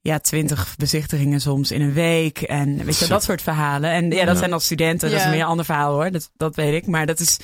ja, 0.00 0.18
twintig 0.18 0.74
bezichtigingen 0.76 1.40
soms 1.40 1.70
in 1.70 1.80
een 1.80 1.92
week. 1.92 2.40
En 2.42 2.84
weet 2.84 2.98
je, 2.98 3.06
dat 3.06 3.22
soort 3.22 3.42
verhalen. 3.42 3.90
En 3.90 4.04
ja, 4.10 4.24
dat 4.24 4.32
Ja. 4.32 4.34
zijn 4.34 4.50
dan 4.50 4.60
studenten, 4.60 5.10
dat 5.10 5.18
is 5.18 5.24
een 5.24 5.30
meer 5.30 5.44
ander 5.44 5.64
verhaal 5.64 5.92
hoor. 5.94 6.10
Dat, 6.10 6.30
dat 6.36 6.54
weet 6.56 6.74
ik. 6.74 6.86
Maar 6.86 7.06
dat 7.06 7.20
is 7.20 7.38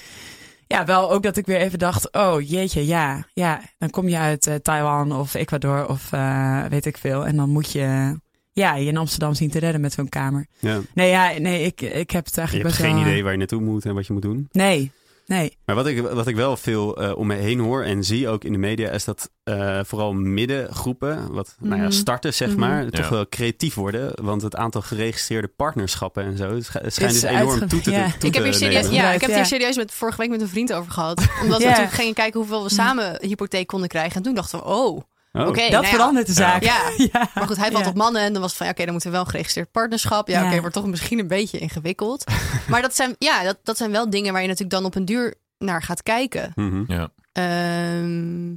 ja, 0.72 0.84
wel 0.84 1.10
ook 1.10 1.22
dat 1.22 1.36
ik 1.36 1.46
weer 1.46 1.56
even 1.56 1.78
dacht, 1.78 2.12
oh 2.12 2.48
jeetje, 2.48 2.86
ja, 2.86 3.26
ja. 3.32 3.60
Dan 3.78 3.90
kom 3.90 4.08
je 4.08 4.16
uit 4.16 4.46
eh, 4.46 4.54
Taiwan 4.54 5.12
of 5.12 5.34
Ecuador 5.34 5.88
of 5.88 6.12
eh, 6.12 6.64
weet 6.64 6.86
ik 6.86 6.96
veel. 6.96 7.26
En 7.26 7.36
dan 7.36 7.50
moet 7.50 7.72
je 7.72 8.16
ja, 8.52 8.74
je 8.74 8.86
in 8.86 8.96
Amsterdam 8.96 9.34
zien 9.34 9.50
te 9.50 9.58
redden 9.58 9.80
met 9.80 9.92
zo'n 9.92 10.08
kamer. 10.08 10.46
Ja. 10.58 10.80
Nee, 10.94 11.10
ja, 11.10 11.32
nee, 11.38 11.64
ik, 11.64 11.80
ik 11.80 12.10
heb 12.10 12.24
het 12.24 12.34
Je 12.34 12.40
eigenlijk 12.40 12.52
hebt 12.52 12.62
best 12.62 12.90
geen 12.90 12.94
wel... 12.94 13.02
idee 13.02 13.22
waar 13.22 13.32
je 13.32 13.38
naartoe 13.38 13.60
moet 13.60 13.84
en 13.84 13.94
wat 13.94 14.06
je 14.06 14.12
moet 14.12 14.22
doen. 14.22 14.48
Nee, 14.52 14.92
nee. 15.32 15.56
Maar 15.64 15.74
wat 15.76 15.86
ik, 15.86 16.00
wat 16.00 16.26
ik 16.26 16.36
wel 16.36 16.56
veel 16.56 16.96
eh, 17.02 17.16
om 17.16 17.26
me 17.26 17.34
heen 17.34 17.58
hoor 17.58 17.82
en 17.82 18.04
zie 18.04 18.28
ook 18.28 18.44
in 18.44 18.52
de 18.52 18.58
media, 18.58 18.90
is 18.90 19.04
dat 19.04 19.30
eh, 19.42 19.80
vooral 19.84 20.12
middengroepen, 20.12 21.32
wat 21.32 21.56
nou 21.60 21.76
ja, 21.76 21.82
Mhm. 21.82 21.92
starters 21.92 22.36
zeg 22.36 22.48
Mhm. 22.48 22.58
maar, 22.58 22.84
Ja. 22.84 22.90
toch 22.90 23.08
wel 23.08 23.28
creatief 23.28 23.74
worden. 23.74 24.12
Want 24.24 24.42
het 24.42 24.56
aantal 24.56 24.80
geregistreerde 24.82 25.48
partnerschappen 25.48 26.24
en 26.24 26.36
zo, 26.36 26.60
schijnt 26.60 26.94
dus 27.12 27.22
enorm 27.22 27.48
uitge- 27.50 27.66
toe 27.66 27.80
te, 27.80 27.90
ja. 27.90 28.04
toe 28.18 28.28
Ik 28.28 28.34
heb, 28.34 28.42
te 28.42 28.42
hier 28.42 28.54
serieus, 28.54 28.82
nemen. 28.82 28.96
ja, 28.96 29.12
ik 29.12 29.20
heb 29.20 29.30
Ja. 29.30 29.36
hier 29.36 29.44
serieus 29.46 29.76
met, 29.76 29.92
vorige 29.92 30.16
week 30.18 30.30
met 30.30 30.40
een 30.40 30.48
vriend 30.48 30.72
over 30.72 30.92
gehad. 30.92 31.18
Omdat 31.42 31.58
we 31.58 31.64
natuurlijk 31.64 31.94
gingen 31.94 32.14
kijken 32.14 32.40
hoeveel 32.40 32.62
we 32.62 32.70
samen 32.70 33.16
hypotheek 33.20 33.66
konden 33.66 33.88
krijgen. 33.88 34.16
En 34.16 34.22
toen 34.22 34.34
dachten 34.34 34.58
we, 34.58 34.64
oh, 34.64 35.00
Oh. 35.32 35.46
oké. 35.48 35.60
Dat 35.60 35.70
nou 35.70 35.84
ja. 35.84 35.90
verandert 35.90 36.26
de 36.26 36.32
zaak. 36.32 36.62
Ja. 36.62 36.90
ja. 37.12 37.28
Maar 37.34 37.46
goed, 37.46 37.56
hij 37.56 37.70
valt 37.70 37.84
Ja. 37.84 37.90
op 37.90 37.96
mannen. 37.96 38.22
En 38.22 38.32
dan 38.32 38.40
was 38.40 38.50
het 38.50 38.56
van, 38.58 38.66
ja, 38.66 38.72
oké, 38.72 38.82
dan 38.82 38.92
moeten 38.92 39.10
we 39.10 39.16
wel 39.16 39.24
een 39.24 39.30
geregistreerd 39.30 39.70
partnerschap. 39.70 40.28
Ja, 40.28 40.40
Ja. 40.42 40.46
oké, 40.50 40.60
wordt 40.60 40.74
toch 40.74 40.86
misschien 40.86 41.18
een 41.18 41.26
beetje 41.28 41.58
ingewikkeld. 41.58 42.24
maar 42.70 42.82
dat 42.82 42.94
zijn, 42.94 43.14
ja, 43.18 43.42
dat, 43.42 43.58
dat 43.62 43.76
zijn 43.76 43.90
wel 43.90 44.10
dingen 44.10 44.32
waar 44.32 44.42
je 44.42 44.48
natuurlijk 44.48 44.74
dan 44.74 44.84
op 44.84 44.94
een 44.94 45.04
duur 45.04 45.34
naar 45.58 45.82
gaat 45.82 46.02
kijken. 46.02 46.52
Ja. 46.86 47.08
Ehm, 47.32 48.52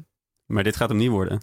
Maar 0.45 0.63
dit 0.63 0.75
gaat 0.75 0.89
hem 0.89 0.97
niet 0.97 1.09
worden. 1.09 1.41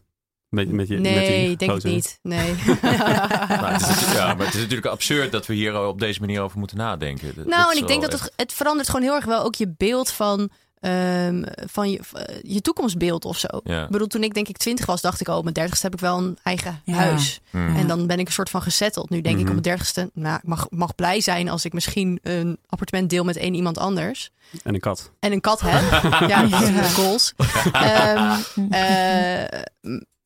Met, 0.48 0.70
met 0.72 0.88
je, 0.88 0.94
met 0.94 1.02
nee, 1.02 1.46
die 1.46 1.56
denk 1.56 1.72
ik 1.76 1.82
niet. 1.84 2.18
Nee. 2.22 2.54
Maar 2.82 3.72
het, 3.72 3.80
is, 3.80 3.86
natuurlijk- 3.88 4.16
ja, 4.16 4.34
maar 4.34 4.46
het 4.46 4.54
is 4.54 4.60
natuurlijk 4.60 4.86
absurd 4.86 5.32
dat 5.32 5.46
we 5.46 5.54
hier 5.54 5.86
op 5.86 5.98
deze 6.00 6.20
manier 6.20 6.40
over 6.40 6.58
moeten 6.58 6.76
nadenken. 6.76 7.26
Dat- 7.34 7.46
Nou, 7.46 7.62
dat 7.62 7.72
en 7.72 7.78
ik 7.78 7.86
denk 7.86 8.02
dat 8.02 8.12
het, 8.12 8.32
het 8.36 8.52
verandert 8.52 8.88
gewoon 8.88 9.02
heel 9.06 9.14
erg 9.14 9.24
wel 9.24 9.42
ook 9.44 9.54
je 9.54 9.74
beeld 9.76 10.10
van, 10.10 10.50
ehm, 10.82 11.42
van 11.66 11.90
je, 11.90 12.00
eh, 12.12 12.36
je 12.42 12.60
toekomstbeeld 12.60 13.24
of 13.24 13.38
zo. 13.38 13.48
Ja. 13.64 13.84
Ik 13.84 13.90
bedoel, 13.90 14.06
toen 14.06 14.22
ik 14.22 14.34
denk 14.34 14.48
ik 14.48 14.56
twintig 14.56 14.86
was, 14.86 15.00
dacht 15.00 15.20
ik, 15.20 15.28
oh, 15.28 15.36
op 15.36 15.42
mijn 15.42 15.54
dertigste 15.54 15.86
heb 15.86 15.94
ik 15.94 16.00
wel 16.00 16.18
een 16.18 16.38
eigen 16.42 16.80
Ja. 16.84 16.94
huis. 16.94 17.40
Hmm. 17.50 17.76
En 17.76 17.86
dan 17.86 18.06
ben 18.06 18.18
ik 18.18 18.26
een 18.26 18.32
soort 18.32 18.50
van 18.50 18.62
gezetteld. 18.62 19.10
Nu 19.10 19.20
denk 19.20 19.36
ik 19.36 19.42
op 19.46 19.48
mijn 19.48 19.62
dertigste, 19.62 20.10
nou, 20.14 20.36
ik 20.36 20.48
mag, 20.48 20.66
mag 20.70 20.94
blij 20.94 21.20
zijn 21.20 21.48
als 21.48 21.64
ik 21.64 21.72
misschien 21.72 22.18
een 22.22 22.58
appartement 22.66 23.10
deel 23.10 23.24
met 23.24 23.36
één 23.36 23.54
iemand 23.54 23.78
anders. 23.78 24.30
En 24.62 24.74
een 24.74 24.80
kat. 24.80 25.10
En 25.20 25.32
een 25.32 25.40
kat 25.40 25.60
heb. 25.64 26.02
ja, 26.30 26.40
Ja. 26.42 26.82
goals. 26.82 27.32
Ehm, 27.72 28.40
eh, 28.70 29.60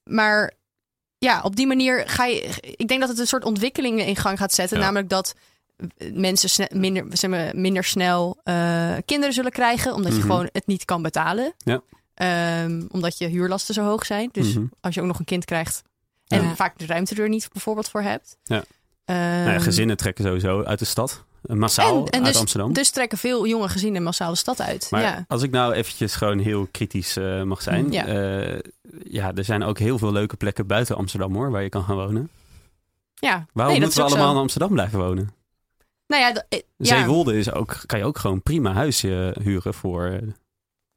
maar 0.04 0.52
ja, 1.18 1.40
op 1.42 1.56
die 1.56 1.66
manier 1.66 2.02
ga 2.06 2.24
je. 2.24 2.48
Ik 2.60 2.88
denk 2.88 3.00
dat 3.00 3.08
het 3.08 3.18
een 3.18 3.26
soort 3.26 3.44
ontwikkeling 3.44 4.00
in 4.06 4.16
gang 4.16 4.38
gaat 4.38 4.52
zetten. 4.54 4.76
Ja. 4.78 4.82
Namelijk 4.84 5.08
dat 5.08 5.34
mensen 6.12 6.48
sne- 6.50 6.70
minder, 6.72 7.04
zeg 7.10 7.30
maar, 7.30 7.56
minder 7.56 7.84
snel 7.84 8.40
eh, 8.44 8.92
kinderen 9.04 9.34
zullen 9.34 9.50
krijgen, 9.52 9.94
omdat 9.94 10.12
je 10.12 10.18
Mhm. 10.18 10.26
gewoon 10.26 10.48
het 10.52 10.66
niet 10.66 10.84
kan 10.84 11.02
betalen. 11.02 11.52
Ja. 11.58 11.80
Ehm, 12.14 12.82
omdat 12.90 13.18
je 13.18 13.26
huurlasten 13.26 13.74
zo 13.74 13.84
hoog 13.84 14.06
zijn. 14.06 14.28
Dus 14.32 14.54
Mhm. 14.54 14.64
als 14.80 14.94
je 14.94 15.00
ook 15.00 15.06
nog 15.06 15.18
een 15.18 15.24
kind 15.24 15.44
krijgt 15.44 15.82
en 16.26 16.42
Ja. 16.42 16.54
vaak 16.54 16.78
de 16.78 16.86
ruimte 16.86 17.22
er 17.22 17.28
niet 17.28 17.48
bijvoorbeeld 17.52 17.88
voor 17.88 18.02
hebt. 18.02 18.36
Ja. 18.44 18.64
Ehm, 19.04 19.18
Nou 19.18 19.50
ja, 19.50 19.58
gezinnen 19.58 19.96
trekken 19.96 20.24
sowieso 20.24 20.62
uit 20.62 20.78
de 20.78 20.84
stad. 20.84 21.24
Eh, 21.42 21.56
Massaal 21.56 22.04
en, 22.04 22.10
en 22.10 22.18
uit 22.18 22.24
dus, 22.32 22.40
Amsterdam. 22.40 22.72
dus 22.72 22.90
trekken 22.90 23.18
veel 23.18 23.46
jonge 23.46 23.68
gezinnen 23.68 24.02
massaal 24.02 24.30
de 24.30 24.36
stad 24.36 24.60
uit. 24.60 24.86
Maar 24.90 25.02
ja. 25.02 25.24
als 25.28 25.42
ik 25.42 25.50
nou 25.50 25.72
eventjes 25.72 26.14
gewoon 26.14 26.38
heel 26.38 26.68
kritisch 26.70 27.16
eh, 27.16 27.42
mag 27.42 27.62
zijn. 27.62 27.92
Ja. 27.92 28.06
Ja. 28.10 28.58
ja, 29.04 29.32
er 29.34 29.44
zijn 29.44 29.62
ook 29.62 29.78
heel 29.78 29.98
veel 29.98 30.12
leuke 30.12 30.36
plekken 30.36 30.66
buiten 30.66 30.96
Amsterdam 30.96 31.34
hoor, 31.34 31.50
waar 31.50 31.62
je 31.62 31.68
kan 31.68 31.84
gaan 31.84 31.96
wonen. 31.96 32.30
ja. 33.14 33.46
Waarom 33.52 33.74
Nee, 33.74 33.82
moeten 33.82 34.00
we 34.02 34.08
allemaal 34.08 34.28
zo. 34.28 34.34
in 34.34 34.40
Amsterdam 34.40 34.70
blijven 34.72 34.98
wonen? 34.98 35.30
Nou 36.06 36.22
ja, 36.22 36.44
eh, 36.48 36.60
ja. 36.76 36.98
Zeewolde 36.98 37.38
is 37.38 37.52
ook, 37.52 37.76
kan 37.86 37.98
je 37.98 38.04
ook 38.04 38.18
gewoon 38.18 38.42
prima 38.42 38.72
huisje 38.72 39.36
huren 39.42 39.74
voor 39.74 40.06
eh, 40.06 40.18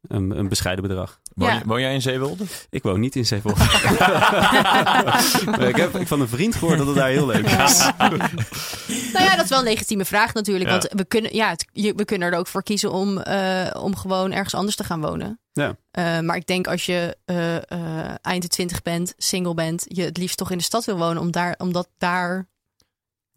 een, 0.07 0.37
een 0.39 0.47
bescheiden 0.49 0.87
bedrag. 0.87 1.19
Woon, 1.35 1.49
Ja. 1.49 1.61
woon 1.65 1.81
jij 1.81 1.93
in 1.93 2.01
Zeewolde? 2.01 2.43
Ik 2.69 2.83
woon 2.83 2.99
niet 2.99 3.15
in 3.15 3.25
Zeewolde. 3.25 3.63
Ik 5.67 5.75
heb 5.75 6.07
van 6.07 6.21
een 6.21 6.27
vriend 6.27 6.55
gehoord 6.55 6.77
dat 6.77 6.87
het 6.87 6.95
daar 6.95 7.09
heel 7.09 7.25
leuk 7.25 7.45
is. 7.45 7.77
Nou 9.13 9.25
ja, 9.25 9.35
dat 9.35 9.43
is 9.43 9.49
wel 9.49 9.59
een 9.59 9.65
legitieme 9.65 10.05
vraag 10.05 10.33
natuurlijk. 10.33 10.65
Ja. 10.69 10.77
Want 10.77 10.87
we 10.95 11.05
kunnen, 11.05 11.35
ja, 11.35 11.49
het- 11.49 11.65
we 11.95 12.05
kunnen 12.05 12.31
er 12.31 12.37
ook 12.37 12.47
voor 12.47 12.63
kiezen 12.63 12.91
om, 12.91 13.17
eh, 13.17 13.67
om 13.81 13.95
gewoon 13.95 14.31
ergens 14.31 14.53
anders 14.55 14.75
te 14.75 14.83
gaan 14.83 15.01
wonen. 15.01 15.39
Ja. 15.51 15.75
Eh, 15.91 16.19
maar 16.19 16.35
ik 16.35 16.45
denk 16.45 16.67
als 16.67 16.85
je 16.85 17.17
eh, 17.25 17.55
eh, 17.55 18.15
eind 18.21 18.41
de 18.41 18.47
twintig 18.47 18.81
bent, 18.81 19.13
single 19.17 19.53
bent, 19.53 19.85
je 19.87 20.01
het 20.03 20.17
liefst 20.17 20.37
toch 20.37 20.51
in 20.51 20.57
de 20.57 20.63
stad 20.63 20.85
wil 20.85 20.97
wonen, 20.97 21.21
om 21.21 21.31
daar, 21.31 21.55
omdat 21.57 21.89
daar. 21.97 22.47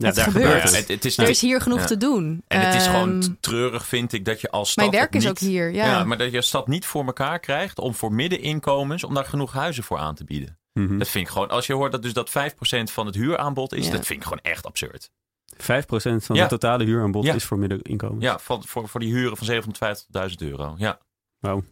Ja, 0.02 0.06
Het 0.08 0.16
daar 0.16 0.24
gebeurt. 0.24 0.44
gebeurt 0.44 0.62
Ja, 0.62 0.68
het. 0.68 0.78
het, 0.78 0.88
het 0.88 1.04
is 1.04 1.18
Er 1.18 1.28
is 1.28 1.40
hier 1.40 1.60
genoeg 1.60 1.80
Ja. 1.80 1.86
te 1.86 1.96
doen. 1.96 2.42
En 2.48 2.60
het 2.60 2.74
is 2.74 2.86
Ehm, 2.86 2.90
gewoon 2.94 3.36
treurig, 3.40 3.86
vind 3.86 4.12
ik, 4.12 4.24
dat 4.24 4.40
je 4.40 4.50
als 4.50 4.70
stad 4.70 4.84
Mijn 4.84 4.96
werk 5.00 5.14
is 5.14 5.22
niet- 5.22 5.30
ook 5.30 5.38
hier. 5.38 5.72
Ja. 5.72 5.84
Ja. 5.84 6.04
maar 6.04 6.18
dat 6.18 6.30
je 6.30 6.36
als 6.36 6.46
stad 6.46 6.68
niet 6.68 6.86
voor 6.86 7.04
elkaar 7.06 7.38
krijgt 7.38 7.78
om 7.78 7.94
voor 7.94 8.12
middeninkomens, 8.12 9.04
om 9.04 9.14
daar 9.14 9.24
genoeg 9.24 9.52
huizen 9.52 9.82
voor 9.84 9.98
aan 9.98 10.14
te 10.14 10.24
bieden. 10.24 10.58
Mhm. 10.72 10.98
Dat 10.98 11.08
vind 11.08 11.26
ik 11.26 11.32
gewoon, 11.32 11.48
als 11.48 11.66
je 11.66 11.72
hoort 11.74 11.92
dat 11.92 12.02
dus 12.02 12.12
dat 12.12 12.30
5% 12.30 12.90
van 12.90 13.06
het 13.06 13.14
huuraanbod 13.14 13.72
is, 13.74 13.86
Ja. 13.86 13.92
dat 13.92 14.06
vind 14.06 14.18
ik 14.18 14.24
gewoon 14.24 14.42
echt 14.42 14.66
absurd. 14.66 15.10
5% 15.56 16.24
van 16.24 16.36
Ja. 16.36 16.40
het 16.40 16.50
totale 16.50 16.84
huuraanbod 16.84 17.24
Ja. 17.24 17.34
is 17.34 17.44
voor 17.44 17.58
middeninkomen. 17.58 18.20
Ja, 18.20 18.38
van, 18.38 18.62
voor, 18.64 18.88
voor 18.88 19.00
die 19.00 19.12
huren 19.14 19.36
van 19.36 19.46
750.000 19.46 20.42
euro. 20.42 20.74
Ja, 20.76 20.98
Wauw. 21.38 21.64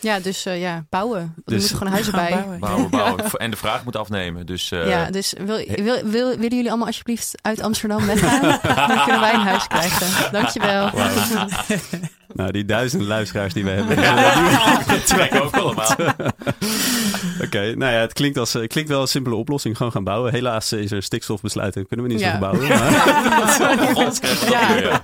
Ja, 0.00 0.20
dus 0.20 0.46
eh, 0.46 0.60
ja, 0.60 0.84
bouwen. 0.90 1.20
Er 1.20 1.42
Dus- 1.44 1.58
moeten 1.60 1.76
gewoon 1.76 1.92
huizen 1.92 2.12
bij. 2.12 2.30
Bouwen. 2.38 2.58
bouwen, 2.60 2.90
bouwen. 2.90 3.24
En 3.38 3.50
de 3.50 3.56
vraag 3.56 3.84
moet 3.84 3.96
afnemen. 3.96 4.46
Dus 4.46 4.70
eh, 4.70 4.88
Ja, 4.88 5.10
dus 5.10 5.34
wil, 5.38 5.64
wil, 5.66 6.02
wil, 6.04 6.28
willen 6.28 6.56
jullie 6.56 6.68
allemaal 6.68 6.86
alsjeblieft 6.86 7.34
uit 7.42 7.60
Amsterdam 7.62 8.06
weggaan? 8.06 8.40
Dan 8.88 9.02
kunnen 9.02 9.20
wij 9.20 9.34
een 9.34 9.40
huis 9.40 9.66
krijgen. 9.66 10.32
Dankjewel. 10.32 10.90
Nou, 12.38 12.50
die 12.52 12.64
duizenden 12.64 13.08
luisteraars 13.08 13.52
die 13.54 13.64
we 13.64 13.70
hebben. 13.70 13.96
dat 14.86 15.06
trek 15.06 15.32
ik 15.32 15.42
ook 15.42 15.56
allemaal. 15.56 15.90
Oké, 17.44 17.74
nou 17.76 17.92
ja, 17.92 17.98
het 18.00 18.12
klinkt, 18.12 18.38
als, 18.38 18.52
het 18.52 18.66
klinkt 18.66 18.90
wel 18.90 19.00
een 19.00 19.08
simpele 19.08 19.34
oplossing. 19.34 19.76
Gewoon 19.76 19.92
gaan 19.92 20.04
bouwen. 20.04 20.32
Helaas 20.32 20.72
is 20.72 20.90
er 20.90 21.02
stikstofbesluit 21.02 21.76
en 21.76 21.86
kunnen 21.86 22.06
we 22.06 22.12
niet 22.12 22.20
Ja. 22.22 22.32
zo 22.32 22.38
bouwen. 22.38 22.68
Maar, 24.50 25.02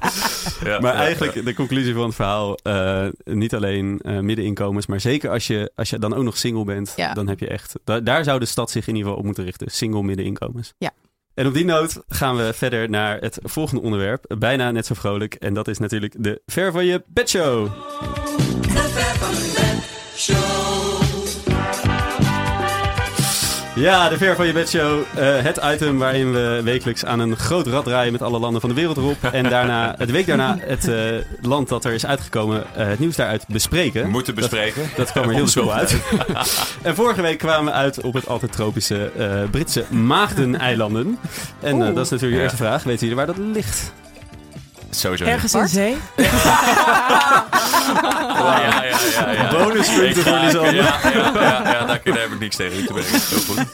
Ja. 0.65 0.81
maar 0.81 0.95
eigenlijk 0.95 1.45
de 1.45 1.55
conclusie 1.55 1.95
van 1.95 2.05
het 2.05 2.15
verhaal. 2.15 2.55
eh, 2.63 3.07
niet 3.25 3.55
alleen 3.55 4.01
eh, 4.03 4.19
middeninkomens, 4.19 4.87
maar 4.87 5.01
zeker 5.01 5.31
als 5.31 5.47
je, 5.47 5.73
als 5.75 5.91
je 5.91 5.99
dan 5.99 6.15
ook 6.15 6.25
nog 6.25 6.37
single 6.37 6.65
bent. 6.65 6.93
Ja. 6.97 7.15
Dan 7.15 7.29
heb 7.29 7.39
je 7.41 7.49
echt... 7.49 7.75
da- 7.85 8.01
daar 8.01 8.25
zou 8.25 8.39
de 8.39 8.47
stad 8.47 8.71
zich 8.71 8.83
in 8.87 8.93
ieder 8.95 9.03
geval 9.03 9.19
op 9.19 9.25
moeten 9.27 9.45
richten. 9.45 9.71
Single 9.71 10.03
middeninkomens. 10.03 10.73
Ja. 10.79 10.91
En 11.35 11.47
op 11.47 11.55
die 11.55 11.65
noot 11.65 12.03
gaan 12.09 12.37
we 12.37 12.53
verder 12.55 12.91
naar 12.91 13.21
het 13.21 13.39
volgende 13.43 13.83
onderwerp. 13.83 14.35
Bijna 14.39 14.71
net 14.71 14.87
zo 14.87 14.95
vrolijk. 14.95 15.35
En 15.35 15.55
dat 15.55 15.69
is 15.69 15.79
natuurlijk 15.79 16.15
de 16.19 16.43
Ver 16.47 16.73
van 16.73 16.85
je 16.87 17.03
bedshow. 17.07 17.71
Ja, 23.75 24.09
de 24.09 24.17
Ver 24.17 24.37
van 24.37 24.47
je 24.47 24.53
bedshow. 24.53 25.01
eh 25.15 25.43
het 25.43 25.61
item 25.65 25.99
waarin 25.99 26.33
we 26.33 26.61
wekelijks 26.65 27.05
aan 27.05 27.19
een 27.21 27.37
groot 27.37 27.67
rad 27.67 27.85
draaien 27.85 28.13
met 28.13 28.23
alle 28.23 28.39
landen 28.39 28.61
van 28.61 28.71
de 28.71 28.75
wereld 28.77 28.97
erop. 28.97 29.17
En 29.33 29.49
daarna, 29.49 29.93
de 29.93 30.13
week 30.13 30.27
daarna, 30.27 30.57
het 30.61 30.89
eh, 30.89 30.97
land 31.43 31.69
dat 31.69 31.85
er 31.85 31.93
is 31.93 32.07
uitgekomen, 32.07 32.65
eh, 32.75 32.87
het 32.87 32.99
nieuws 32.99 33.17
daaruit 33.17 33.45
bespreken. 33.49 34.11
Moeten 34.11 34.35
bespreken. 34.35 34.83
Dat 34.97 35.13
kwam 35.13 35.29
er 35.29 35.35
heel 35.35 35.47
snel 35.47 35.73
uit. 35.73 35.97
en 36.83 36.95
vorige 36.95 37.23
week 37.23 37.39
kwamen 37.39 37.65
we 37.65 37.79
uit 37.79 38.01
op 38.01 38.15
het 38.15 38.29
altijd 38.29 38.53
tropische 38.53 39.11
Britse 39.51 39.85
Maagdeneilanden. 39.91 41.19
En 41.61 41.79
dat 41.79 42.05
is 42.05 42.11
natuurlijk 42.11 42.37
de 42.37 42.43
eerste 42.43 42.57
vraag. 42.57 42.83
Weten 42.83 43.01
jullie 43.01 43.17
waar 43.17 43.27
dat 43.27 43.39
ligt? 43.39 43.93
Sowieso. 44.95 45.25
Ergens 45.25 45.55
in 45.55 45.69
zee? 45.69 45.97
Ja, 48.35 48.61
ja, 48.61 48.85
ja, 48.85 48.97
ja, 49.15 49.31
ja. 49.33 49.51
Bonuspunten 49.51 50.09
Ik 50.09 50.17
voor 50.17 50.39
Lisanne. 50.39 50.73
Ja, 50.73 50.99
ja, 51.03 51.11
ja, 51.13 51.33
ja, 51.71 51.85
daar, 51.87 52.01
daar 52.05 52.19
heb 52.21 52.33
ik 52.33 52.39
niks 52.39 52.57
tegen 52.57 52.87
te 52.87 52.93
brengen. 52.93 53.11
Heel 53.11 53.41
goed. 53.41 53.65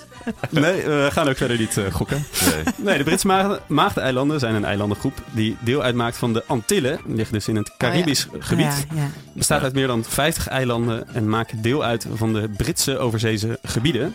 Nee, 0.51 0.83
we 0.83 1.09
gaan 1.13 1.29
ook 1.29 1.37
verder 1.37 1.59
niet 1.59 1.77
eh, 1.77 1.85
gokken. 1.93 2.25
Nee. 2.45 2.75
Nee, 2.77 2.99
de 2.99 3.05
Britse 3.05 3.27
Maagde- 3.27 3.61
Maagdeneilanden 3.67 4.39
zijn 4.41 4.55
een 4.55 4.65
eilandengroep 4.65 5.19
die 5.31 5.57
deel 5.61 5.83
uitmaakt 5.83 6.17
van 6.17 6.33
de 6.33 6.45
Antillen. 6.47 6.99
Die 7.07 7.15
liggen 7.17 7.35
dus 7.35 7.49
in 7.49 7.57
het 7.57 7.71
Caribisch 7.77 8.27
gebied. 8.39 8.87
Ja, 8.95 9.01
ja. 9.03 9.09
Bestaat 9.33 9.63
uit 9.63 9.75
meer 9.75 9.87
dan 9.87 10.05
50 10.09 10.49
eilanden 10.49 11.15
en 11.15 11.29
maakt 11.29 11.63
deel 11.63 11.85
uit 11.85 12.07
van 12.15 12.33
de 12.33 12.49
Britse 12.57 12.99
overzeese 12.99 13.59
gebieden. 13.63 14.15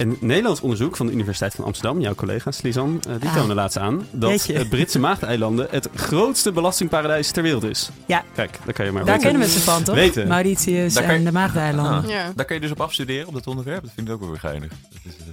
Een 0.00 0.16
Nederlands 0.20 0.60
onderzoek 0.60 0.96
van 0.96 1.06
de 1.06 1.12
Universiteit 1.12 1.54
van 1.54 1.64
Amsterdam, 1.64 2.00
jouw 2.00 2.14
collega's, 2.14 2.62
Lisanne, 2.62 2.98
eh, 3.08 3.12
die 3.20 3.28
Ah. 3.28 3.36
tonen 3.36 3.56
laatst 3.56 3.78
aan 3.78 4.06
dat 4.10 4.30
Jeetje. 4.30 4.52
het 4.54 4.68
Britse 4.68 4.98
Maagdeneilanden 4.98 5.66
het 5.70 5.88
grootste 5.94 6.52
belastingparadijs 6.52 7.30
ter 7.30 7.42
wereld 7.42 7.64
is. 7.64 7.90
Ja. 8.06 8.24
Kijk, 8.34 8.58
daar 8.64 8.74
kan 8.74 8.84
je 8.84 8.92
maar 8.92 9.04
Daar 9.04 9.14
weten. 9.16 9.30
kennen 9.30 9.48
we 9.48 9.54
ze 9.54 9.60
van, 9.64 9.82
toch? 9.82 9.94
Weten. 9.94 10.28
Mauritius 10.28 10.94
Daar 10.94 11.02
kan 11.02 11.12
je- 11.12 11.18
en 11.18 11.24
de 11.24 11.32
Maagdeneilanden. 11.32 12.02
Ah. 12.04 12.08
Ja. 12.10 12.32
Daar 12.34 12.44
kun 12.44 12.54
je 12.54 12.60
dus 12.60 12.70
op 12.70 12.80
afstuderen, 12.80 13.26
op 13.26 13.34
dat 13.34 13.46
onderwerp. 13.46 13.82
Dat 13.82 13.90
vind 13.94 14.08
ik 14.08 14.14
ook 14.14 14.20
wel 14.20 14.30
weer 14.30 14.38
geinig. 14.38 14.68
Dat 14.68 15.00
is, 15.04 15.12
eh, 15.26 15.29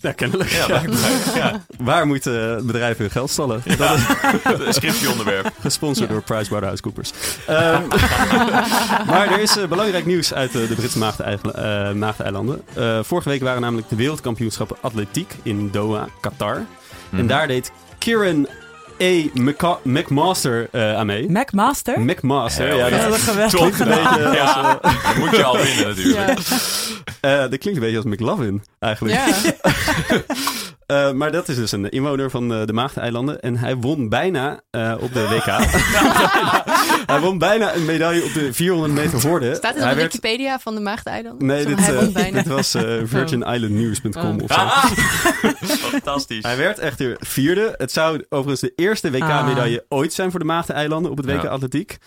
Ja, 0.00 0.12
kennelijk. 0.12 0.50
ja. 0.50 0.82
Ja. 1.34 1.64
Waar 1.78 2.06
moeten 2.06 2.56
eh, 2.56 2.62
bedrijven 2.62 3.00
hun 3.02 3.10
geld 3.10 3.30
stallen? 3.30 3.62
Dat 3.78 3.98
is 4.60 4.66
Een 4.66 4.72
scriptieonderwerp. 4.74 5.50
gesponsord 5.60 6.08
door 6.08 6.22
PricewaterhouseCoopers. 6.22 7.12
Ehm 7.46 7.82
maar 9.10 9.28
er 9.32 9.40
is 9.40 9.56
eh, 9.56 9.64
belangrijk 9.68 10.06
nieuws 10.06 10.34
uit 10.34 10.54
eh, 10.54 10.68
de 10.68 10.74
Britse 10.74 10.98
eh, 11.24 11.92
Maagdeneilanden. 11.92 12.62
Eh, 12.74 12.98
vorige 13.02 13.28
week 13.28 13.42
waren 13.42 13.60
namelijk 13.60 13.88
de 13.88 13.96
wereldkampioenschappen 13.96 14.76
atletiek 14.80 15.34
in 15.42 15.70
Doha, 15.70 16.06
Qatar. 16.20 16.56
En 16.56 16.66
Mhm. 17.10 17.26
daar 17.26 17.46
deed 17.46 17.72
Kieran 17.98 18.48
A. 19.02 19.22
McCa- 19.34 19.78
McMaster 19.82 20.68
eh, 20.72 20.94
aan 20.96 21.06
mee. 21.06 21.30
Macmaster? 21.30 22.00
McMaster, 22.00 22.76
ja, 22.76 22.88
dat 22.90 23.14
is 23.14 23.22
geweldig. 23.22 23.54
klinkt 23.54 23.80
een 23.80 23.86
beetje 23.88 24.24
als, 24.26 24.36
Ja, 24.36 24.78
dat 24.82 25.16
moet 25.18 25.30
je 25.36 25.44
al 25.44 25.56
winnen 25.56 25.86
natuurlijk. 25.88 26.38
eh, 27.20 27.38
dat 27.38 27.58
klinkt 27.58 27.66
een 27.66 27.80
beetje 27.80 27.96
als 27.96 28.04
McLovin, 28.06 28.62
eigenlijk. 28.78 29.14
Ja. 29.14 29.34
Eh, 30.88 31.12
maar 31.12 31.32
dat 31.32 31.48
is 31.48 31.56
dus 31.56 31.72
een 31.72 31.88
inwoner 31.88 32.30
van 32.30 32.52
eh, 32.54 32.66
de 32.66 32.72
Maagdeneilanden. 32.72 33.40
En 33.40 33.56
hij 33.56 33.76
won 33.76 34.08
bijna 34.08 34.60
eh, 34.70 34.94
op 35.00 35.12
de 35.12 35.28
WK. 35.28 35.44
hij 37.12 37.20
won 37.20 37.38
bijna 37.38 37.74
een 37.74 37.84
medaille 37.84 38.24
op 38.24 38.32
de 38.32 38.52
400 38.52 38.92
meter 38.92 39.28
horde. 39.28 39.54
Staat 39.54 39.74
hij 39.74 39.82
op 39.82 39.88
de 39.88 39.94
werd- 39.94 40.12
Wikipedia 40.12 40.58
van 40.58 40.74
de 40.74 40.80
Maagdeneilanden? 40.80 41.46
Nee, 41.46 41.64
dit, 41.66 41.78
hij 41.86 41.94
won 41.94 42.12
bijna. 42.12 42.36
dit 42.42 42.46
was 42.46 42.70
VirginIslandNews.com 43.04 44.36
Oh. 44.36 44.42
of 44.42 44.52
zo. 44.52 44.60
Ah, 44.60 44.84
fantastisch. 45.90 46.42
Hij 46.44 46.56
werd 46.56 46.78
echter 46.78 47.16
vierde. 47.20 47.74
Het 47.76 47.92
zou 47.92 48.24
overigens 48.28 48.60
de 48.60 48.72
eerste 48.76 49.10
WK-medaille 49.10 49.84
ooit 49.88 50.12
zijn 50.12 50.30
voor 50.30 50.40
de 50.40 50.46
Maagdeneilanden 50.46 51.10
op 51.10 51.16
het 51.16 51.26
WK 51.26 51.42
Ja. 51.42 51.48
Atletiek. 51.48 51.98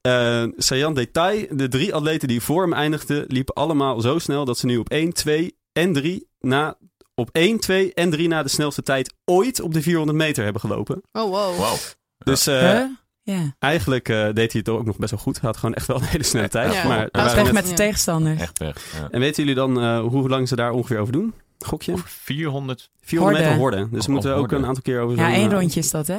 Eh 0.00 0.44
saillant 0.56 0.96
detail, 0.96 1.46
de 1.50 1.68
drie 1.68 1.94
atleten 1.94 2.28
die 2.28 2.40
voor 2.40 2.62
hem 2.62 2.72
eindigden... 2.72 3.24
liepen 3.28 3.54
allemaal 3.54 4.00
zo 4.00 4.18
snel 4.18 4.44
dat 4.44 4.58
ze 4.58 4.66
nu 4.66 4.76
op 4.76 4.88
1, 4.90 5.12
2 5.12 5.56
en 5.72 5.92
3 5.92 6.28
na... 6.40 6.76
Op 7.14 7.28
1, 7.32 7.58
2 7.60 7.94
en 7.94 8.10
3 8.10 8.28
na 8.28 8.42
de 8.42 8.48
snelste 8.48 8.82
tijd 8.82 9.14
ooit 9.24 9.60
op 9.60 9.74
de 9.74 9.82
400 9.82 10.18
meter 10.18 10.44
hebben 10.44 10.60
gelopen. 10.60 11.02
Oh, 11.12 11.30
wow. 11.30 11.58
Wauw. 11.58 11.76
Dus 12.18 12.46
eh, 12.46 12.60
Huh? 12.60 12.84
Ja. 13.22 13.54
Eigenlijk 13.58 14.08
eh, 14.08 14.16
deed 14.32 14.52
hij 14.52 14.60
het 14.64 14.68
ook 14.68 14.84
nog 14.84 14.96
best 14.96 15.10
wel 15.10 15.20
goed. 15.20 15.40
Hij 15.40 15.48
had 15.50 15.56
gewoon 15.58 15.74
echt 15.74 15.86
wel 15.86 15.96
een 15.96 16.02
hele 16.04 16.22
snelle 16.24 16.48
tijd. 16.48 16.72
Ja. 16.72 16.86
Maar 16.88 16.98
Hij 16.98 17.08
was 17.12 17.22
waren 17.24 17.44
weg 17.44 17.52
met 17.52 17.62
de 17.64 17.68
Ja. 17.70 17.74
tegenstanders. 17.76 18.40
Echt 18.40 18.58
weg. 18.58 18.92
Ja. 19.00 19.08
En 19.10 19.20
weten 19.20 19.42
jullie 19.42 19.54
dan 19.58 19.80
eh, 19.80 20.00
hoe 20.00 20.28
lang 20.28 20.48
ze 20.48 20.56
daar 20.56 20.70
ongeveer 20.72 20.98
over 20.98 21.12
doen? 21.12 21.34
Gokje? 21.58 21.92
Over 21.92 22.08
400. 22.08 22.90
400 23.00 23.42
meter 23.44 23.58
Horde. 23.58 23.76
horden. 23.76 23.96
Dus 23.96 24.06
we 24.06 24.12
moeten 24.12 24.34
ook 24.34 24.52
een 24.52 24.66
aantal 24.66 24.82
keer 24.82 25.00
over 25.00 25.16
Ja, 25.16 25.32
één 25.32 25.50
rondje 25.50 25.80
is 25.80 25.90
dat, 25.90 26.06
hè? 26.06 26.18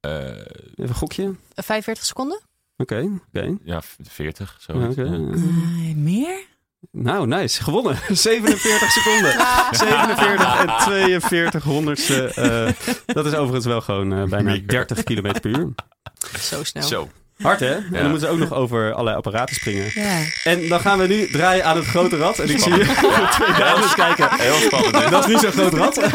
eh, 0.00 0.30
Even 0.74 0.94
gokje. 0.94 1.34
45 1.54 2.04
seconden? 2.04 2.40
Oké, 2.76 3.10
oké. 3.28 3.56
ja, 3.64 3.82
40. 4.02 4.56
Zo. 4.60 4.80
Ja, 4.80 4.88
oké. 4.88 5.04
Eh, 5.04 5.94
meer? 5.94 6.40
Nou, 6.92 7.26
nice. 7.26 7.62
Gewonnen. 7.62 7.98
47 8.16 8.90
seconden. 8.90 9.32
47 9.70 10.58
en 10.66 10.76
42 10.84 11.62
honderdste. 11.62 12.24
eh, 12.34 12.92
dat 13.06 13.26
is 13.26 13.32
overigens 13.34 13.66
wel 13.66 13.80
gewoon 13.80 14.12
eh, 14.12 14.24
bijna 14.24 14.50
Mega. 14.50 14.66
30 14.66 15.02
km 15.02 15.40
per 15.40 15.46
uur. 15.58 15.74
Zo 16.40 16.64
snel. 16.64 16.82
Zo. 16.82 17.08
Hard 17.42 17.60
hè? 17.60 17.74
En 17.74 17.84
dan 17.90 18.02
moeten 18.10 18.20
ze 18.20 18.28
ook 18.28 18.38
nog 18.38 18.52
over 18.54 18.92
allerlei 18.92 19.16
apparaten 19.16 19.54
springen. 19.54 19.90
Ja. 19.94 20.18
En 20.44 20.68
dan 20.68 20.80
gaan 20.80 20.98
we 20.98 21.06
nu 21.06 21.30
draaien 21.30 21.64
aan 21.64 21.76
het 21.76 21.86
grote 21.86 22.16
rad. 22.16 22.38
En 22.38 22.50
ik 22.50 22.58
zie 22.58 22.74
hier 22.74 22.86
twee 23.36 23.52
dames 23.58 23.94
kijken. 23.94 24.28
Heel 24.38 24.54
spannend. 24.54 25.10
Dat 25.10 25.26
is 25.28 25.32
niet 25.32 25.40
zo'n 25.40 25.52
groot 25.52 25.74
rad. 25.74 25.96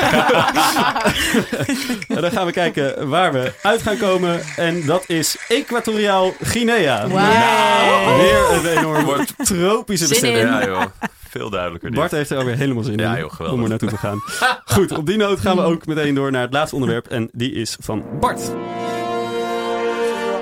en 2.08 2.22
dan 2.22 2.32
gaan 2.32 2.46
we 2.46 2.52
kijken 2.52 3.10
waar 3.10 3.34
we 3.34 3.54
uit 3.62 3.82
gaan 3.82 3.98
komen. 3.98 4.42
En 4.56 4.86
dat 4.86 5.04
is 5.08 5.38
Equatoriaal 5.48 6.34
Guinea. 6.42 7.08
Wauw. 7.08 8.18
Weer 8.18 8.52
een 8.52 8.66
enorm 8.78 9.04
Wordt- 9.04 9.34
tropische 9.46 10.08
bestemming. 10.08 10.44
in. 10.44 10.48
Ja, 10.50 10.66
joh. 10.66 10.84
Veel 11.30 11.50
duidelijker. 11.50 11.90
dit. 11.90 12.00
Bart 12.00 12.12
heeft 12.12 12.30
er 12.30 12.38
alweer 12.38 12.56
helemaal 12.58 12.84
zin 12.84 12.98
in 13.00 13.18
joh, 13.18 13.54
om 13.54 13.64
er 13.64 13.70
naartoe 13.70 13.90
te 13.90 13.98
gaan. 13.98 14.22
Goed, 14.66 14.92
op 14.92 15.06
die 15.06 15.18
noot 15.18 15.40
gaan 15.40 15.56
we 15.56 15.62
ook 15.62 15.86
meteen 15.86 16.16
door 16.16 16.32
naar 16.32 16.42
het 16.42 16.54
laatste 16.54 16.76
onderwerp. 16.76 17.08
En 17.08 17.30
die 17.32 17.52
is 17.54 17.78
van 17.80 18.04
Bart. 18.20 18.42
You 18.42 18.58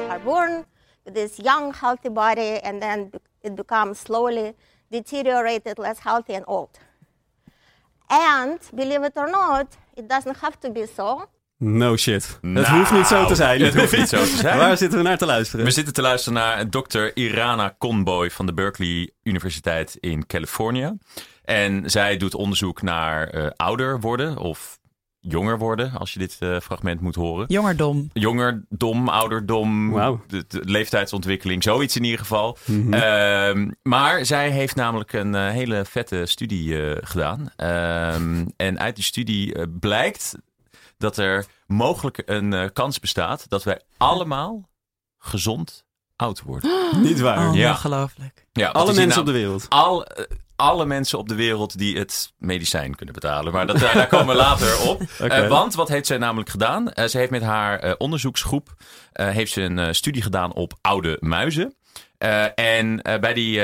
are 0.10 0.20
born 0.24 0.52
with 0.56 0.66
this 1.14 1.38
young, 1.38 1.74
healthy 1.74 2.10
body, 2.10 2.60
and 2.64 2.82
then 2.82 3.12
it 3.42 3.56
becomes 3.56 4.00
slowly 4.00 4.54
deteriorated, 4.92 5.78
less 5.78 6.00
healthy, 6.00 6.34
and 6.34 6.46
old. 6.48 6.80
And 8.10 8.60
believe 8.74 9.04
it 9.04 9.14
or 9.16 9.30
not, 9.30 9.78
it 9.96 10.08
doesn't 10.08 10.38
have 10.38 10.60
to 10.60 10.70
be 10.70 10.86
so. 10.86 11.30
No 11.58 11.96
shit. 11.96 12.24
het 12.24 12.42
Nou, 12.42 12.78
hoeft 12.78 12.92
niet 12.92 13.08
zo 13.08 13.26
te 13.26 13.36
zijn. 13.36 13.62
Het 13.62 13.76
hoeft 13.76 13.98
niet 13.98 14.10
zo 14.10 14.24
te 14.24 14.36
zijn. 14.36 14.58
Waar 14.68 14.78
zitten 14.78 14.98
we 14.98 15.04
naar 15.04 15.18
te 15.18 15.26
luisteren? 15.26 15.66
We 15.66 15.72
zitten 15.72 15.94
te 15.94 16.02
luisteren 16.02 16.40
naar 16.40 16.70
dokter 16.70 17.16
Irana 17.16 17.76
Conboy 17.78 18.32
van 18.32 18.46
de 18.46 18.54
Berkeley 18.54 19.12
Universiteit 19.24 19.98
in 20.00 20.26
Californië. 20.26 20.98
En 21.44 21.90
zij 21.90 22.18
doet 22.18 22.36
onderzoek 22.36 22.82
naar 22.82 23.28
eh, 23.28 23.48
ouder 23.56 24.00
worden 24.00 24.38
of 24.38 24.80
jonger 25.22 25.58
worden, 25.58 25.92
als 25.92 26.14
je 26.14 26.20
dit 26.20 26.38
eh, 26.40 26.60
fragment 26.60 27.02
moet 27.02 27.16
horen. 27.16 27.46
Jongerdom. 27.48 28.10
Jonger, 28.14 28.66
dom, 28.70 29.10
ouderdom, 29.10 29.92
Wauw. 29.92 30.22
de, 30.28 30.46
de 30.48 30.62
leeftijdsontwikkeling, 30.66 31.64
zoiets 31.64 31.96
in 31.96 32.04
ieder 32.04 32.20
geval. 32.20 32.58
Mhm. 32.66 32.94
Ehm, 32.94 33.72
maar 33.84 34.26
zij 34.26 34.50
heeft 34.50 34.76
namelijk 34.76 35.14
een 35.14 35.36
eh, 35.36 35.50
hele 35.50 35.86
vette 35.86 36.26
studie 36.26 36.86
eh, 36.92 36.98
gedaan. 37.02 37.50
Ehm, 37.56 38.46
en 38.56 38.80
uit 38.80 38.96
die 38.96 39.04
studie 39.04 39.68
blijkt 39.68 40.36
dat 40.98 41.18
er 41.18 41.46
mogelijk 41.68 42.22
een 42.26 42.70
kans 42.74 43.00
bestaat 43.00 43.50
dat 43.50 43.64
wij 43.64 43.82
allemaal 43.98 44.70
gezond 45.18 45.86
oud 46.16 46.42
worden. 46.42 46.72
Niet 47.04 47.20
waar. 47.20 47.50
Oh, 47.50 47.56
Ja. 47.56 47.70
ongelooflijk. 47.70 48.46
Ja, 48.52 48.70
Alle 48.70 48.86
mensen 48.86 49.08
nou- 49.08 49.20
op 49.20 49.26
de 49.26 49.32
wereld. 49.32 49.66
Al, 49.70 50.06
alle 50.62 50.86
mensen 50.86 51.18
op 51.18 51.28
de 51.28 51.36
wereld 51.36 51.78
die 51.78 51.98
het 51.98 52.34
medicijn 52.38 52.96
kunnen 52.96 53.16
betalen. 53.16 53.54
Maar 53.54 53.68
dat, 53.68 53.80
daar 53.80 54.08
komen 54.08 54.28
we 54.28 54.42
later 54.48 54.90
op. 54.90 55.02
Eh, 55.22 55.48
want 55.48 55.76
wat 55.76 55.88
heeft 55.88 56.08
zij 56.08 56.18
namelijk 56.18 56.50
gedaan? 56.50 56.92
Eh, 56.92 57.06
ze 57.06 57.18
heeft 57.18 57.32
met 57.32 57.42
haar 57.42 57.80
eh, 57.80 57.94
onderzoeksgroep 57.98 58.76
heeft 59.14 59.52
ze 59.52 59.62
een 59.62 59.96
studie 59.96 60.22
gedaan 60.22 60.54
op 60.54 60.74
oude 60.82 61.18
muizen. 61.20 61.76
En 62.56 63.02
bij 63.02 63.34
die, 63.34 63.62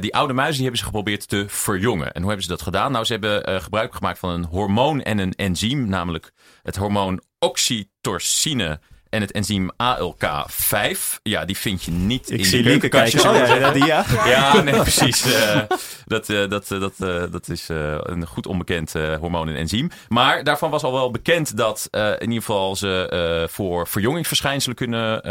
die 0.00 0.14
oude 0.14 0.32
muizen 0.32 0.54
die 0.54 0.62
hebben 0.62 0.78
ze 0.78 0.84
geprobeerd 0.84 1.28
te 1.28 1.44
verjongen. 1.48 2.12
En 2.12 2.20
hoe 2.20 2.26
hebben 2.26 2.42
ze 2.42 2.50
dat 2.50 2.62
gedaan? 2.62 2.92
Nou, 2.92 3.04
ze 3.04 3.12
hebben 3.12 3.62
gebruik 3.62 3.94
gemaakt 3.94 4.18
van 4.18 4.30
een 4.30 4.44
hormoon 4.44 5.02
en 5.02 5.18
een 5.18 5.32
enzym. 5.32 5.88
Namelijk 5.88 6.32
het 6.62 6.76
hormoon 6.76 7.22
oxytocine 7.38 8.80
en 9.10 9.20
het 9.20 9.32
enzym 9.32 9.70
ALK5. 9.70 11.20
Ja, 11.22 11.44
die 11.44 11.56
vind 11.56 11.82
je 11.82 11.90
niet 11.90 12.30
Ik 12.30 12.38
in 12.38 12.44
zie 12.44 12.62
de 12.62 12.68
keukenkastjes. 12.68 13.24
Oh, 13.24 13.34
ja, 13.34 13.54
ja, 13.54 13.74
ja. 13.74 14.04
Ja, 14.26 14.62
nee, 14.62 14.74
precies. 14.74 15.34
Eh, 15.34 15.60
dat, 16.06 16.28
eh, 16.28 16.48
dat, 16.48 16.70
eh, 16.70 16.80
dat, 16.80 16.96
dat 17.32 17.48
is 17.48 17.68
een 18.02 18.26
goed 18.26 18.46
onbekend 18.46 18.92
hormoon 18.92 19.48
en 19.48 19.56
enzym. 19.56 19.90
Maar 20.08 20.44
daarvan 20.44 20.70
was 20.70 20.82
al 20.82 20.92
wel 20.92 21.10
bekend 21.10 21.56
dat 21.56 21.88
in 21.92 22.20
ieder 22.20 22.38
geval 22.38 22.76
ze 22.76 23.46
voor 23.50 23.88
verjongingsverschijnselen 23.88 24.76
kunnen, 24.76 25.22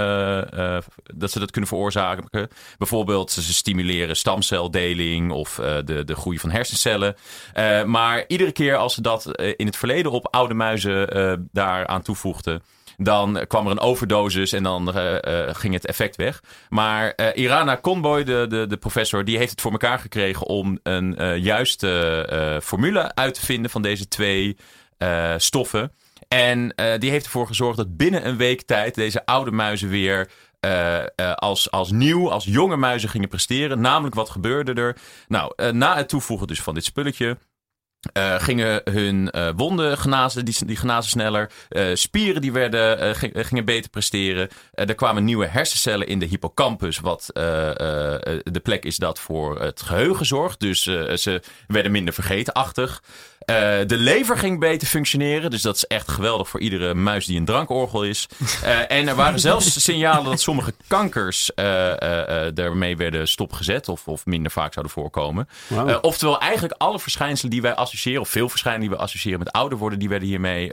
dat 1.16 1.32
ze 1.32 1.40
dat 1.40 1.52
kunnen 1.52 1.70
veroorzaken. 1.70 2.50
Bijvoorbeeld 2.78 3.32
ze 3.32 3.54
stimuleren 3.54 4.16
stamceldeling 4.16 5.32
of 5.32 5.56
de, 5.86 6.04
de 6.06 6.16
groei 6.16 6.40
van 6.40 6.52
hersencellen. 6.52 7.16
Maar 7.86 8.24
iedere 8.28 8.52
keer 8.52 8.76
als 8.76 8.94
ze 8.94 9.02
dat 9.02 9.42
in 9.42 9.66
het 9.66 9.78
verleden 9.78 10.12
op 10.12 10.28
oude 10.32 10.54
muizen 10.54 11.50
daaraan 11.52 12.02
toevoegden. 12.02 12.62
Dan 13.00 13.46
kwam 13.48 13.66
er 13.66 13.72
een 13.72 13.80
overdosis 13.80 14.52
en 14.52 14.64
dan 14.64 14.94
eh, 14.94 15.48
eh, 15.48 15.56
ging 15.56 15.74
het 15.74 15.86
effect 15.86 16.16
weg. 16.16 16.44
Maar 16.70 17.12
eh, 17.12 17.44
Irana 17.44 17.78
Conboy, 17.82 18.24
de, 18.24 18.46
de, 18.50 18.68
de 18.68 18.78
professor, 18.78 19.26
die 19.26 19.38
heeft 19.38 19.52
het 19.52 19.62
voor 19.62 19.72
elkaar 19.72 20.00
gekregen 20.00 20.46
om 20.46 20.80
een 20.84 21.40
juiste 21.40 22.60
formule 22.64 23.16
uit 23.16 23.34
te 23.34 23.46
vinden 23.46 23.72
van 23.72 23.82
deze 23.82 24.08
twee 24.08 24.58
stoffen. 25.38 25.92
En 26.28 26.74
die 27.00 27.10
heeft 27.10 27.26
ervoor 27.26 27.48
gezorgd 27.48 27.78
dat 27.78 27.98
binnen 27.98 28.28
een 28.28 28.38
week 28.38 28.62
tijd 28.62 28.96
deze 28.96 29.26
oude 29.26 29.52
muizen 29.52 29.90
weer 29.90 30.30
als, 31.36 31.72
als 31.72 31.92
nieuw, 31.92 32.32
als 32.32 32.46
jonge 32.46 32.76
muizen 32.76 33.10
gingen 33.10 33.30
presteren. 33.30 33.82
Namelijk, 33.82 34.16
wat 34.16 34.30
gebeurde 34.30 34.74
er? 34.74 34.98
Nou, 35.28 35.72
na 35.72 35.96
het 35.96 36.10
toevoegen 36.10 36.48
dus 36.48 36.62
van 36.62 36.74
dit 36.74 36.84
spulletje. 36.84 37.38
Eh, 38.14 38.36
gingen 38.40 38.82
hun 38.84 39.30
eh, 39.32 39.50
wonden 39.56 39.98
genazen, 39.98 40.46
die, 40.46 40.66
die 40.66 40.76
genazen 40.76 41.10
sneller. 41.12 41.52
Eh, 41.70 41.86
spieren 41.94 42.42
die 42.42 42.52
werden, 42.52 43.16
ging- 43.16 43.34
gingen 43.48 43.66
beter 43.66 43.90
presteren. 43.90 44.48
Er 44.72 44.96
kwamen 44.96 45.24
nieuwe 45.24 45.46
hersencellen 45.48 46.08
in 46.08 46.20
de 46.20 46.26
hippocampus. 46.26 47.00
Wat 47.00 47.30
de 47.34 48.60
plek 48.64 48.86
is 48.86 48.96
dat 48.98 49.20
voor 49.20 49.62
het 49.62 49.82
geheugen 49.82 50.26
zorgt. 50.26 50.60
Dus 50.60 50.84
ze 50.84 51.42
werden 51.68 51.92
minder 51.92 52.14
vergetenachtig. 52.14 53.04
Eh, 53.48 53.56
de 53.86 53.98
lever 53.98 54.38
ging 54.38 54.60
beter 54.60 54.88
functioneren. 54.88 55.50
Dus 55.52 55.62
dat 55.62 55.76
is 55.76 55.86
echt 55.86 56.08
geweldig 56.12 56.50
voor 56.50 56.60
iedere 56.60 56.94
muis 56.94 57.26
die 57.26 57.38
een 57.40 57.46
drankorgel 57.46 58.04
is. 58.04 58.28
Eh, 58.64 58.92
en 58.92 59.08
er 59.08 59.16
waren 59.16 59.40
zelfs 59.40 59.82
signalen 59.84 60.24
dat 60.26 60.42
sommige 60.42 60.74
kankers 60.88 61.54
eh, 61.54 61.92
eh, 62.02 62.46
eh, 62.48 62.54
daarmee 62.56 62.98
werden 62.98 63.28
stopgezet. 63.28 63.88
Of, 63.90 64.08
of 64.08 64.26
minder 64.26 64.52
vaak 64.52 64.74
zouden 64.74 64.94
voorkomen. 64.94 65.48
Eh, 65.70 65.98
oftewel 66.02 66.40
eigenlijk 66.40 66.74
alle 66.78 67.00
verschijnselen 67.00 67.52
die 67.52 67.62
wij 67.62 67.76
associëren, 67.76 68.22
of 68.22 68.30
veel 68.30 68.50
verschijnselen 68.50 68.88
die 68.90 68.98
we 68.98 69.04
associëren 69.04 69.40
met 69.40 69.52
ouder 69.52 69.78
worden, 69.78 70.00
die 70.00 70.10
werden 70.10 70.28
hiermee 70.28 70.72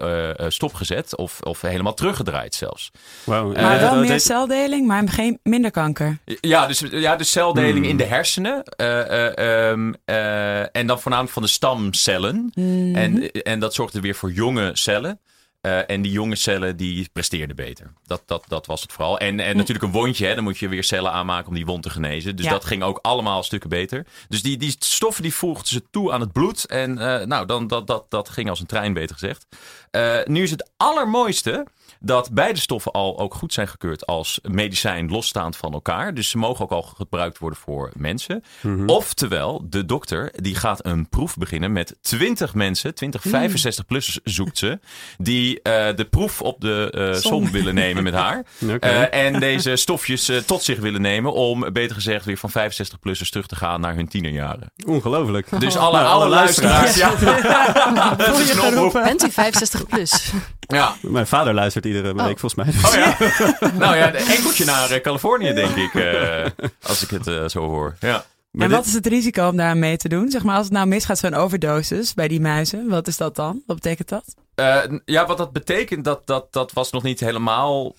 stopgezet. 0.49 1.17
Of, 1.17 1.41
of 1.41 1.61
helemaal 1.61 1.95
teruggedraaid 1.95 2.55
zelfs. 2.55 2.91
Eh, 3.27 3.43
Maar 3.43 3.81
wel 3.81 3.97
meer 3.97 4.21
celdeling, 4.21 4.87
maar 4.87 5.09
geen, 5.09 5.39
minder 5.43 5.71
kanker. 5.71 6.19
Ja, 6.41 6.67
dus, 6.67 6.83
ja, 6.91 7.17
dus 7.17 7.31
celdeling 7.31 7.73
Hmm. 7.77 7.85
in 7.85 7.97
de 7.97 8.05
hersenen. 8.05 8.63
eh, 8.65 9.01
eh, 9.01 9.71
ehm, 9.71 9.93
eh, 10.05 10.77
en 10.77 10.87
dan 10.87 11.01
voornamelijk 11.01 11.35
van 11.35 11.43
de 11.43 11.49
stamcellen. 11.49 12.51
Hmm. 12.55 12.63
En, 12.95 13.31
en 13.33 13.61
dat 13.61 13.75
zorgde 13.75 14.01
weer 14.01 14.15
voor 14.15 14.33
jonge 14.33 14.71
cellen. 14.73 15.21
Eh, 15.61 15.91
en 15.91 16.03
die 16.03 16.13
jonge 16.13 16.37
cellen 16.37 16.77
die 16.77 17.09
presteerden 17.13 17.57
beter. 17.57 17.93
Dat, 18.07 18.23
dat, 18.27 18.45
dat 18.49 18.67
was 18.67 18.83
het 18.83 18.93
vooral. 18.93 19.19
En, 19.19 19.41
en 19.41 19.57
natuurlijk 19.57 19.85
een 19.85 19.93
wondje, 19.93 20.27
hè, 20.27 20.35
dan 20.35 20.45
moet 20.45 20.59
je 20.59 20.69
weer 20.69 20.85
cellen 20.85 21.13
aanmaken 21.13 21.49
om 21.49 21.55
die 21.55 21.67
wond 21.67 21.83
te 21.83 21.91
genezen. 21.91 22.37
Dus 22.37 22.45
Ja. 22.45 22.51
dat 22.51 22.65
ging 22.65 22.83
ook 22.83 22.99
allemaal 23.03 23.43
stukken 23.43 23.71
beter. 23.71 24.07
Dus 24.29 24.43
die, 24.43 24.57
die 24.57 24.77
stoffen 24.79 25.23
die 25.23 25.35
voegden 25.35 25.67
ze 25.67 25.83
toe 25.91 26.13
aan 26.13 26.21
het 26.21 26.33
bloed. 26.33 26.65
En 26.67 26.99
eh, 26.99 27.27
nou, 27.27 27.47
dan, 27.47 27.67
dat, 27.67 27.87
dat, 27.87 28.05
dat 28.09 28.29
ging 28.29 28.49
als 28.49 28.61
een 28.61 28.67
trein, 28.67 28.93
beter 28.93 29.17
gezegd. 29.17 29.47
Eh, 29.91 30.17
nu 30.25 30.43
is 30.43 30.51
het 30.51 30.71
allermooiste 30.77 31.67
dat 32.01 32.31
beide 32.33 32.61
stoffen 32.61 32.93
al 32.93 33.19
ook 33.19 33.35
goed 33.35 33.53
zijn 33.53 33.69
gekeurd 33.69 34.07
als 34.07 34.39
medicijn 34.43 35.11
losstaand 35.11 35.57
van 35.57 35.73
elkaar. 35.73 36.15
Dus 36.15 36.29
ze 36.29 36.39
mogen 36.39 36.65
ook 36.65 36.71
al 36.71 36.83
gebruikt 36.83 37.39
worden 37.39 37.59
voor 37.59 37.91
mensen. 37.97 38.43
Oftewel, 38.87 39.67
de 39.69 39.85
dokter 39.87 40.33
die 40.37 40.55
gaat 40.55 40.87
een 40.87 41.09
proef 41.09 41.37
beginnen 41.37 41.73
met 41.73 41.97
20 42.01 42.55
mensen, 42.55 42.95
20 42.95 43.25
65-plussers 43.27 44.23
zoekt 44.25 44.59
ze, 44.59 44.79
die 45.19 45.63
eh, 45.63 45.97
de 45.97 46.05
proef 46.05 46.43
op 46.43 46.61
de 46.61 46.89
Zon. 47.13 47.21
som 47.23 47.51
willen 47.51 47.75
nemen 47.75 48.03
met 48.03 48.15
haar. 48.15 48.45
Eh, 48.81 49.15
en 49.15 49.41
deze 49.41 49.77
stofjes 49.77 50.31
tot 50.47 50.63
zich 50.63 50.79
willen 50.79 51.01
nemen 51.01 51.33
om, 51.33 51.73
beter 51.73 51.95
gezegd, 51.95 52.25
weer 52.25 52.37
van 52.37 52.51
65-plussers 52.51 53.29
terug 53.29 53.47
te 53.47 53.57
gaan 53.57 53.81
naar 53.81 53.95
hun 53.95 54.09
tienerjaren. 54.09 54.73
Ongelooflijk. 54.87 55.61
Dus 55.61 55.77
alle, 55.77 55.93
Nou, 55.99 56.07
alle 56.09 56.25
alle 56.25 56.35
luisteraars. 56.35 56.95
Ja. 56.97 57.15
Dat 58.17 58.39
is 58.39 58.51
een 58.51 58.61
oproep. 58.61 58.93
Bent 58.93 59.25
u 59.25 59.31
65 59.31 59.87
plus? 59.87 60.33
Ja. 60.67 60.95
Mijn 61.01 61.27
vader 61.27 61.55
luistert 61.55 61.85
iedere 61.85 62.15
week 62.15 62.39
volgens 62.39 62.55
mij. 62.55 62.67
Oh 62.85 62.95
ja. 62.95 63.17
nou 63.85 63.97
ja, 63.97 64.09
een 64.09 64.27
enkeltje 64.27 64.65
naar 64.65 64.91
eh, 64.91 65.01
Californië, 65.01 65.53
denk 65.53 65.77
ik. 65.77 65.95
eh, 65.95 66.45
als 66.83 67.03
ik 67.03 67.11
het 67.11 67.27
eh, 67.27 67.49
zo 67.49 67.61
hoor. 67.69 67.97
Ja. 68.01 68.25
Maar 68.51 68.63
en 68.65 68.69
dit- 68.69 68.79
wat 68.79 68.87
is 68.87 68.93
het 68.95 69.07
risico 69.07 69.49
om 69.49 69.57
daar 69.57 69.77
mee 69.77 69.97
te 69.97 70.09
doen? 70.09 70.31
Zeg 70.31 70.43
maar, 70.43 70.57
als 70.57 70.65
het 70.65 70.73
nou 70.75 70.87
misgaat, 70.87 71.19
zo'n 71.19 71.35
overdosis 71.35 72.15
bij 72.15 72.29
die 72.29 72.41
muizen, 72.41 72.89
wat 72.89 73.07
is 73.07 73.17
dat 73.17 73.37
dan? 73.37 73.63
Wat 73.67 73.77
betekent 73.77 74.09
dat? 74.09 74.25
Eh, 74.55 74.79
ja, 75.05 75.27
wat 75.27 75.39
dat 75.39 75.53
betekent, 75.53 76.05
dat, 76.05 76.27
dat, 76.27 76.53
dat 76.53 76.73
was 76.73 76.91
nog 76.91 77.03
niet 77.03 77.21
helemaal 77.21 77.95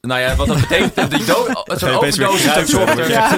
Nou 0.00 0.20
ja, 0.20 0.34
wat 0.36 0.46
dat 0.46 0.60
betekent, 0.60 1.10
die 1.10 1.24
zo'n 1.78 1.90
overdosis, 1.90 2.68
zorgt 2.70 2.98
er... 2.98 3.10
Ja, 3.10 3.36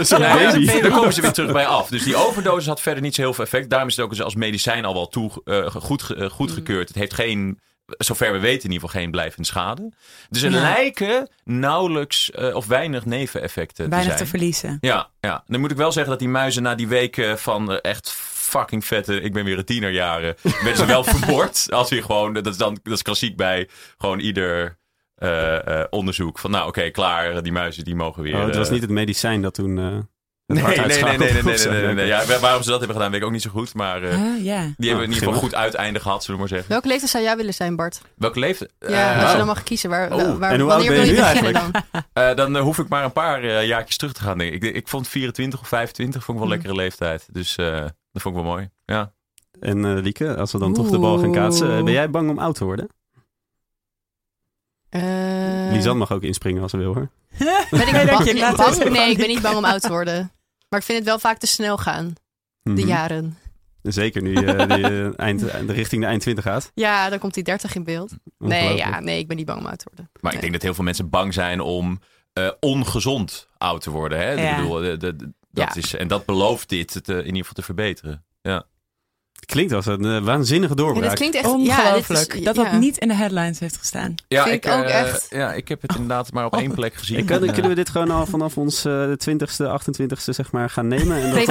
daar 0.81 0.91
komen 0.91 1.13
ze 1.13 1.21
weer 1.21 1.33
terug 1.33 1.53
bij 1.53 1.67
af. 1.67 1.89
Dus 1.89 2.03
die 2.05 2.17
overdosis 2.17 2.67
had 2.67 2.81
verder 2.81 3.03
niet 3.03 3.15
zo 3.15 3.23
heel 3.23 3.35
veel 3.35 3.45
effect. 3.45 3.71
Daarom 3.71 3.89
is 3.89 3.97
het 3.97 4.05
ook 4.05 4.19
als 4.21 4.35
medicijn 4.35 4.85
al 4.85 4.95
wel 4.95 5.09
toe, 5.09 5.31
eh, 5.45 5.67
goed, 5.67 6.15
goedgekeurd. 6.31 6.89
Het 6.89 6.97
heeft 6.97 7.15
geen, 7.15 7.61
zover 7.87 8.33
we 8.33 8.39
weten 8.39 8.65
in 8.65 8.73
ieder 8.73 8.89
geval, 8.89 9.01
geen 9.03 9.11
blijvende 9.11 9.47
schade. 9.47 9.93
Dus 10.31 10.43
er 10.43 10.51
Ja. 10.51 10.61
lijken 10.61 11.29
nauwelijks 11.45 12.31
eh, 12.31 12.55
of 12.55 12.67
weinig 12.67 13.05
neveneffecten 13.05 13.85
te 13.85 13.91
Weinig 13.91 14.13
zijn. 14.13 14.25
te 14.25 14.31
verliezen. 14.31 14.79
Ja, 14.81 15.11
ja, 15.21 15.45
dan 15.47 15.61
moet 15.61 15.71
ik 15.71 15.77
wel 15.77 15.93
zeggen 15.93 16.11
dat 16.11 16.21
die 16.21 16.29
muizen 16.29 16.63
na 16.63 16.75
die 16.75 16.89
weken 16.89 17.39
van 17.39 17.73
eh, 17.73 17.79
echt 17.83 18.13
fucking 18.33 18.85
vette, 18.85 19.21
ik 19.21 19.33
ben 19.33 19.45
weer 19.45 19.59
een 19.59 19.65
tienerjaren, 19.65 20.37
werden 20.43 20.77
ze 20.77 20.87
wel 20.87 21.05
vermoord. 21.05 21.67
Als 21.73 21.89
je 21.89 22.03
gewoon, 22.03 22.33
dat 22.33 22.47
is 22.47 22.57
dan 22.57 22.79
dat 22.83 22.93
is 22.93 23.03
klassiek 23.03 23.37
bij 23.37 23.69
gewoon 23.99 24.19
ieder 24.19 24.79
eh, 25.15 25.81
eh, 25.81 25.87
onderzoek 25.91 26.39
van 26.39 26.51
nou 26.51 26.69
oké, 26.69 26.91
klaar, 26.91 27.43
die 27.43 27.53
muizen 27.53 27.85
die 27.85 27.95
mogen 27.95 28.23
weer. 28.23 28.35
Oh, 28.37 28.45
het 28.47 28.57
was 28.57 28.71
niet 28.71 28.81
het 28.83 28.91
medicijn 28.91 29.43
dat 29.43 29.55
toen... 29.55 30.09
Nee, 30.47 30.63
nee, 30.63 30.77
nee, 30.77 30.87
nee, 30.87 31.03
nee, 31.03 31.33
nee, 31.33 31.43
nee, 31.43 31.69
nee, 31.69 31.83
nee. 31.83 31.93
Oké. 31.93 32.33
Ja, 32.33 32.39
waarom 32.41 32.63
ze 32.63 32.69
dat 32.71 32.79
hebben 32.79 32.97
gedaan 32.97 33.11
weet 33.11 33.21
ik 33.21 33.27
ook 33.27 33.33
niet 33.33 33.43
zo 33.43 33.51
goed, 33.51 33.75
maar 33.75 34.03
eh, 34.03 34.45
ja. 34.45 34.61
die 34.77 34.89
hebben 34.89 35.07
in 35.07 35.13
ieder 35.13 35.27
geval 35.29 35.33
goed 35.41 35.55
uiteinde 35.55 36.01
gehad, 36.01 36.21
zullen 36.25 36.35
we 36.35 36.41
maar 36.41 36.49
zeggen. 36.49 36.69
Welke 36.69 36.89
leeftijd 36.89 37.11
zou 37.11 37.25
jij 37.25 37.37
willen 37.37 37.55
zijn, 37.55 37.77
Bart? 37.77 38.01
Welke 38.17 38.39
leeftijd? 38.39 38.73
Ja, 38.79 38.87
Eh, 38.89 39.09
als 39.09 39.17
je 39.17 39.23
wauw. 39.25 39.37
dan 39.37 39.47
mag 39.47 39.63
kiezen. 39.63 39.91
Waar, 39.91 40.13
Oh, 40.13 40.39
waar, 40.39 40.53
en 40.53 40.61
hoe 40.61 40.69
wanneer 40.69 40.71
oud 40.71 40.79
ben 40.79 40.89
wil 40.89 41.01
je 41.01 41.07
je 41.07 41.13
nu 41.13 41.19
beginnen 41.21 41.53
dan? 41.93 42.03
Eh, 42.13 42.35
dan 42.37 42.57
hoef 42.57 42.79
ik 42.79 42.89
maar 42.89 43.05
een 43.05 43.13
paar 43.13 43.43
eh, 43.43 43.67
jaartjes 43.67 43.97
terug 43.97 44.13
te 44.15 44.21
gaan. 44.23 44.39
Denk 44.39 44.53
ik. 44.55 44.63
Ik, 44.63 44.75
ik 44.75 44.89
vond 44.89 45.09
24 45.09 45.61
of 45.61 45.69
25 45.69 46.25
vond 46.25 46.39
ik 46.39 46.45
wel 46.45 46.53
een 46.53 46.59
Hmm. 46.59 46.67
lekkere 46.69 46.85
leeftijd. 46.89 47.27
Dus 47.33 47.57
eh, 47.57 47.81
dat 48.13 48.23
vond 48.23 48.37
ik 48.37 48.43
wel 48.43 48.51
mooi. 48.53 48.71
Ja. 48.85 49.13
En 49.61 49.85
eh, 49.85 50.03
Lieke, 50.03 50.37
als 50.37 50.53
we 50.53 50.59
dan 50.59 50.75
toch 50.75 50.91
de 50.91 50.99
bal 50.99 51.19
gaan 51.19 51.33
kaatsen. 51.33 51.85
Ben 51.85 51.93
jij 51.93 52.11
bang 52.11 52.31
om 52.31 52.39
oud 52.39 52.55
te 52.55 52.65
worden? 52.65 52.89
Eh, 54.89 55.03
Lisanne 55.73 55.99
mag 55.99 56.13
ook 56.13 56.23
inspringen 56.23 56.63
als 56.63 56.71
ze 56.71 56.77
wil 56.77 56.95
hoor. 56.95 57.09
Ben 57.71 57.89
ik 57.89 58.11
bang? 58.57 58.89
Nee, 58.91 59.11
ik 59.11 59.17
ben 59.17 59.29
niet 59.29 59.43
bang 59.43 59.57
om 59.57 59.65
oud 59.65 59.81
te 59.81 59.89
worden. 59.89 60.31
Maar 60.69 60.79
ik 60.81 60.85
vind 60.87 60.99
het 60.99 61.07
wel 61.07 61.19
vaak 61.19 61.39
te 61.39 61.47
snel 61.47 61.77
gaan, 61.79 62.15
de 62.63 62.71
Mhm. 62.71 62.87
jaren. 62.87 63.39
Zeker 63.83 64.23
nu 64.23 64.31
je 64.33 64.53
eh, 64.53 65.11
eind, 65.27 65.41
de 65.41 65.73
richting 65.73 66.03
de 66.03 66.09
eind 66.09 66.21
20 66.23 66.45
gaat. 66.45 66.71
Ja, 66.75 67.09
dan 67.09 67.19
komt 67.19 67.35
die 67.35 67.43
30 67.43 67.75
in 67.75 67.85
beeld. 67.85 68.13
Nee, 68.39 68.77
ja, 68.77 69.01
nee, 69.01 69.19
ik 69.19 69.27
ben 69.29 69.37
niet 69.37 69.47
bang 69.47 69.61
om 69.61 69.67
oud 69.67 69.79
te 69.79 69.85
worden. 69.89 70.11
Maar 70.21 70.35
ik 70.35 70.41
denk 70.41 70.53
dat 70.53 70.63
heel 70.63 70.75
veel 70.75 70.85
mensen 70.85 71.11
bang 71.11 71.35
zijn 71.35 71.61
om 71.61 72.01
eh, 72.33 72.51
ongezond 72.61 73.49
oud 73.59 73.81
te 73.81 73.91
worden. 73.91 74.19
Hè? 74.19 74.31
Ja. 74.31 74.51
Ik 74.51 74.57
bedoel, 74.63 74.79
de, 74.81 74.97
de- 74.97 75.17
de- 75.17 75.33
dat 75.51 75.75
Ja. 75.75 75.81
is, 75.81 75.95
en 75.95 76.09
dat 76.09 76.25
belooft 76.25 76.69
dit 76.69 76.95
het, 76.95 77.09
eh, 77.09 77.17
in 77.19 77.25
ieder 77.25 77.39
geval 77.39 77.53
te 77.55 77.63
verbeteren. 77.63 78.25
Klinkt 79.47 79.73
als 79.73 79.87
een 79.87 80.05
eh, 80.05 80.19
waanzinnige 80.23 80.75
Ja, 80.77 80.83
doorbraak. 80.83 81.03
dit 81.09 81.15
klinkt 81.19 81.37
echt... 81.37 81.47
Ongelooflijk. 81.47 82.33
Ja, 82.33 82.39
is, 82.39 82.45
dat 82.45 82.55
dat 82.55 82.65
ja. 82.67 82.79
niet 82.79 82.97
in 82.99 83.09
de 83.09 83.15
headlines 83.15 83.59
heeft 83.59 83.77
gestaan. 83.77 84.15
Ja, 84.29 84.43
Vind 84.45 84.65
ik 84.65 84.73
ook 84.73 84.83
eh, 84.85 85.01
echt. 85.01 85.27
Ja, 85.31 85.53
ik 85.53 85.69
heb 85.69 85.83
het 85.83 85.93
inderdaad 85.95 86.33
maar 86.33 86.45
op 86.47 86.57
één 86.57 86.75
plek 86.75 86.95
gezien. 86.95 87.19
Ik 87.19 87.31
En, 87.31 87.45
eh, 87.47 87.53
kunnen 87.53 87.69
we 87.71 87.77
dit 87.77 87.89
gewoon 87.89 88.11
al 88.11 88.27
vanaf 88.27 88.57
ons 88.59 88.85
eh, 88.85 88.93
de 88.93 89.17
20ste, 89.31 89.67
28ste 89.67 90.31
zeg 90.31 90.53
maar 90.53 90.71
gaan 90.71 90.89
nemen? 90.89 91.17
En 91.23 91.45
dat. 91.47 91.49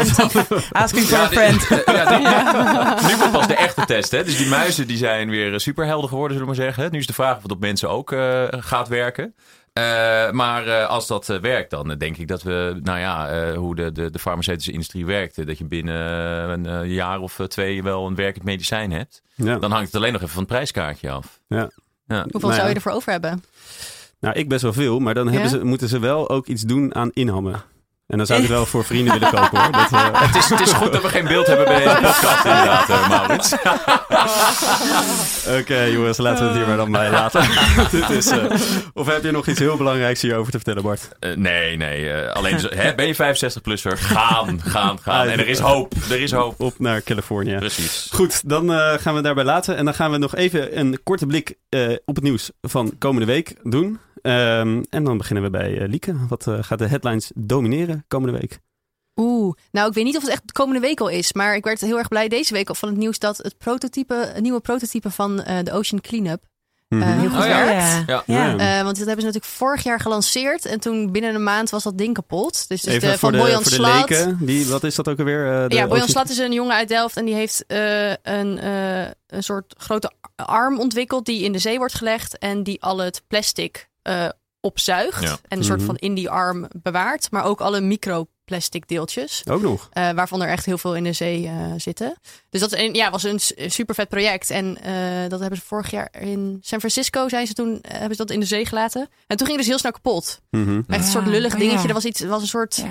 Asking 0.71 1.05
for 1.05 1.17
Ja, 1.17 1.23
a 1.23 1.27
friend. 1.27 1.69
dit- 1.69 1.83
eh, 1.83 1.93
ja, 2.21 2.99
nu 3.07 3.15
komt 3.17 3.31
pas 3.31 3.47
de 3.47 3.55
echte 3.55 3.85
test. 3.85 4.11
Hè? 4.11 4.23
Dus 4.23 4.37
die 4.37 4.47
muizen 4.47 4.87
die 4.87 4.97
zijn 4.97 5.29
weer 5.29 5.53
eh, 5.53 5.59
superhelden 5.59 6.09
geworden, 6.09 6.37
zullen 6.37 6.51
we 6.51 6.57
maar 6.57 6.65
zeggen. 6.67 6.91
Nu 6.91 6.99
is 6.99 7.07
de 7.07 7.13
vraag 7.13 7.35
of 7.37 7.41
het 7.43 7.51
op 7.51 7.59
mensen 7.59 7.89
ook 7.89 8.11
eh, 8.11 8.43
gaat 8.49 8.87
werken. 8.87 9.35
Eh, 9.75 10.31
maar 10.31 10.67
eh, 10.67 10.89
als 10.89 11.07
dat 11.07 11.29
eh, 11.29 11.39
werkt, 11.39 11.69
dan 11.69 11.87
denk 11.97 12.17
ik 12.17 12.27
dat 12.27 12.43
we, 12.43 12.79
nou 12.83 12.99
ja, 12.99 13.29
eh, 13.29 13.57
hoe 13.57 13.75
de, 13.75 13.91
de, 13.91 14.09
de 14.09 14.19
farmaceutische 14.19 14.71
industrie 14.71 15.05
werkt, 15.05 15.47
dat 15.47 15.57
je 15.57 15.65
binnen 15.65 15.95
een 16.65 16.89
jaar 16.89 17.19
of 17.19 17.39
twee 17.47 17.83
wel 17.83 18.07
een 18.07 18.15
werkend 18.15 18.43
medicijn 18.45 18.91
hebt. 18.91 19.21
ja. 19.35 19.57
Dan 19.57 19.71
hangt 19.71 19.85
het 19.85 19.95
alleen 19.95 20.11
nog 20.11 20.21
even 20.21 20.33
van 20.33 20.43
het 20.43 20.51
prijskaartje 20.51 21.11
af. 21.11 21.39
Ja. 21.47 21.69
Ja. 22.07 22.21
Hoeveel 22.21 22.39
Nou 22.39 22.53
zou 22.53 22.61
ja. 22.63 22.67
je 22.67 22.75
ervoor 22.75 22.91
over 22.91 23.11
hebben? 23.11 23.43
Nou, 24.19 24.35
ik 24.35 24.49
best 24.49 24.61
wel 24.61 24.73
veel, 24.73 24.99
maar 24.99 25.13
dan 25.13 25.49
ze, 25.49 25.63
moeten 25.63 25.89
ze 25.89 25.99
wel 25.99 26.29
ook 26.29 26.47
iets 26.47 26.61
doen 26.61 26.95
aan 26.95 27.11
inhammen. 27.13 27.63
En 28.07 28.17
dan 28.17 28.25
zou 28.25 28.39
ik 28.41 28.45
het 28.47 28.55
wel 28.55 28.65
voor 28.65 28.85
vrienden 28.85 29.13
willen 29.13 29.29
kopen 29.35 29.59
hoor. 29.61 29.71
Dat, 29.71 29.91
eh, 29.91 30.21
Het, 30.21 30.35
is, 30.35 30.49
het 30.49 30.59
is 30.59 30.73
goed 30.73 30.91
dat 30.91 31.01
we 31.01 31.09
geen 31.09 31.25
beeld 31.27 31.47
hebben 31.47 31.65
bij 31.65 31.83
deze 31.83 31.95
podcast, 31.95 32.45
inderdaad, 32.51 32.89
eh, 32.89 33.09
Maurits. 33.09 33.53
Oké 35.59 35.81
jongens, 35.81 36.17
laten 36.17 36.43
we 36.43 36.49
het 36.49 36.57
hier 36.57 36.67
maar 36.67 36.77
dan 36.77 36.91
bij 36.91 37.09
laten. 37.11 37.41
Dit 37.91 38.09
is, 38.09 38.27
eh, 38.27 38.43
of 38.93 39.07
heb 39.07 39.23
je 39.23 39.31
nog 39.31 39.47
iets 39.47 39.59
heel 39.59 39.77
belangrijks 39.77 40.21
hierover 40.21 40.51
te 40.51 40.57
vertellen 40.57 40.83
Bart? 40.83 41.09
Eh, 41.19 41.35
nee, 41.35 41.77
nee. 41.77 42.11
eh, 42.11 42.33
alleen 42.33 42.55
hè, 42.75 42.95
ben 42.95 43.07
je 43.07 43.15
65-plusser? 43.15 43.97
Gaan, 43.97 44.61
gaan, 44.61 44.99
gaan. 45.01 45.27
En 45.27 45.39
er 45.39 45.47
is 45.47 45.59
hoop. 45.59 45.93
Er 46.09 46.21
is 46.21 46.31
hoop. 46.31 46.59
Op 46.61 46.79
naar 46.79 47.01
Californië. 47.03 47.55
Precies. 47.55 48.09
Goed, 48.11 48.49
dan 48.49 48.73
eh, 48.73 48.93
gaan 48.97 49.15
we 49.15 49.21
daarbij 49.21 49.43
laten. 49.43 49.77
En 49.77 49.85
dan 49.85 49.93
gaan 49.93 50.11
we 50.11 50.17
nog 50.17 50.35
even 50.35 50.79
een 50.79 50.99
korte 51.03 51.25
blik 51.25 51.55
eh, 51.69 51.89
op 52.05 52.15
het 52.15 52.23
nieuws 52.23 52.51
van 52.61 52.95
komende 52.97 53.25
week 53.25 53.55
doen. 53.63 53.99
Ehm, 54.21 54.83
en 54.89 55.03
dan 55.03 55.17
beginnen 55.17 55.43
we 55.43 55.49
bij 55.49 55.87
Lieke. 55.87 56.15
Wat 56.27 56.47
gaat 56.61 56.79
de 56.79 56.87
headlines 56.87 57.31
domineren 57.35 57.94
komende 58.07 58.37
week? 58.39 58.59
Oeh, 59.19 59.53
nou 59.71 59.87
ik 59.87 59.93
weet 59.93 60.03
niet 60.03 60.15
of 60.15 60.21
het 60.21 60.31
echt 60.31 60.41
de 60.45 60.53
komende 60.53 60.79
week 60.79 60.99
al 60.99 61.07
is, 61.09 61.33
maar 61.33 61.55
ik 61.55 61.63
werd 61.63 61.81
heel 61.81 61.97
erg 61.97 62.07
blij 62.07 62.27
deze 62.27 62.53
week 62.53 62.69
al 62.69 62.75
van 62.75 62.89
het 62.89 62.97
nieuws 62.97 63.19
dat 63.19 63.37
het 63.37 63.57
prototype, 63.57 64.13
het 64.33 64.41
nieuwe 64.41 64.59
prototype 64.59 65.11
van 65.11 65.41
eh, 65.43 65.57
de 65.63 65.71
Ocean 65.71 66.01
Cleanup 66.01 66.43
eh, 66.87 66.99
Mhm. 66.99 67.19
heel 67.19 67.29
goed 67.29 67.39
Oh 67.39 67.45
ja. 67.47 67.65
werkt. 67.65 68.07
Ja. 68.07 68.23
Ja. 68.25 68.45
Ja. 68.55 68.77
Eh, 68.77 68.83
want 68.83 68.95
dit 68.97 69.05
hebben 69.05 69.21
ze 69.23 69.25
natuurlijk 69.31 69.45
vorig 69.45 69.83
jaar 69.83 69.99
gelanceerd 69.99 70.65
en 70.65 70.79
toen 70.79 71.11
binnen 71.11 71.35
een 71.35 71.43
maand 71.43 71.69
was 71.69 71.83
dat 71.83 71.97
ding 71.97 72.13
kapot. 72.13 72.67
Dus, 72.67 72.81
dus 72.81 72.93
Even 72.93 72.99
de, 73.01 73.07
voor 73.07 73.17
van 73.17 73.31
de, 73.31 73.37
Boyan 73.37 73.63
Slat. 73.63 74.09
leken. 74.09 74.37
Die, 74.45 74.67
wat 74.67 74.83
is 74.83 74.95
dat 74.95 75.07
ook 75.07 75.19
alweer? 75.19 75.45
Eh, 75.63 75.69
de 75.69 75.75
Ja, 75.75 75.81
Boyan 75.81 75.91
Ocean- 75.91 76.07
Slat 76.09 76.29
is 76.29 76.37
een 76.37 76.51
jongen 76.53 76.75
uit 76.75 76.87
Delft 76.87 77.17
en 77.17 77.25
die 77.25 77.35
heeft 77.35 77.65
eh, 77.65 78.09
een, 78.09 78.57
eh, 78.59 79.01
een 79.27 79.43
soort 79.43 79.75
grote 79.77 80.11
arm 80.35 80.79
ontwikkeld 80.79 81.25
die 81.25 81.43
in 81.43 81.51
de 81.51 81.59
zee 81.59 81.77
wordt 81.77 81.93
gelegd 81.93 82.37
en 82.37 82.63
die 82.63 82.81
al 82.81 82.97
het 82.97 83.21
plastic 83.27 83.89
eh, 84.01 84.29
opzuigt 84.65 85.21
Ja. 85.23 85.37
en 85.47 85.57
een 85.57 85.63
soort 85.63 85.77
Mhm. 85.77 85.85
van 85.87 85.95
in 85.95 86.13
die 86.13 86.29
arm 86.29 86.67
bewaart, 86.81 87.31
maar 87.31 87.43
ook 87.43 87.61
alle 87.61 87.81
microplastic 87.81 88.87
deeltjes. 88.87 89.41
Ook 89.49 89.61
nog. 89.61 89.89
eh, 89.91 90.11
waarvan 90.11 90.41
er 90.41 90.49
echt 90.49 90.65
heel 90.65 90.77
veel 90.77 90.95
in 90.95 91.03
de 91.03 91.13
zee 91.13 91.45
eh, 91.47 91.71
zitten. 91.77 92.15
Dus 92.49 92.61
dat 92.61 92.73
is 92.73 92.79
een, 92.81 92.93
ja, 92.93 93.09
was 93.11 93.23
een 93.23 93.39
super 93.71 93.95
vet 93.95 94.09
project. 94.09 94.49
En 94.49 94.77
eh, 94.81 95.29
dat 95.29 95.39
hebben 95.39 95.59
ze 95.59 95.65
vorig 95.65 95.91
jaar 95.91 96.09
in 96.19 96.57
San 96.61 96.79
Francisco 96.79 97.29
zijn 97.29 97.47
ze 97.47 97.53
toen 97.53 97.79
hebben 97.87 98.09
ze 98.15 98.25
dat 98.25 98.31
in 98.31 98.39
de 98.39 98.45
zee 98.45 98.65
gelaten. 98.65 99.01
En 99.27 99.37
toen 99.37 99.47
ging 99.47 99.49
het 99.49 99.57
dus 99.57 99.67
heel 99.67 99.77
snel 99.77 99.91
kapot. 99.91 100.41
Mhm. 100.49 100.81
Echt 100.87 101.05
een 101.05 101.11
soort 101.11 101.27
lullig 101.27 101.53
oh 101.53 101.59
dingetje. 101.59 101.81
ja. 101.81 101.87
Er 101.87 101.93
was 101.93 102.05
iets, 102.05 102.19
was 102.19 102.41
een 102.41 102.47
soort 102.47 102.83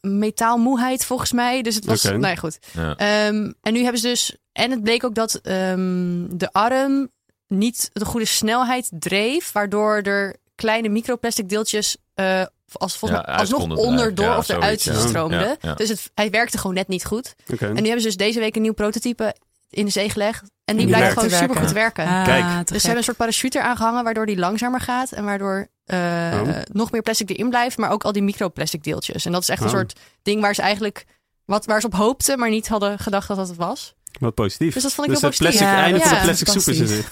metaalmoeheid 0.00 1.04
volgens 1.04 1.32
mij. 1.32 1.62
Dus 1.62 1.74
het 1.74 1.84
was, 1.84 2.04
Oké. 2.04 2.16
nou 2.16 2.34
ja, 2.34 2.40
goed. 2.40 2.58
Ja. 2.72 2.96
Ehm, 2.96 3.52
en 3.62 3.72
nu 3.72 3.82
hebben 3.82 4.00
ze 4.00 4.06
dus, 4.08 4.36
en 4.52 4.70
het 4.70 4.82
bleek 4.82 5.04
ook 5.04 5.14
dat 5.14 5.34
ehm, 5.34 6.26
de 6.36 6.52
arm 6.52 7.10
niet 7.48 7.90
de 7.92 8.04
goede 8.04 8.26
snelheid 8.26 8.90
dreef, 8.98 9.52
waardoor 9.52 9.96
er 9.96 10.36
kleine 10.54 10.88
microplastic 10.88 11.48
deeltjes 11.48 11.96
eh, 12.14 12.42
als 12.72 12.96
volgens 12.96 13.20
Ja, 13.20 13.26
mij 13.26 13.36
alsnog 13.40 13.76
onderdoor 13.78 14.26
Ja, 14.26 14.36
of 14.38 14.48
eruit 14.48 14.80
stroomden. 14.80 15.40
Ja, 15.40 15.56
ja. 15.60 15.74
Dus 15.74 15.88
het, 15.88 16.10
hij 16.14 16.30
werkte 16.30 16.58
gewoon 16.58 16.74
net 16.74 16.88
niet 16.88 17.04
goed. 17.04 17.34
En 17.46 17.56
nu 17.58 17.82
hebben 17.82 18.00
ze 18.00 18.06
dus 18.06 18.16
deze 18.16 18.38
week 18.38 18.56
een 18.56 18.62
nieuw 18.62 18.72
prototype 18.72 19.34
in 19.70 19.84
de 19.84 19.90
zee 19.90 20.10
gelegd. 20.10 20.42
En 20.64 20.76
die, 20.76 20.86
die 20.86 20.86
blijft 20.86 21.02
werkt 21.14 21.14
gewoon 21.14 21.28
te 21.30 21.36
super 21.36 21.56
goed 21.66 21.72
werken. 21.72 22.04
werken. 22.04 22.32
Ah, 22.34 22.46
Kijk. 22.54 22.66
Dus 22.66 22.76
ze 22.76 22.80
hebben 22.80 22.96
een 22.96 23.04
soort 23.04 23.16
parachute 23.16 23.58
eraan 23.58 23.76
gehangen, 23.76 24.04
waardoor 24.04 24.26
die 24.26 24.36
langzamer 24.38 24.80
gaat. 24.80 25.12
En 25.12 25.24
waardoor 25.24 25.68
eh, 25.84 25.98
Oh. 26.42 26.48
nog 26.72 26.90
meer 26.92 27.02
plastic 27.02 27.30
erin 27.30 27.48
blijft, 27.48 27.76
maar 27.78 27.90
ook 27.90 28.04
al 28.04 28.12
die 28.12 28.22
microplastic 28.22 28.82
deeltjes. 28.84 29.24
En 29.24 29.32
dat 29.32 29.42
is 29.42 29.48
echt 29.48 29.60
een 29.60 29.66
Oh. 29.66 29.72
soort 29.72 29.92
ding 30.22 30.40
waar 30.40 30.54
ze 30.54 30.62
eigenlijk 30.62 31.04
wat 31.44 31.64
waar 31.66 31.80
ze 31.80 31.86
op 31.86 31.94
hoopten, 31.94 32.38
maar 32.38 32.50
niet 32.50 32.68
hadden 32.68 32.98
gedacht 32.98 33.28
dat 33.28 33.36
dat 33.36 33.48
het 33.48 33.56
was. 33.56 33.94
Wat 34.20 34.34
positief. 34.34 34.74
Dus 34.74 34.82
dat 34.82 34.92
vond 34.92 35.06
ik 35.06 35.12
Dus 35.12 35.22
heel 35.22 35.30
positief. 35.30 35.58
plastic, 35.58 35.76
Ja, 35.76 35.98
van 36.00 36.10
ja. 36.10 36.18
de 36.20 36.24
plastic 36.24 36.48
soep 36.48 36.74
is 36.74 36.90
in. 36.90 37.04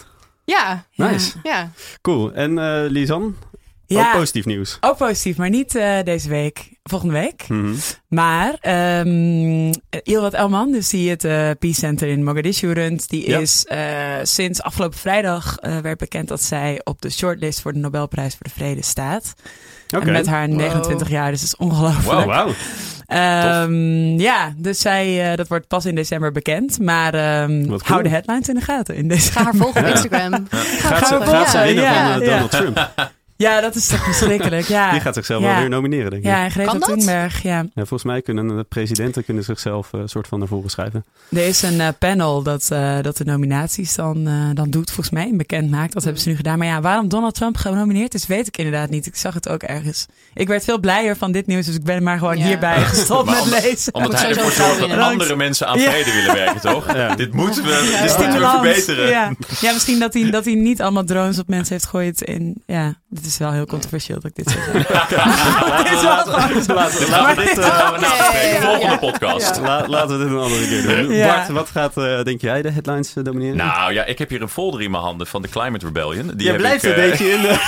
Ja. 0.52 0.84
Nice. 0.96 1.38
ja. 1.44 1.70
Cool. 2.02 2.32
En 2.34 2.58
eh 2.58 2.90
Lisan? 2.90 3.36
Ja. 3.92 4.06
Ook 4.12 4.18
positief 4.18 4.44
nieuws. 4.44 4.76
Ook 4.80 4.96
positief, 4.96 5.36
maar 5.36 5.50
niet 5.50 5.74
eh, 5.74 5.94
deze 6.04 6.28
week. 6.28 6.70
Volgende 6.82 7.14
week. 7.14 7.44
Mhm. 7.48 7.72
Maar 8.08 8.54
um, 9.06 9.70
Ilwat 10.02 10.34
Elman, 10.34 10.72
dus 10.72 10.88
die 10.88 11.10
het 11.10 11.24
eh, 11.24 11.50
Peace 11.58 11.78
Center 11.80 12.08
in 12.08 12.24
Mogadishu 12.24 12.72
runt, 12.72 13.08
die 13.08 13.28
Ja. 13.30 13.38
is 13.38 13.64
eh, 13.66 13.78
sinds 14.22 14.62
afgelopen 14.62 14.98
vrijdag 14.98 15.56
eh, 15.58 15.78
werd 15.78 15.98
bekend 15.98 16.28
dat 16.28 16.42
zij 16.42 16.80
op 16.84 17.02
de 17.02 17.10
shortlist 17.10 17.60
voor 17.60 17.72
de 17.72 17.78
Nobelprijs 17.78 18.32
voor 18.32 18.42
de 18.46 18.50
Vrede 18.50 18.82
staat. 18.84 19.34
Oké. 19.96 20.06
En 20.06 20.12
met 20.12 20.26
haar 20.26 20.48
Wow. 20.48 20.56
29 20.56 21.08
jaar, 21.08 21.30
dus 21.30 21.40
dat 21.40 21.48
is 21.48 21.56
ongelooflijk. 21.56 22.04
Wow, 22.04 22.24
wauw. 22.26 22.48
Ehm, 23.06 24.18
ja, 24.20 24.52
dus 24.56 24.80
zij, 24.80 25.30
eh, 25.30 25.36
dat 25.36 25.48
wordt 25.48 25.66
pas 25.68 25.84
in 25.86 25.94
december 25.94 26.32
bekend. 26.32 26.78
Maar 26.80 27.14
ehm 27.14 27.66
Wat 27.66 27.82
hou 27.82 28.02
de 28.02 28.08
headlines 28.08 28.48
in 28.48 28.54
de 28.54 28.60
gaten 28.60 28.94
in 28.94 29.08
december. 29.08 29.32
Ga 29.42 29.44
haar 29.44 29.54
volgen 29.54 29.80
op 29.80 29.86
Ja. 29.88 29.92
Instagram. 29.92 30.46
Gaat 30.50 31.06
ze, 31.08 31.18
we 31.18 31.24
gaat 31.24 31.50
ze 31.50 31.56
volgen. 31.56 31.62
winnen 31.64 31.84
Ja, 31.84 32.12
van 32.12 32.22
ja. 32.22 32.30
Donald 32.30 32.50
Trump? 32.50 32.90
Ja, 33.36 33.60
dat 33.60 33.74
is 33.74 33.86
toch 33.86 34.04
verschrikkelijk. 34.04 34.66
Ja. 34.66 34.90
Die 34.92 35.00
gaat 35.00 35.14
zichzelf 35.14 35.42
Ja. 35.42 35.48
wel 35.48 35.58
weer 35.60 35.68
nomineren, 35.68 36.10
denk 36.10 36.22
ik. 36.22 36.28
Ja, 36.30 36.44
en 36.44 36.50
Greta 36.50 36.70
Kan 36.70 36.80
dat? 36.80 36.88
Thunberg, 36.88 37.42
ja. 37.42 37.56
Ja, 37.58 37.68
volgens 37.74 38.02
mij 38.02 38.22
kunnen 38.22 38.56
de 38.56 38.62
presidenten 38.68 39.24
kunnen 39.24 39.44
zichzelf 39.44 39.92
een 39.92 40.08
soort 40.08 40.28
van 40.28 40.38
naar 40.38 40.48
voren 40.48 40.70
schrijven. 40.70 41.04
Er 41.30 41.46
is 41.46 41.62
een 41.62 41.80
eh, 41.80 41.88
panel 41.98 42.42
dat, 42.42 42.68
eh, 42.70 42.98
dat 43.02 43.16
de 43.16 43.24
nominaties 43.24 43.94
dan, 43.94 44.26
eh, 44.26 44.34
dan 44.54 44.70
doet, 44.70 44.86
volgens 44.90 45.10
mij, 45.10 45.28
en 45.28 45.36
bekend 45.36 45.70
maakt. 45.70 45.92
Dat 45.92 46.04
hebben 46.04 46.22
ze 46.22 46.28
nu 46.28 46.36
gedaan. 46.36 46.58
Maar 46.58 46.66
ja, 46.66 46.80
waarom 46.80 47.08
Donald 47.08 47.34
Trump 47.34 47.56
genomineerd 47.56 48.14
is, 48.14 48.26
weet 48.26 48.46
ik 48.46 48.56
inderdaad 48.56 48.90
niet. 48.90 49.06
Ik 49.06 49.16
zag 49.16 49.34
het 49.34 49.48
ook 49.48 49.62
ergens. 49.62 50.06
Ik 50.34 50.48
werd 50.48 50.64
veel 50.64 50.78
blijer 50.78 51.16
van 51.16 51.32
dit 51.32 51.46
nieuws, 51.46 51.66
dus 51.66 51.74
ik 51.74 51.84
ben 51.84 52.02
maar 52.02 52.18
gewoon 52.18 52.38
Ja. 52.38 52.44
hierbij 52.46 52.80
gestopt 52.94 53.30
met 53.30 53.40
omdat- 53.40 53.62
lezen. 53.62 53.94
Omdat 53.94 54.20
hij 54.20 54.30
ervoor 54.30 54.50
zorgt 54.50 54.78
dat 54.80 54.90
andere 54.92 55.36
mensen 55.36 55.66
aan 55.66 55.78
Ja. 55.78 55.90
vrede 55.90 56.12
willen 56.12 56.34
werken, 56.34 56.60
toch? 56.60 56.94
Ja. 56.94 57.14
Dit 57.14 57.32
moeten 57.34 57.62
we, 57.62 57.68
dit 58.02 58.10
Ja. 58.10 58.16
moeten 58.18 58.40
we 58.40 58.48
verbeteren. 58.48 59.08
Ja. 59.08 59.32
ja, 59.60 59.72
misschien 59.72 59.98
dat 59.98 60.14
hij, 60.14 60.30
dat 60.30 60.44
hij 60.44 60.54
niet 60.54 60.82
allemaal 60.82 61.04
drones 61.04 61.38
op 61.38 61.48
mensen 61.48 61.72
heeft 61.72 61.84
gegooid. 61.84 62.22
In, 62.22 62.62
ja, 62.66 62.94
dit 63.08 63.26
is 63.26 63.31
is 63.32 63.38
wel 63.38 63.52
heel 63.52 63.66
controversieel 63.66 64.20
dat 64.20 64.30
ik 64.36 64.44
dit 64.44 64.50
zeg. 64.50 64.66
Laten 66.02 66.98
we- 66.98 67.34
dit, 67.44 67.58
eh, 67.58 67.64
ja, 68.00 68.60
Volgende 68.60 68.98
podcast. 68.98 69.60
la- 69.60 69.84
laten 69.88 70.18
we 70.18 70.24
dit 70.24 70.32
een 70.32 70.38
andere 70.40 70.66
keer 70.68 70.82
doen. 71.04 71.12
Ja. 71.14 71.34
Bart, 71.36 71.48
wat 71.48 71.70
gaat, 71.70 71.96
eh, 71.96 72.22
denk 72.22 72.40
jij, 72.40 72.62
de 72.62 72.70
headlines 72.70 73.14
eh, 73.16 73.24
domineren? 73.24 73.56
Nou 73.56 73.92
ja, 73.92 74.04
ik 74.04 74.18
heb 74.18 74.28
hier 74.28 74.42
een 74.42 74.48
folder 74.48 74.82
in 74.82 74.90
mijn 74.90 75.02
handen 75.02 75.26
van 75.26 75.42
de 75.42 75.48
Climate 75.48 75.86
Rebellion. 75.86 76.26
Die 76.26 76.36
Jij 76.36 76.46
heb 76.52 76.56
blijft 76.56 76.84
ik, 76.84 76.96
een 76.96 77.10
beetje 77.10 77.30
in 77.30 77.40
de, 77.42 77.58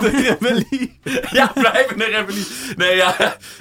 de 0.00 0.36
rebellie. 0.38 0.98
Ja, 1.30 1.50
blijven 1.54 2.00
er 2.02 2.14
even 2.14 2.34
niet. 2.34 2.74
Nee, 2.76 2.96
ja. 2.96 3.14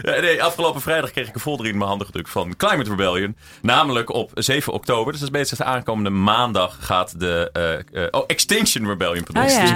Nee, 0.03 0.43
afgelopen 0.43 0.81
vrijdag 0.81 1.11
kreeg 1.11 1.27
ik 1.27 1.33
een 1.35 1.41
folder 1.41 1.65
in 1.65 1.77
mijn 1.77 1.89
handen 1.89 2.07
gedrukt 2.07 2.29
van 2.29 2.55
Climate 2.57 2.89
Rebellion. 2.89 3.35
Namelijk 3.61 4.13
op 4.13 4.31
7 4.33 4.73
oktober, 4.73 5.11
dus 5.11 5.21
dat 5.21 5.29
is 5.33 5.39
bezig 5.39 5.61
aankomende 5.61 6.09
maandag, 6.09 6.77
gaat 6.79 7.19
de. 7.19 7.49
eh, 7.53 8.03
eh, 8.03 8.07
oh, 8.11 8.23
Extinction 8.27 8.87
Rebellion. 8.87 9.23
Oh 9.33 9.43
ja, 9.49 9.71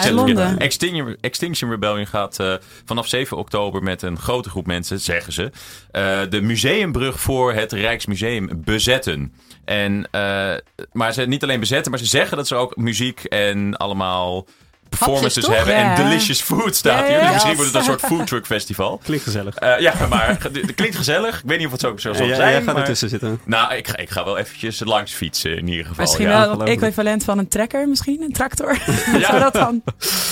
Extinction-. 0.57 1.17
Extinction, 1.21 1.60
Rebellion 1.69 2.07
gaat 2.07 2.39
eh, 2.39 2.53
vanaf 2.85 3.07
7 3.07 3.37
oktober 3.37 3.83
met 3.83 4.01
een 4.01 4.17
grote 4.17 4.49
groep 4.49 4.65
mensen, 4.65 4.99
zeggen 4.99 5.33
ze, 5.33 5.51
eh, 5.91 6.21
de 6.29 6.41
museumbrug 6.41 7.19
voor 7.19 7.53
het 7.53 7.71
Rijksmuseum 7.71 8.49
bezetten. 8.53 9.33
En, 9.65 10.07
eh, 10.11 10.53
maar 10.91 11.13
ze 11.13 11.21
niet 11.21 11.43
alleen 11.43 11.59
bezetten, 11.59 11.91
maar 11.91 11.99
ze 11.99 12.05
zeggen 12.05 12.37
dat 12.37 12.47
ze 12.47 12.55
ook 12.55 12.75
muziek 12.75 13.23
en 13.23 13.77
allemaal 13.77 14.47
performances 14.97 15.43
toch? 15.43 15.55
hebben. 15.55 15.73
Ja. 15.73 15.95
En 15.95 16.03
delicious 16.03 16.41
food 16.41 16.75
staat 16.75 16.99
Ja, 16.99 17.05
hier. 17.05 17.11
ja, 17.13 17.17
Dus 17.19 17.27
ja. 17.27 17.33
misschien 17.33 17.55
wordt 17.55 17.71
het 17.71 17.79
een 17.79 17.83
soort 17.87 18.01
foodtruck 18.13 18.45
festival. 18.45 18.99
Klinkt 19.03 19.23
gezellig. 19.23 19.55
Eh, 19.55 19.79
ja, 19.79 19.93
maar 20.09 20.27
het 20.27 20.75
klinkt 20.75 20.95
gezellig. 20.95 21.37
Ik 21.37 21.43
weet 21.45 21.57
niet 21.57 21.65
of 21.65 21.71
het 21.71 21.81
zo, 21.81 21.93
zal 21.97 22.13
zijn. 22.13 22.27
jij 22.27 22.53
gaat 22.53 22.65
maar- 22.65 22.75
ertussen 22.75 23.09
zitten. 23.09 23.39
Nou, 23.45 23.73
ik 23.73 23.87
ga, 23.87 23.97
ik 23.97 24.09
ga 24.09 24.25
wel 24.25 24.37
eventjes 24.37 24.79
langs 24.85 25.13
fietsen 25.13 25.57
in 25.57 25.67
ieder 25.67 25.85
geval. 25.85 26.03
Misschien 26.03 26.27
ja. 26.27 26.39
wel 26.47 26.59
het 26.59 26.69
equivalent 26.69 27.23
van 27.23 27.37
een 27.37 27.47
trekker 27.47 27.87
misschien, 27.89 28.21
een 28.21 28.31
tractor. 28.33 28.77
Ja. 29.11 29.19
Zou 29.29 29.39
dat 29.39 29.53
dan 29.53 29.81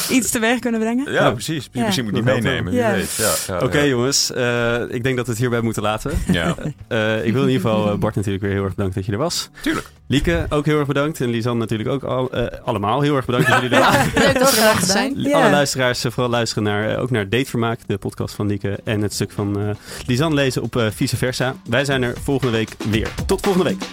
iets 0.10 0.30
teweeg 0.30 0.60
kunnen 0.60 0.80
brengen? 0.80 1.12
Ja, 1.12 1.32
precies. 1.32 1.70
Ja. 1.72 1.84
Misschien 1.86 2.06
moet 2.06 2.18
ik 2.18 2.24
die 2.26 2.34
meenemen. 2.34 2.74
Ja. 2.74 2.94
Ja, 2.94 3.34
ja, 3.48 3.58
Oké 3.64 3.80
ja. 3.80 3.86
jongens, 3.86 4.32
eh, 4.32 4.76
ik 4.90 5.04
denk 5.04 5.16
dat 5.18 5.26
we 5.26 5.32
het 5.32 5.40
hierbij 5.42 5.62
moeten 5.62 5.82
laten. 5.84 6.12
Ja, 6.32 6.56
Eh, 6.88 7.26
ik 7.26 7.34
wil 7.34 7.42
in 7.44 7.50
ieder 7.50 7.70
geval 7.70 7.98
Bart 7.98 8.16
natuurlijk 8.16 8.44
weer 8.44 8.52
heel 8.54 8.64
erg 8.64 8.76
bedanken 8.76 8.96
dat 8.96 9.06
je 9.06 9.12
er 9.12 9.18
was. 9.18 9.50
tuurlijk. 9.62 9.88
Lieke, 10.08 10.46
ook 10.50 10.66
heel 10.66 10.78
erg 10.78 10.88
bedankt. 10.88 11.22
En 11.22 11.30
Lisanne 11.30 11.60
natuurlijk 11.60 11.90
ook 11.90 12.04
al, 12.04 12.32
allemaal 12.64 13.02
heel 13.02 13.16
erg 13.16 13.26
bedankt 13.26 13.48
dat 13.48 13.62
jullie 13.62 13.76
er 13.78 13.82
waren. 13.82 14.12
Er 14.58 14.86
zijn. 14.86 15.22
Ja. 15.22 15.42
Alle 15.42 15.50
luisteraars 15.50 16.04
eh, 16.04 16.12
vooral 16.12 16.32
luisteren 16.32 16.64
naar, 16.64 16.90
eh, 16.90 17.02
ook 17.02 17.12
naar 17.12 17.30
Datevermaak, 17.30 17.80
de 17.86 17.98
podcast 17.98 18.36
van 18.36 18.48
Lieke. 18.48 18.80
En 18.84 19.02
het 19.02 19.14
stuk 19.14 19.32
van 19.32 19.60
eh 19.60 19.70
Lisanne 20.06 20.36
lezen 20.36 20.62
op 20.62 20.76
eh, 20.76 20.88
Vice 20.92 21.18
Versa. 21.18 21.56
Wij 21.70 21.86
zijn 21.86 22.04
er 22.04 22.14
volgende 22.24 22.52
week 22.52 22.76
weer. 22.90 23.10
Tot 23.26 23.42
volgende 23.42 23.70
week. 23.70 23.84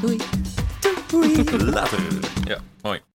Doei. 0.00 0.20
Doei. 1.10 1.44
Later. 1.70 1.98
Ja, 2.44 2.58
mooi. 2.82 3.13